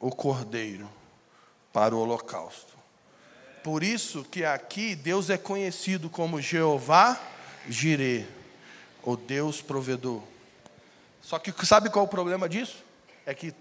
o 0.01 0.11
cordeiro 0.11 0.91
para 1.73 1.95
o 1.95 2.01
holocausto. 2.01 2.75
Por 3.63 3.83
isso 3.83 4.25
que 4.25 4.45
aqui 4.45 4.97
Deus 4.97 5.31
é 5.31 5.39
conhecido 5.39 6.11
como 6.11 6.41
Jeová 6.41 7.21
Jireh, 7.69 8.27
o 9.03 9.17
Deus 9.17 9.63
provedor. 9.63 10.23
Só 11.23 11.39
que 11.39 11.53
sabe 11.65 11.91
qual 11.91 12.05
é 12.05 12.09
o 12.09 12.11
problema 12.11 12.49
disso? 12.49 12.85
É 13.25 13.35
que 13.35 13.55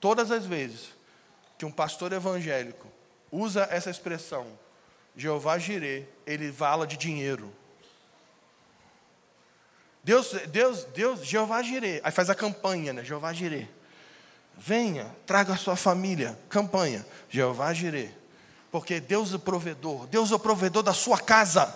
todas 0.00 0.30
as 0.30 0.46
vezes 0.46 0.90
que 1.58 1.64
um 1.64 1.70
pastor 1.70 2.12
evangélico 2.12 2.86
usa 3.30 3.68
essa 3.70 3.90
expressão 3.90 4.46
Jeová 5.14 5.58
Jireh, 5.58 6.06
ele 6.26 6.50
fala 6.50 6.86
de 6.86 6.96
dinheiro. 6.96 7.52
Deus, 10.04 10.32
Deus, 10.48 10.84
Deus, 10.84 11.24
Jeová 11.24 11.62
Jireh, 11.62 12.00
aí 12.02 12.10
faz 12.10 12.28
a 12.28 12.34
campanha, 12.34 12.92
né? 12.92 13.04
Jeová 13.04 13.32
Jireh. 13.32 13.68
Venha, 14.58 15.14
traga 15.26 15.54
a 15.54 15.56
sua 15.56 15.76
família, 15.76 16.38
campanha, 16.48 17.06
Jeová 17.28 17.72
Jireh. 17.72 18.10
Porque 18.70 19.00
Deus 19.00 19.32
é 19.32 19.36
o 19.36 19.38
provedor, 19.38 20.06
Deus 20.06 20.32
é 20.32 20.34
o 20.34 20.38
provedor 20.38 20.82
da 20.82 20.92
sua 20.92 21.18
casa. 21.18 21.72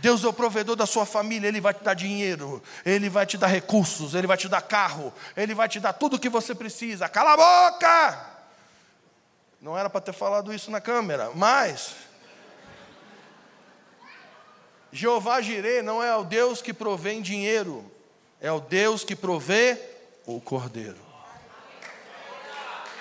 Deus 0.00 0.22
é 0.22 0.28
o 0.28 0.32
provedor 0.32 0.76
da 0.76 0.84
sua 0.84 1.06
família, 1.06 1.48
Ele 1.48 1.60
vai 1.60 1.72
te 1.72 1.82
dar 1.82 1.94
dinheiro, 1.94 2.62
Ele 2.84 3.08
vai 3.08 3.24
te 3.24 3.38
dar 3.38 3.46
recursos, 3.46 4.14
Ele 4.14 4.26
vai 4.26 4.36
te 4.36 4.48
dar 4.48 4.60
carro, 4.60 5.12
Ele 5.36 5.54
vai 5.54 5.68
te 5.68 5.80
dar 5.80 5.94
tudo 5.94 6.16
o 6.16 6.18
que 6.18 6.28
você 6.28 6.54
precisa. 6.54 7.08
Cala 7.08 7.32
a 7.32 7.36
boca! 7.70 8.26
Não 9.60 9.78
era 9.78 9.88
para 9.88 10.02
ter 10.02 10.12
falado 10.12 10.52
isso 10.52 10.70
na 10.70 10.80
câmera, 10.80 11.30
mas 11.34 11.94
Jeová 14.94 15.40
Jireh 15.40 15.82
não 15.82 16.00
é 16.00 16.16
o 16.16 16.22
Deus 16.22 16.62
que 16.62 16.72
provê 16.72 17.14
em 17.14 17.20
dinheiro, 17.20 17.84
é 18.40 18.52
o 18.52 18.60
Deus 18.60 19.02
que 19.02 19.16
provê 19.16 19.76
o 20.24 20.40
cordeiro. 20.40 21.04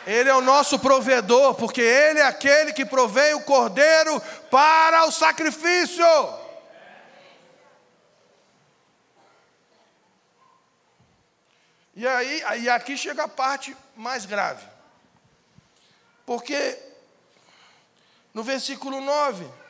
Ele 0.07 0.27
é 0.27 0.33
o 0.33 0.41
nosso 0.41 0.79
provedor, 0.79 1.53
porque 1.53 1.81
Ele 1.81 2.17
é 2.17 2.23
aquele 2.23 2.73
que 2.73 2.83
provê 2.83 3.35
o 3.35 3.43
cordeiro 3.43 4.19
para 4.49 5.05
o 5.05 5.11
sacrifício. 5.11 6.03
E 11.95 12.07
aí, 12.07 12.43
e 12.63 12.69
aqui 12.69 12.97
chega 12.97 13.25
a 13.25 13.27
parte 13.27 13.77
mais 13.95 14.25
grave. 14.25 14.65
Porque 16.25 16.75
no 18.33 18.41
versículo 18.41 18.99
9, 18.99 19.62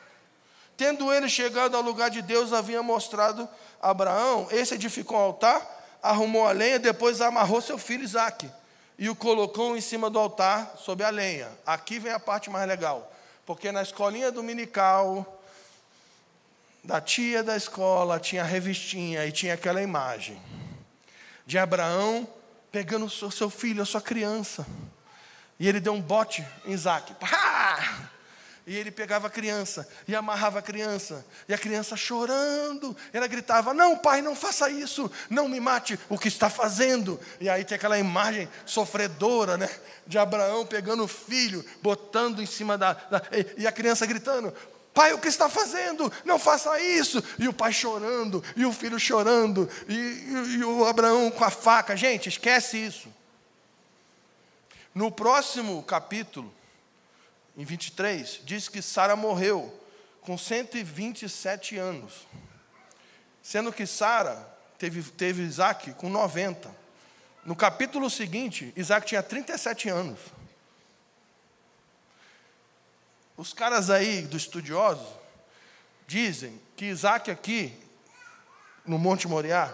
Tendo 0.76 1.12
ele 1.14 1.30
chegado 1.30 1.76
ao 1.76 1.84
lugar 1.84 2.10
de 2.10 2.22
Deus, 2.22 2.52
havia 2.52 2.82
mostrado 2.82 3.48
a 3.82 3.92
Abraão, 3.92 4.48
esse 4.52 4.76
edificou 4.76 5.18
um 5.18 5.22
altar, 5.22 5.62
arrumou 6.02 6.48
a 6.48 6.52
lenha, 6.52 6.80
depois 6.80 7.22
amarrou 7.22 7.62
seu 7.62 7.78
filho 7.78 8.04
Isaque 8.04 8.50
e 8.98 9.10
o 9.10 9.16
colocou 9.16 9.76
em 9.76 9.82
cima 9.82 10.10
do 10.10 10.20
altar 10.20 10.76
sob 10.78 11.04
a 11.04 11.10
lenha. 11.10 11.50
Aqui 11.66 12.00
vem 12.00 12.12
a 12.12 12.20
parte 12.20 12.50
mais 12.50 12.68
legal, 12.68 13.12
porque 13.46 13.72
na 13.72 13.82
escolinha 13.82 14.32
dominical 14.32 15.40
da 16.84 17.00
tia 17.00 17.44
da 17.44 17.56
escola 17.56 18.20
tinha 18.20 18.42
a 18.42 18.46
revistinha 18.46 19.26
e 19.26 19.32
tinha 19.32 19.54
aquela 19.54 19.82
imagem 19.82 20.42
de 21.46 21.58
Abraão 21.58 22.28
pegando 22.72 23.06
o 23.06 23.32
seu 23.32 23.50
filho, 23.50 23.82
a 23.84 23.86
sua 23.86 24.02
criança. 24.02 24.66
E 25.60 25.68
ele 25.68 25.80
deu 25.80 25.94
um 25.94 26.02
bote 26.02 26.46
em 26.66 26.72
Isaac. 26.72 27.14
Pá! 27.20 28.10
E 28.66 28.78
ele 28.78 28.92
pegava 28.92 29.28
a 29.28 29.30
criança 29.30 29.86
e 30.08 30.16
amarrava 30.16 30.60
a 30.60 30.62
criança, 30.62 31.26
e 31.50 31.54
a 31.54 31.58
criança 31.58 31.98
chorando, 31.98 32.96
ela 33.12 33.28
gritava: 33.28 33.74
Não, 33.74 33.98
pai, 33.98 34.22
não 34.22 34.38
faça 34.38 34.70
isso, 34.70 35.12
não 35.30 35.50
me 35.50 35.60
mate, 35.60 36.00
o 36.08 36.18
que 36.18 36.30
está 36.30 36.50
fazendo? 36.50 37.20
E 37.42 37.50
aí 37.50 37.66
tem 37.66 37.76
aquela 37.76 38.00
imagem 38.00 38.48
sofredora, 38.66 39.58
né? 39.58 39.70
De 40.08 40.18
Abraão 40.18 40.66
pegando 40.66 41.04
o 41.04 41.10
filho, 41.10 41.64
botando 41.82 42.42
em 42.42 42.46
cima 42.46 42.78
da. 42.78 42.94
da 42.94 43.22
e 43.58 43.68
a 43.68 43.72
criança 43.72 44.06
gritando: 44.06 44.54
Pai, 44.94 45.12
o 45.12 45.18
que 45.18 45.28
está 45.28 45.50
fazendo? 45.50 46.12
Não 46.24 46.40
faça 46.40 46.80
isso. 46.80 47.22
E 47.40 47.50
o 47.50 47.54
pai 47.54 47.74
chorando, 47.74 48.42
e 48.56 48.66
o 48.66 48.72
filho 48.72 49.00
chorando, 49.00 49.68
e, 49.90 49.94
e, 49.94 50.58
e 50.60 50.64
o 50.64 50.86
Abraão 50.86 51.30
com 51.32 51.44
a 51.44 51.50
faca. 51.50 51.98
Gente, 51.98 52.30
esquece 52.30 52.78
isso. 52.78 53.10
No 54.96 55.12
próximo 55.12 55.82
capítulo, 55.84 56.54
em 57.56 57.64
23, 57.64 58.42
diz 58.44 58.68
que 58.68 58.82
Sara 58.82 59.16
morreu 59.16 59.80
com 60.22 60.38
127 60.38 61.78
anos. 61.78 62.28
Sendo 63.42 63.72
que 63.72 63.86
Sara 63.86 64.36
teve, 64.78 65.04
teve 65.12 65.44
Isaac 65.44 65.94
com 65.94 66.10
90. 66.10 66.74
No 67.46 67.56
capítulo 67.56 68.10
seguinte, 68.10 68.74
Isaac 68.76 69.06
tinha 69.06 69.22
37 69.22 69.90
anos. 69.90 70.20
Os 73.36 73.54
caras 73.54 73.90
aí, 73.90 74.22
dos 74.22 74.44
estudiosos, 74.44 75.08
dizem 76.08 76.60
que 76.76 76.86
Isaac 76.86 77.30
aqui, 77.30 77.74
no 78.86 78.98
Monte 78.98 79.28
Moriá, 79.28 79.74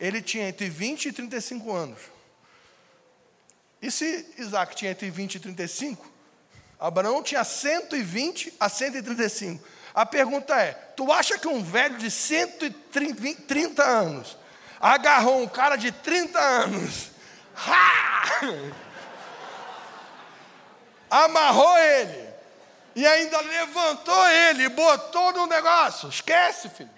ele 0.00 0.22
tinha 0.22 0.48
entre 0.48 0.68
20 0.68 1.06
e 1.06 1.12
35 1.12 1.72
anos. 1.72 2.00
E 3.80 3.90
se 3.90 4.34
Isaac 4.38 4.74
tinha 4.74 4.92
entre 4.92 5.10
20 5.10 5.34
e 5.34 5.40
35, 5.40 6.11
Abraão 6.82 7.22
tinha 7.22 7.44
120 7.44 8.54
a 8.58 8.68
135. 8.68 9.64
A 9.94 10.04
pergunta 10.04 10.60
é: 10.60 10.72
tu 10.96 11.12
acha 11.12 11.38
que 11.38 11.46
um 11.46 11.62
velho 11.62 11.96
de 11.96 12.10
130 12.10 13.84
anos 13.84 14.36
agarrou 14.80 15.40
um 15.40 15.46
cara 15.46 15.76
de 15.76 15.92
30 15.92 16.40
anos, 16.40 17.12
ha! 17.56 18.40
amarrou 21.08 21.78
ele 21.78 22.28
e 22.96 23.06
ainda 23.06 23.40
levantou 23.40 24.26
ele 24.28 24.68
botou 24.70 25.32
no 25.34 25.46
negócio? 25.46 26.08
Esquece, 26.08 26.68
filho. 26.68 26.90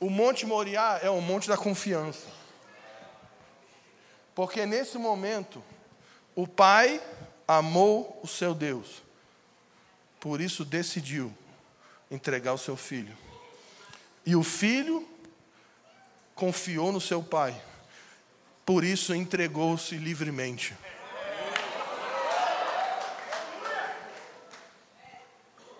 O 0.00 0.10
Monte 0.10 0.44
Moriá 0.44 0.98
é 1.00 1.08
o 1.08 1.20
monte 1.20 1.46
da 1.48 1.56
confiança. 1.56 2.26
Porque 4.34 4.66
nesse 4.66 4.98
momento, 4.98 5.62
o 6.34 6.46
pai 6.46 7.00
amou 7.46 8.20
o 8.22 8.26
seu 8.26 8.54
Deus, 8.54 9.02
por 10.18 10.40
isso 10.40 10.64
decidiu 10.64 11.32
entregar 12.10 12.52
o 12.52 12.58
seu 12.58 12.76
filho. 12.76 13.16
E 14.26 14.34
o 14.34 14.42
filho 14.42 15.06
confiou 16.34 16.90
no 16.90 17.00
seu 17.00 17.22
pai, 17.22 17.60
por 18.64 18.82
isso 18.82 19.14
entregou-se 19.14 19.96
livremente. 19.96 20.74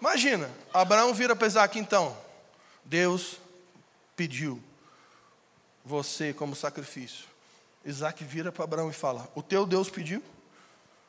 Imagina, 0.00 0.50
Abraão 0.72 1.14
vira 1.14 1.34
para 1.34 1.46
Isaac 1.46 1.78
então. 1.78 2.14
Deus 2.84 3.38
pediu 4.14 4.62
você 5.82 6.34
como 6.34 6.55
sacrifício. 6.55 7.24
Isaac 7.84 8.22
vira 8.22 8.52
para 8.52 8.64
Abraão 8.64 8.90
e 8.90 8.92
fala: 8.92 9.26
O 9.34 9.42
teu 9.42 9.64
Deus 9.64 9.88
pediu? 9.88 10.22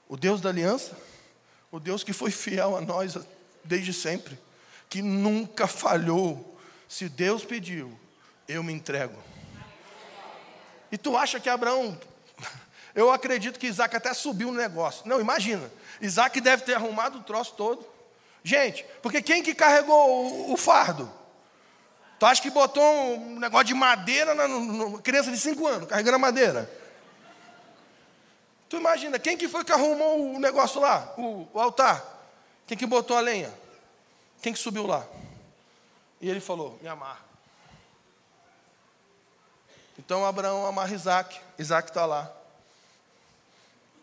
O 0.07 0.15
Deus 0.15 0.41
da 0.41 0.49
aliança, 0.49 0.97
o 1.71 1.79
Deus 1.79 2.03
que 2.03 2.13
foi 2.13 2.31
fiel 2.31 2.75
a 2.75 2.81
nós 2.81 3.17
desde 3.63 3.93
sempre, 3.93 4.39
que 4.89 5.01
nunca 5.01 5.67
falhou. 5.67 6.57
Se 6.87 7.09
Deus 7.09 7.43
pediu, 7.43 7.97
eu 8.47 8.63
me 8.63 8.71
entrego. 8.71 9.21
E 10.91 10.97
tu 10.97 11.17
acha 11.17 11.39
que 11.39 11.49
Abraão, 11.49 11.99
eu 12.93 13.11
acredito 13.11 13.59
que 13.59 13.67
Isaac 13.67 13.95
até 13.95 14.13
subiu 14.13 14.51
no 14.51 14.57
negócio. 14.57 15.07
Não, 15.07 15.19
imagina, 15.19 15.69
Isaac 15.99 16.39
deve 16.39 16.63
ter 16.63 16.75
arrumado 16.75 17.19
o 17.19 17.23
troço 17.23 17.53
todo. 17.55 17.85
Gente, 18.43 18.85
porque 19.01 19.21
quem 19.21 19.41
que 19.41 19.55
carregou 19.55 20.53
o, 20.53 20.55
fardo? 20.55 21.11
Tu 22.19 22.25
acha 22.27 22.41
que 22.41 22.51
botou 22.51 22.83
um 22.83 23.39
negócio 23.39 23.65
de 23.65 23.73
madeira 23.73 24.35
na, 24.35 24.47
na 24.47 24.99
criança 24.99 25.31
de 25.31 25.39
5 25.39 25.67
anos, 25.67 25.89
carregando 25.89 26.17
a 26.17 26.19
madeira? 26.19 26.84
Tu 28.67 28.77
imagina, 28.77 29.19
quem 29.19 29.37
que 29.37 29.47
foi 29.47 29.63
que 29.63 29.71
arrumou 29.71 30.35
o 30.35 30.39
negócio 30.39 30.81
lá, 30.81 31.13
o, 31.17 31.47
o 31.53 31.59
altar? 31.59 32.03
Quem 32.65 32.77
que 32.77 32.85
botou 32.85 33.15
a 33.15 33.21
lenha? 33.21 33.53
Quem 34.41 34.53
que 34.53 34.59
subiu 34.59 34.87
lá? 34.87 35.05
E 36.19 36.29
ele 36.29 36.39
falou: 36.39 36.77
Me 36.81 36.87
amarra. 36.87 37.23
Então 39.97 40.25
Abraão 40.25 40.65
amarra 40.65 40.93
Isaac, 40.93 41.39
Isaac 41.57 41.89
está 41.89 42.05
lá. 42.05 42.31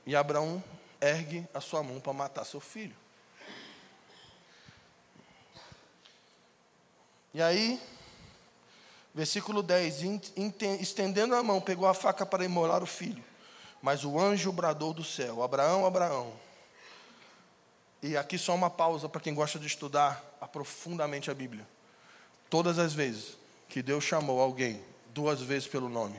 E 0.07 0.17
Abraão 0.17 0.63
ergue 1.01 1.47
a 1.53 1.61
sua 1.61 1.83
mão 1.83 2.01
para 2.01 2.13
matar 2.13 2.45
seu 2.45 2.61
filho. 2.61 2.97
E 7.35 7.43
aí, 7.43 7.81
versículo 9.15 9.63
10: 9.63 10.03
estendendo 10.81 11.35
a 11.35 11.43
mão, 11.43 11.61
pegou 11.61 11.89
a 11.89 11.95
faca 11.95 12.25
para 12.25 12.45
imolar 12.45 12.83
o 12.83 12.87
filho. 12.87 13.23
Mas 13.83 14.05
o 14.05 14.18
anjo 14.18 14.53
bradou 14.53 14.95
do 14.95 15.03
céu: 15.03 15.43
Abraão, 15.43 15.85
Abraão. 15.85 16.33
E 18.01 18.16
aqui 18.16 18.39
só 18.39 18.55
uma 18.55 18.70
pausa 18.70 19.09
para 19.09 19.20
quem 19.20 19.35
gosta 19.35 19.59
de 19.59 19.66
estudar 19.66 20.22
profundamente 20.53 21.30
a 21.30 21.35
Bíblia. 21.35 21.66
Todas 22.49 22.78
as 22.78 22.93
vezes 22.93 23.37
que 23.68 23.83
Deus 23.83 24.05
chamou 24.05 24.41
alguém 24.41 24.85
duas 25.09 25.41
vezes 25.41 25.68
pelo 25.68 25.89
nome, 25.89 26.18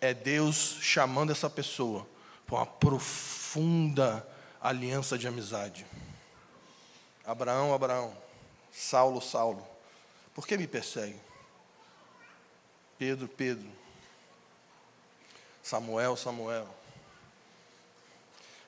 é 0.00 0.12
Deus 0.12 0.78
chamando 0.80 1.32
essa 1.32 1.48
pessoa 1.48 2.06
para 2.46 2.56
uma 2.56 2.66
profunda 2.66 4.26
aliança 4.60 5.18
de 5.18 5.26
amizade. 5.26 5.86
Abraão, 7.24 7.74
Abraão, 7.74 8.16
Saulo, 8.72 9.20
Saulo, 9.20 9.66
por 10.34 10.46
que 10.46 10.56
me 10.56 10.66
persegue? 10.66 11.18
Pedro, 12.98 13.28
Pedro, 13.28 13.68
Samuel, 15.66 16.16
Samuel. 16.16 16.68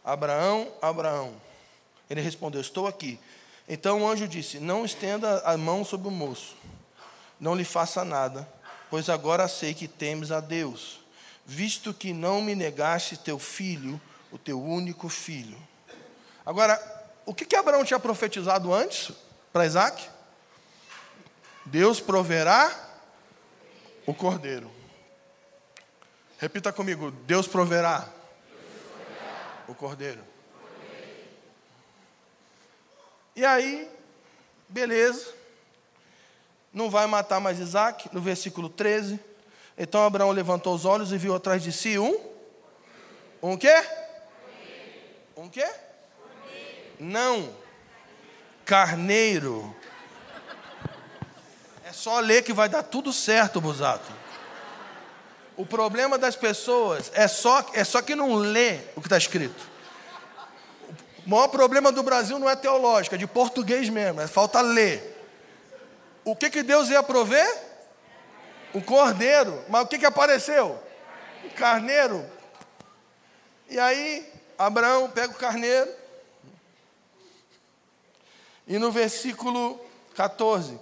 Abraão, 0.05 0.67
Abraão. 0.83 1.41
Ele 2.11 2.21
respondeu: 2.21 2.61
Estou 2.61 2.89
aqui. 2.89 3.21
Então 3.69 4.03
o 4.03 4.09
anjo 4.09 4.27
disse: 4.27 4.59
Não 4.59 4.85
estenda 4.85 5.41
a 5.45 5.57
mão 5.57 5.85
sobre 5.85 6.09
o 6.09 6.11
moço, 6.11 6.57
não 7.39 7.55
lhe 7.55 7.65
faça 7.65 8.05
nada, 8.05 8.49
pois 8.91 9.09
agora 9.09 9.47
sei 9.47 9.75
que 9.75 9.87
temes 9.87 10.33
a 10.33 10.41
Deus, 10.41 10.99
visto 11.47 11.95
que 11.95 12.13
não 12.13 12.43
me 12.43 12.57
negaste 12.57 13.17
teu 13.17 13.39
filho, 13.39 14.01
o 14.33 14.39
teu 14.39 14.61
único 14.61 15.09
filho. 15.09 15.57
Agora, 16.45 16.81
o 17.25 17.33
que, 17.33 17.45
que 17.45 17.55
Abraão 17.55 17.85
tinha 17.85 18.01
profetizado 18.01 18.75
antes 18.75 19.13
para 19.53 19.67
Isaac? 19.67 20.05
Deus 21.65 22.01
proverá 22.01 22.77
o 24.05 24.13
cordeiro. 24.13 24.78
Repita 26.39 26.73
comigo: 26.73 27.11
Deus 27.11 27.49
proverá, 27.49 27.99
Deus 27.99 28.13
proverá. 28.93 29.65
o 29.67 29.75
cordeiro. 29.75 30.25
cordeiro. 30.53 31.09
E 33.35 33.45
aí, 33.45 33.91
beleza. 34.69 35.35
Não 36.73 36.89
vai 36.89 37.07
matar 37.07 37.41
mais 37.41 37.59
Isaac, 37.59 38.09
no 38.13 38.21
versículo 38.21 38.69
13. 38.69 39.19
Então 39.77 40.05
Abraão 40.05 40.31
levantou 40.31 40.75
os 40.75 40.85
olhos 40.85 41.13
e 41.13 41.19
viu 41.19 41.35
atrás 41.35 41.63
de 41.63 41.73
si 41.73 41.99
um. 41.99 42.21
Um 43.43 43.57
quê? 43.57 43.75
Um 45.37 45.49
quê? 45.49 45.69
Não. 47.01 47.53
Carneiro. 48.65 49.75
É 51.85 51.93
só 51.93 52.21
ler 52.21 52.43
que 52.43 52.53
vai 52.53 52.69
dar 52.69 52.83
tudo 52.83 53.13
certo, 53.13 53.61
Busato. 53.61 54.28
O 55.59 55.67
problema 55.67 56.17
das 56.17 56.37
pessoas 56.37 57.11
é 57.15 57.27
só, 57.27 57.69
é 57.75 57.83
só 57.83 58.01
que 58.01 58.15
não 58.15 58.37
lê 58.37 58.79
o 58.95 59.01
que 59.01 59.09
está 59.09 59.19
escrito. 59.19 59.69
O 61.27 61.29
maior 61.29 61.49
problema 61.49 61.91
do 61.91 62.01
Brasil 62.01 62.39
não 62.39 62.49
é 62.49 62.55
teológico, 62.55 63.17
é 63.17 63.19
de 63.19 63.27
português 63.27 63.89
mesmo, 63.89 64.21
é 64.21 64.29
falta 64.29 64.61
ler. 64.61 65.21
O 66.25 66.37
que, 66.37 66.49
que 66.49 66.63
Deus 66.63 66.91
ia 66.91 67.03
prover? 67.03 67.45
O 68.73 68.81
cordeiro. 68.81 69.65
Mas 69.69 69.83
o 69.83 69.89
que, 69.89 69.99
que 69.99 70.07
apareceu? 70.07 70.81
O 71.45 71.51
carneiro. 71.51 72.25
E 73.69 73.81
aí, 73.81 74.33
Abraão 74.57 75.11
pega 75.11 75.33
o 75.33 75.39
carneiro. 75.39 75.91
E 78.65 78.79
no 78.79 78.93
versículo 78.93 79.81
14: 80.15 80.79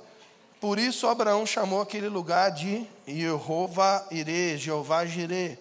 por 0.61 0.79
isso 0.79 1.07
Abraão 1.07 1.47
chamou 1.47 1.81
aquele 1.81 2.11
lugar 2.11 2.51
de 2.51 2.87
Jeová 3.07 4.07
Ire, 4.11 4.59
Jeová 4.59 5.07
Jireh, 5.07 5.59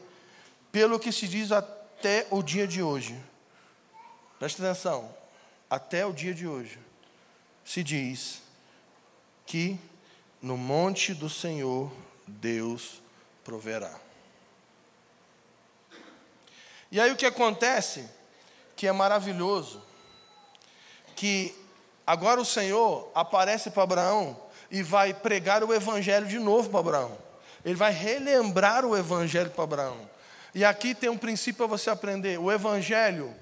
pelo 0.71 0.99
que 0.99 1.11
se 1.11 1.27
diz 1.27 1.51
até 1.51 2.27
o 2.31 2.41
dia 2.41 2.67
de 2.67 2.81
hoje. 2.81 3.15
Presta 4.39 4.63
atenção, 4.63 5.09
até 5.69 6.05
o 6.05 6.11
dia 6.11 6.33
de 6.33 6.47
hoje 6.47 6.79
se 7.65 7.83
diz 7.83 8.41
que 9.45 9.79
no 10.41 10.55
monte 10.55 11.13
do 11.13 11.29
Senhor 11.29 11.91
Deus 12.27 13.01
proverá. 13.43 13.99
E 16.91 16.99
aí 16.99 17.11
o 17.11 17.15
que 17.15 17.25
acontece, 17.25 18.07
que 18.75 18.87
é 18.87 18.91
maravilhoso, 18.91 19.81
que 21.15 21.55
agora 22.05 22.39
o 22.39 22.45
Senhor 22.45 23.09
aparece 23.15 23.71
para 23.71 23.83
Abraão 23.83 24.39
e 24.69 24.83
vai 24.83 25.13
pregar 25.13 25.63
o 25.63 25.73
evangelho 25.73 26.27
de 26.27 26.37
novo 26.37 26.69
para 26.69 26.79
Abraão. 26.79 27.24
Ele 27.65 27.75
vai 27.75 27.91
relembrar 27.91 28.85
o 28.85 28.95
evangelho 28.95 29.49
para 29.49 29.63
Abraão. 29.63 29.97
E 30.53 30.63
aqui 30.63 30.93
tem 30.93 31.09
um 31.09 31.17
princípio 31.17 31.67
para 31.67 31.77
você 31.77 31.89
aprender: 31.89 32.39
o 32.39 32.51
evangelho 32.51 33.33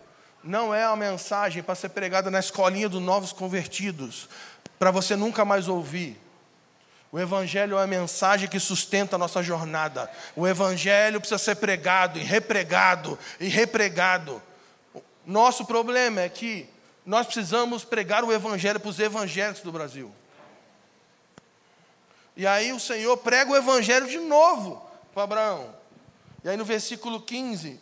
não 0.43 0.73
é 0.73 0.87
uma 0.87 0.95
mensagem 0.95 1.61
para 1.61 1.75
ser 1.75 1.89
pregada 1.89 2.31
na 2.31 2.39
escolinha 2.39 2.89
dos 2.89 3.01
novos 3.01 3.31
convertidos, 3.31 4.27
para 4.79 4.91
você 4.91 5.15
nunca 5.15 5.45
mais 5.45 5.67
ouvir. 5.67 6.19
O 7.11 7.19
Evangelho 7.19 7.77
é 7.77 7.83
a 7.83 7.87
mensagem 7.87 8.49
que 8.49 8.59
sustenta 8.59 9.15
a 9.15 9.19
nossa 9.19 9.43
jornada. 9.43 10.09
O 10.35 10.47
Evangelho 10.47 11.19
precisa 11.19 11.37
ser 11.37 11.55
pregado 11.57 12.17
e 12.17 12.23
repregado 12.23 13.19
e 13.39 13.47
repregado. 13.47 14.41
Nosso 15.23 15.63
problema 15.63 16.21
é 16.21 16.27
que 16.27 16.67
nós 17.05 17.27
precisamos 17.27 17.85
pregar 17.85 18.23
o 18.23 18.33
Evangelho 18.33 18.79
para 18.79 18.89
os 18.89 18.99
evangélicos 18.99 19.61
do 19.61 19.71
Brasil. 19.71 20.11
E 22.35 22.47
aí 22.47 22.73
o 22.73 22.79
Senhor 22.79 23.15
prega 23.17 23.51
o 23.51 23.55
Evangelho 23.55 24.07
de 24.07 24.17
novo 24.17 24.81
para 25.13 25.23
Abraão. 25.23 25.75
E 26.43 26.49
aí 26.49 26.57
no 26.57 26.65
versículo 26.65 27.21
15, 27.21 27.79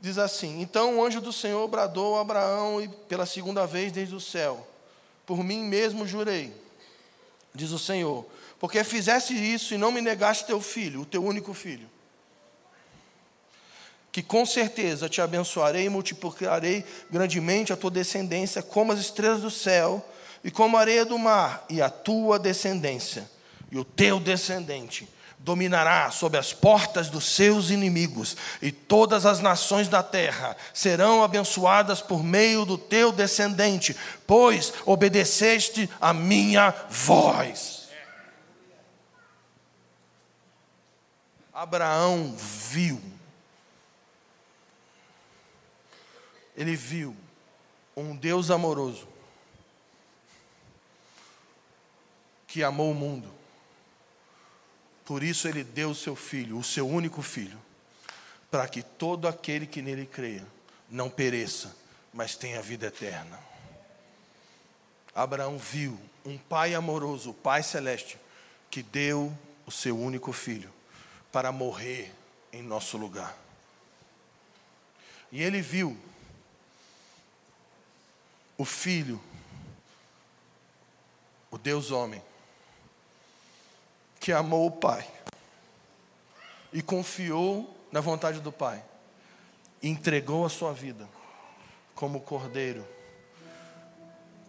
diz 0.00 0.18
assim: 0.18 0.60
Então 0.60 0.98
o 0.98 1.04
anjo 1.04 1.20
do 1.20 1.32
Senhor 1.32 1.66
bradou 1.68 2.16
a 2.16 2.22
Abraão 2.22 2.80
e 2.80 2.88
pela 2.88 3.26
segunda 3.26 3.66
vez 3.66 3.92
desde 3.92 4.14
o 4.14 4.20
céu: 4.20 4.66
Por 5.26 5.44
mim 5.44 5.60
mesmo 5.64 6.06
jurei, 6.06 6.52
diz 7.54 7.70
o 7.70 7.78
Senhor, 7.78 8.24
porque 8.58 8.82
fizeste 8.82 9.34
isso 9.34 9.74
e 9.74 9.78
não 9.78 9.92
me 9.92 10.00
negaste 10.00 10.46
teu 10.46 10.60
filho, 10.60 11.02
o 11.02 11.06
teu 11.06 11.22
único 11.22 11.52
filho. 11.52 11.88
Que 14.10 14.22
com 14.22 14.44
certeza 14.44 15.08
te 15.08 15.20
abençoarei 15.20 15.84
e 15.84 15.88
multiplicarei 15.88 16.84
grandemente 17.08 17.72
a 17.72 17.76
tua 17.76 17.92
descendência, 17.92 18.60
como 18.60 18.90
as 18.90 18.98
estrelas 18.98 19.42
do 19.42 19.50
céu 19.50 20.04
e 20.42 20.50
como 20.50 20.76
a 20.76 20.80
areia 20.80 21.04
do 21.04 21.18
mar, 21.18 21.64
e 21.68 21.82
a 21.82 21.90
tua 21.90 22.38
descendência, 22.38 23.30
e 23.70 23.78
o 23.78 23.84
teu 23.84 24.18
descendente 24.18 25.08
dominará 25.38 26.10
sobre 26.10 26.38
as 26.38 26.52
portas 26.52 27.08
dos 27.08 27.24
seus 27.24 27.70
inimigos, 27.70 28.36
e 28.60 28.70
todas 28.70 29.24
as 29.24 29.40
nações 29.40 29.88
da 29.88 30.02
terra 30.02 30.56
serão 30.72 31.22
abençoadas 31.22 32.02
por 32.02 32.22
meio 32.22 32.64
do 32.64 32.76
teu 32.76 33.10
descendente, 33.10 33.96
pois 34.26 34.72
obedeceste 34.84 35.88
a 36.00 36.12
minha 36.12 36.74
voz. 36.90 37.88
Abraão 41.52 42.34
viu, 42.36 43.00
ele 46.56 46.74
viu 46.74 47.14
um 47.94 48.16
Deus 48.16 48.50
amoroso 48.50 49.09
que 52.50 52.62
amou 52.62 52.90
o 52.90 52.94
mundo 52.94 53.40
por 55.10 55.24
isso 55.24 55.48
ele 55.48 55.64
deu 55.64 55.90
o 55.90 55.94
seu 55.94 56.14
filho, 56.14 56.56
o 56.56 56.62
seu 56.62 56.88
único 56.88 57.20
filho, 57.20 57.60
para 58.48 58.68
que 58.68 58.80
todo 58.80 59.26
aquele 59.26 59.66
que 59.66 59.82
nele 59.82 60.06
creia 60.06 60.46
não 60.88 61.10
pereça, 61.10 61.76
mas 62.14 62.36
tenha 62.36 62.62
vida 62.62 62.86
eterna. 62.86 63.36
Abraão 65.12 65.58
viu 65.58 65.98
um 66.24 66.38
pai 66.38 66.76
amoroso, 66.76 67.30
o 67.30 67.34
Pai 67.34 67.60
celeste, 67.60 68.16
que 68.70 68.84
deu 68.84 69.36
o 69.66 69.72
seu 69.72 69.98
único 69.98 70.32
filho 70.32 70.72
para 71.32 71.50
morrer 71.50 72.14
em 72.52 72.62
nosso 72.62 72.96
lugar. 72.96 73.36
E 75.32 75.42
ele 75.42 75.60
viu 75.60 75.98
o 78.56 78.64
filho, 78.64 79.20
o 81.50 81.58
Deus 81.58 81.90
homem, 81.90 82.22
que 84.20 84.30
amou 84.32 84.66
o 84.66 84.70
Pai 84.70 85.04
e 86.72 86.82
confiou 86.82 87.74
na 87.90 88.00
vontade 88.00 88.38
do 88.40 88.52
Pai, 88.52 88.84
entregou 89.82 90.44
a 90.44 90.50
sua 90.50 90.74
vida 90.74 91.08
como 91.94 92.20
cordeiro 92.20 92.86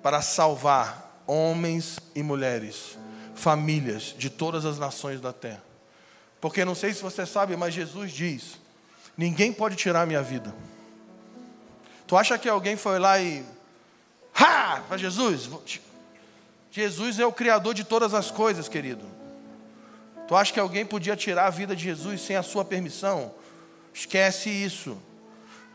para 0.04 0.22
salvar 0.22 1.24
homens 1.26 2.00
e 2.14 2.22
mulheres, 2.22 2.98
famílias 3.34 4.14
de 4.18 4.30
todas 4.30 4.66
as 4.66 4.78
nações 4.78 5.22
da 5.22 5.32
terra. 5.32 5.64
Porque 6.42 6.66
não 6.66 6.76
sei 6.76 6.94
se 6.94 7.02
você 7.02 7.26
sabe, 7.26 7.56
mas 7.56 7.74
Jesus 7.74 8.12
diz: 8.12 8.60
ninguém 9.16 9.54
pode 9.54 9.76
tirar 9.76 10.02
a 10.02 10.06
minha 10.06 10.22
vida. 10.22 10.54
Tu 12.06 12.18
acha 12.18 12.38
que 12.38 12.50
alguém 12.50 12.76
foi 12.76 13.00
lá 13.00 13.20
e. 13.22 13.46
Ha! 14.36 14.82
Para 14.88 14.98
Jesus? 14.98 15.50
Jesus 16.72 17.20
é 17.20 17.26
o 17.26 17.32
Criador 17.32 17.74
de 17.74 17.84
todas 17.84 18.14
as 18.14 18.32
coisas, 18.32 18.68
querido. 18.68 19.21
Tu 20.32 20.36
acha 20.38 20.54
que 20.54 20.60
alguém 20.62 20.86
podia 20.86 21.14
tirar 21.14 21.48
a 21.48 21.50
vida 21.50 21.76
de 21.76 21.84
Jesus 21.84 22.22
sem 22.22 22.38
a 22.38 22.42
sua 22.42 22.64
permissão? 22.64 23.34
Esquece 23.94 24.50
isso. 24.50 24.98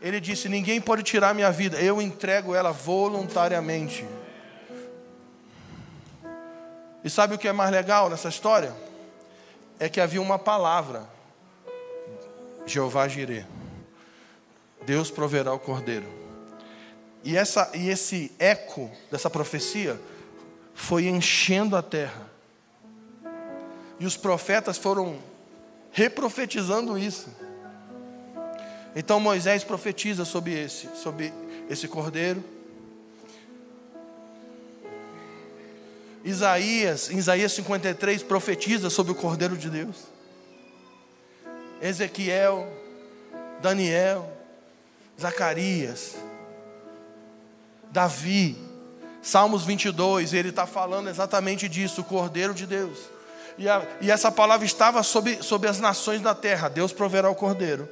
Ele 0.01 0.19
disse: 0.19 0.49
Ninguém 0.49 0.81
pode 0.81 1.03
tirar 1.03 1.35
minha 1.35 1.51
vida, 1.51 1.79
eu 1.79 2.01
entrego 2.01 2.55
ela 2.55 2.71
voluntariamente. 2.71 4.03
E 7.03 7.07
sabe 7.07 7.35
o 7.35 7.37
que 7.37 7.47
é 7.47 7.51
mais 7.51 7.69
legal 7.69 8.09
nessa 8.09 8.29
história? 8.29 8.75
É 9.79 9.87
que 9.87 10.01
havia 10.01 10.19
uma 10.19 10.39
palavra: 10.39 11.07
Jeová 12.65 13.07
Jireh. 13.07 13.45
Deus 14.87 15.11
proverá 15.11 15.53
o 15.53 15.59
cordeiro. 15.59 16.07
E, 17.23 17.37
essa, 17.37 17.69
e 17.75 17.89
esse 17.89 18.31
eco 18.39 18.89
dessa 19.11 19.29
profecia 19.29 20.01
foi 20.73 21.05
enchendo 21.05 21.75
a 21.75 21.83
terra. 21.83 22.26
E 23.99 24.05
os 24.05 24.15
profetas 24.15 24.77
foram 24.77 25.19
reprofetizando 25.91 26.97
isso. 26.97 27.27
Então 28.95 29.19
Moisés 29.19 29.63
profetiza 29.63 30.25
sobre 30.25 30.53
esse, 30.53 30.89
sobre 30.95 31.33
esse 31.69 31.87
cordeiro. 31.87 32.43
Isaías, 36.23 37.09
em 37.09 37.17
Isaías 37.17 37.53
53, 37.53 38.23
profetiza 38.23 38.89
sobre 38.89 39.11
o 39.11 39.15
cordeiro 39.15 39.55
de 39.55 39.69
Deus. 39.69 39.95
Ezequiel, 41.81 42.67
Daniel, 43.61 44.29
Zacarias, 45.19 46.15
Davi, 47.91 48.57
Salmos 49.21 49.63
22, 49.63 50.33
ele 50.33 50.49
está 50.49 50.65
falando 50.65 51.09
exatamente 51.09 51.67
disso, 51.67 52.01
o 52.01 52.03
cordeiro 52.03 52.53
de 52.53 52.65
Deus. 52.65 53.16
E, 53.57 53.67
a, 53.67 53.81
e 53.99 54.11
essa 54.11 54.31
palavra 54.31 54.65
estava 54.65 55.01
sobre, 55.01 55.41
sobre 55.41 55.67
as 55.67 55.79
nações 55.79 56.21
da 56.21 56.35
terra. 56.35 56.69
Deus 56.69 56.93
proverá 56.93 57.29
o 57.29 57.35
cordeiro. 57.35 57.89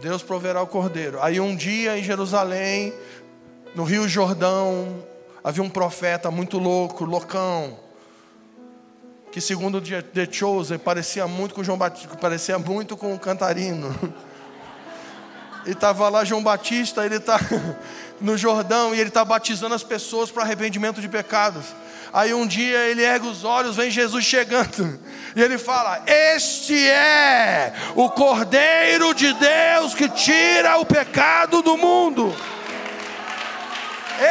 Deus 0.00 0.22
proverá 0.22 0.62
o 0.62 0.66
cordeiro. 0.66 1.22
Aí 1.22 1.38
um 1.38 1.54
dia 1.54 1.98
em 1.98 2.02
Jerusalém, 2.02 2.94
no 3.74 3.84
Rio 3.84 4.08
Jordão, 4.08 5.04
havia 5.44 5.62
um 5.62 5.68
profeta 5.68 6.30
muito 6.30 6.58
louco, 6.58 7.04
loucão, 7.04 7.78
que 9.30 9.40
segundo 9.40 9.80
The 9.80 10.28
Chosen 10.30 10.78
parecia 10.78 11.26
muito 11.26 11.54
com 11.54 11.64
João 11.64 11.78
Batista, 11.78 12.16
parecia 12.16 12.58
muito 12.58 12.96
com 12.96 13.14
o 13.14 13.18
Cantarino. 13.18 13.94
E 15.64 15.70
estava 15.70 16.08
lá 16.08 16.24
João 16.24 16.42
Batista, 16.42 17.06
ele 17.06 17.18
está 17.18 17.38
no 18.20 18.36
Jordão 18.36 18.92
e 18.92 18.98
ele 18.98 19.10
está 19.10 19.24
batizando 19.24 19.72
as 19.72 19.84
pessoas 19.84 20.28
para 20.28 20.42
arrependimento 20.42 21.00
de 21.00 21.08
pecados. 21.08 21.66
Aí 22.12 22.34
um 22.34 22.46
dia 22.46 22.78
ele 22.88 23.02
ergue 23.02 23.26
os 23.26 23.42
olhos, 23.42 23.76
vem 23.76 23.90
Jesus 23.90 24.22
chegando, 24.22 25.00
e 25.34 25.40
ele 25.40 25.56
fala: 25.56 26.02
Este 26.06 26.86
é 26.86 27.72
o 27.96 28.10
Cordeiro 28.10 29.14
de 29.14 29.32
Deus 29.32 29.94
que 29.94 30.08
tira 30.10 30.76
o 30.76 30.84
pecado 30.84 31.62
do 31.62 31.78
mundo. 31.78 32.34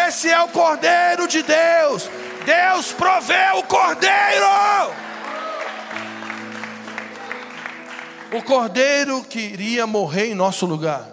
Esse 0.08 0.30
é 0.30 0.40
o 0.42 0.50
Cordeiro 0.50 1.28
de 1.28 1.42
Deus. 1.42 2.08
Deus 2.46 2.92
provê 2.94 3.52
o 3.56 3.64
Cordeiro. 3.64 4.46
O 8.32 8.44
Cordeiro 8.44 9.24
que 9.24 9.40
iria 9.40 9.88
morrer 9.88 10.28
em 10.28 10.36
nosso 10.36 10.68
lugar. 10.68 11.10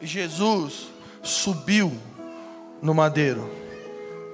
E 0.00 0.06
Jesus 0.06 0.88
subiu 1.22 1.96
no 2.82 2.92
madeiro 2.92 3.57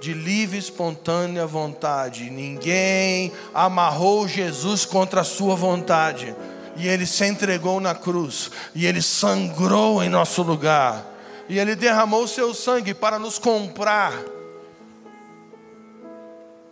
de 0.04 0.12
livre 0.12 0.56
e 0.56 0.60
espontânea 0.60 1.46
vontade. 1.46 2.28
Ninguém 2.28 3.32
amarrou 3.54 4.28
Jesus 4.28 4.84
contra 4.84 5.22
a 5.22 5.24
sua 5.24 5.56
vontade. 5.56 6.36
E 6.76 6.86
ele 6.86 7.06
se 7.06 7.24
entregou 7.24 7.80
na 7.80 7.94
cruz. 7.94 8.50
E 8.74 8.84
ele 8.84 9.00
sangrou 9.00 10.02
em 10.02 10.10
nosso 10.10 10.42
lugar. 10.42 11.02
E 11.48 11.58
ele 11.58 11.74
derramou 11.74 12.28
seu 12.28 12.52
sangue 12.52 12.92
para 12.92 13.18
nos 13.18 13.38
comprar 13.38 14.12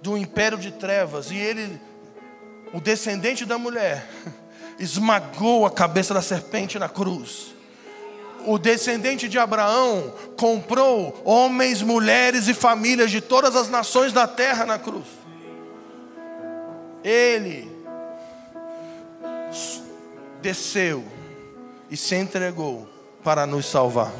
do 0.02 0.14
império 0.18 0.58
de 0.58 0.70
trevas. 0.70 1.30
E 1.30 1.36
ele, 1.36 1.80
o 2.74 2.82
descendente 2.82 3.46
da 3.46 3.56
mulher, 3.56 4.10
esmagou 4.78 5.64
a 5.64 5.70
cabeça 5.70 6.12
da 6.12 6.20
serpente 6.20 6.78
na 6.78 6.88
cruz 6.88 7.54
o 8.46 8.58
descendente 8.58 9.28
de 9.28 9.38
Abraão 9.38 10.12
comprou 10.36 11.20
homens, 11.24 11.82
mulheres 11.82 12.48
e 12.48 12.54
famílias 12.54 13.10
de 13.10 13.20
todas 13.20 13.56
as 13.56 13.68
nações 13.68 14.12
da 14.12 14.26
terra 14.26 14.64
na 14.64 14.78
cruz. 14.78 15.06
Ele 17.04 17.70
desceu 20.40 21.04
e 21.90 21.96
se 21.96 22.14
entregou 22.16 22.88
para 23.22 23.46
nos 23.46 23.66
salvar. 23.66 24.12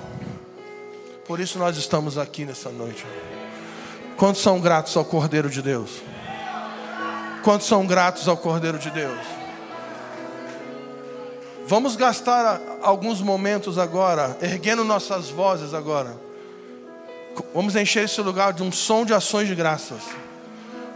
Por 1.27 1.41
isso 1.41 1.59
nós 1.59 1.77
estamos 1.77 2.19
aqui 2.19 2.45
nessa 2.45 2.71
noite. 2.71 3.05
Quantos 4.17 4.43
são 4.43 4.61
gratos 4.61 4.97
ao 4.97 5.05
Cordeiro 5.05 5.49
de 5.49 5.63
Deus? 5.63 6.03
Quantos 7.43 7.67
são 7.67 7.87
gratos 7.87 8.29
ao 8.29 8.37
Cordeiro 8.37 8.79
de 8.79 8.91
Deus? 8.91 9.42
Vamos 11.67 11.97
gastar 11.97 12.61
alguns 12.83 13.21
momentos 13.21 13.79
agora, 13.79 14.37
erguendo 14.43 14.85
nossas 14.85 15.31
vozes 15.31 15.73
agora. 15.73 16.15
Vamos 17.55 17.77
encher 17.77 18.05
esse 18.05 18.21
lugar 18.21 18.53
de 18.53 18.63
um 18.63 18.71
som 18.71 19.05
de 19.05 19.15
ações 19.15 19.49
de 19.49 19.55
graças. 19.55 20.03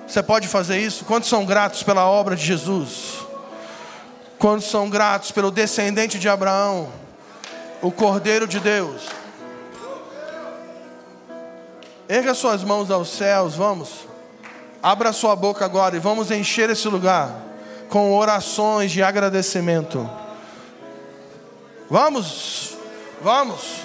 Você 0.07 0.23
pode 0.23 0.49
fazer 0.49 0.79
isso? 0.79 1.05
Quantos 1.05 1.29
são 1.29 1.45
gratos 1.45 1.83
pela 1.83 2.07
obra 2.07 2.37
de 2.37 2.45
Jesus? 2.45 3.27
Quantos 4.39 4.67
são 4.67 4.91
gratos 4.91 5.31
pelo 5.31 5.51
descendente 5.51 6.19
de 6.19 6.29
Abraão, 6.29 6.89
o 7.81 7.91
Cordeiro 7.91 8.47
de 8.47 8.61
Deus? 8.61 9.03
Erga 12.09 12.35
suas 12.35 12.63
mãos 12.63 12.91
aos 12.91 13.09
céus, 13.09 13.55
vamos. 13.55 14.07
Abra 14.83 15.13
sua 15.13 15.35
boca 15.35 15.65
agora 15.65 15.97
e 15.97 16.01
vamos 16.01 16.31
encher 16.31 16.71
esse 16.71 16.87
lugar 16.87 17.35
com 17.89 18.15
orações 18.15 18.93
de 18.93 19.03
agradecimento. 19.03 20.09
Vamos, 21.89 22.77
vamos. 23.23 23.83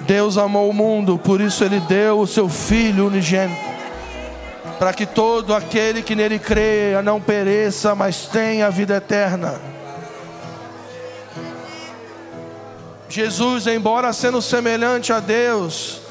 Deus 0.00 0.38
amou 0.38 0.70
o 0.70 0.72
mundo, 0.72 1.18
por 1.18 1.40
isso 1.40 1.64
Ele 1.64 1.80
deu 1.80 2.20
o 2.20 2.26
seu 2.26 2.48
Filho 2.48 3.06
unigênito, 3.06 3.60
para 4.78 4.92
que 4.92 5.04
todo 5.04 5.52
aquele 5.54 6.02
que 6.02 6.14
nele 6.14 6.38
creia 6.38 7.02
não 7.02 7.20
pereça, 7.20 7.94
mas 7.94 8.26
tenha 8.26 8.68
a 8.68 8.70
vida 8.70 8.96
eterna. 8.96 9.60
Jesus, 13.08 13.66
embora 13.66 14.12
sendo 14.12 14.42
semelhante 14.42 15.12
a 15.12 15.20
Deus, 15.20 16.05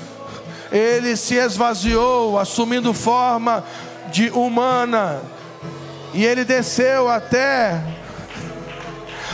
ele 0.72 1.16
se 1.16 1.36
esvaziou, 1.36 2.40
assumindo 2.40 2.94
forma 2.94 3.64
de 4.12 4.30
humana, 4.30 5.22
e 6.14 6.26
ele 6.26 6.46
desceu 6.46 7.10
até 7.10 7.82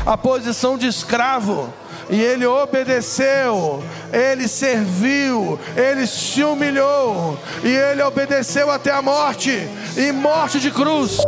a 0.06 0.18
posição 0.18 0.78
de 0.78 0.88
escravo, 0.88 1.72
e 2.10 2.20
ele 2.20 2.46
obedeceu, 2.46 3.84
ele 4.12 4.48
serviu, 4.48 5.60
ele 5.78 6.06
se 6.08 6.44
humilhou, 6.44 7.38
e 7.64 7.70
ele 7.70 8.02
obedeceu 8.02 8.70
até 8.70 8.92
a 8.92 9.02
morte 9.02 9.52
e 9.96 10.12
morte 10.12 10.60
de 10.60 10.72
cruz. 10.72 11.20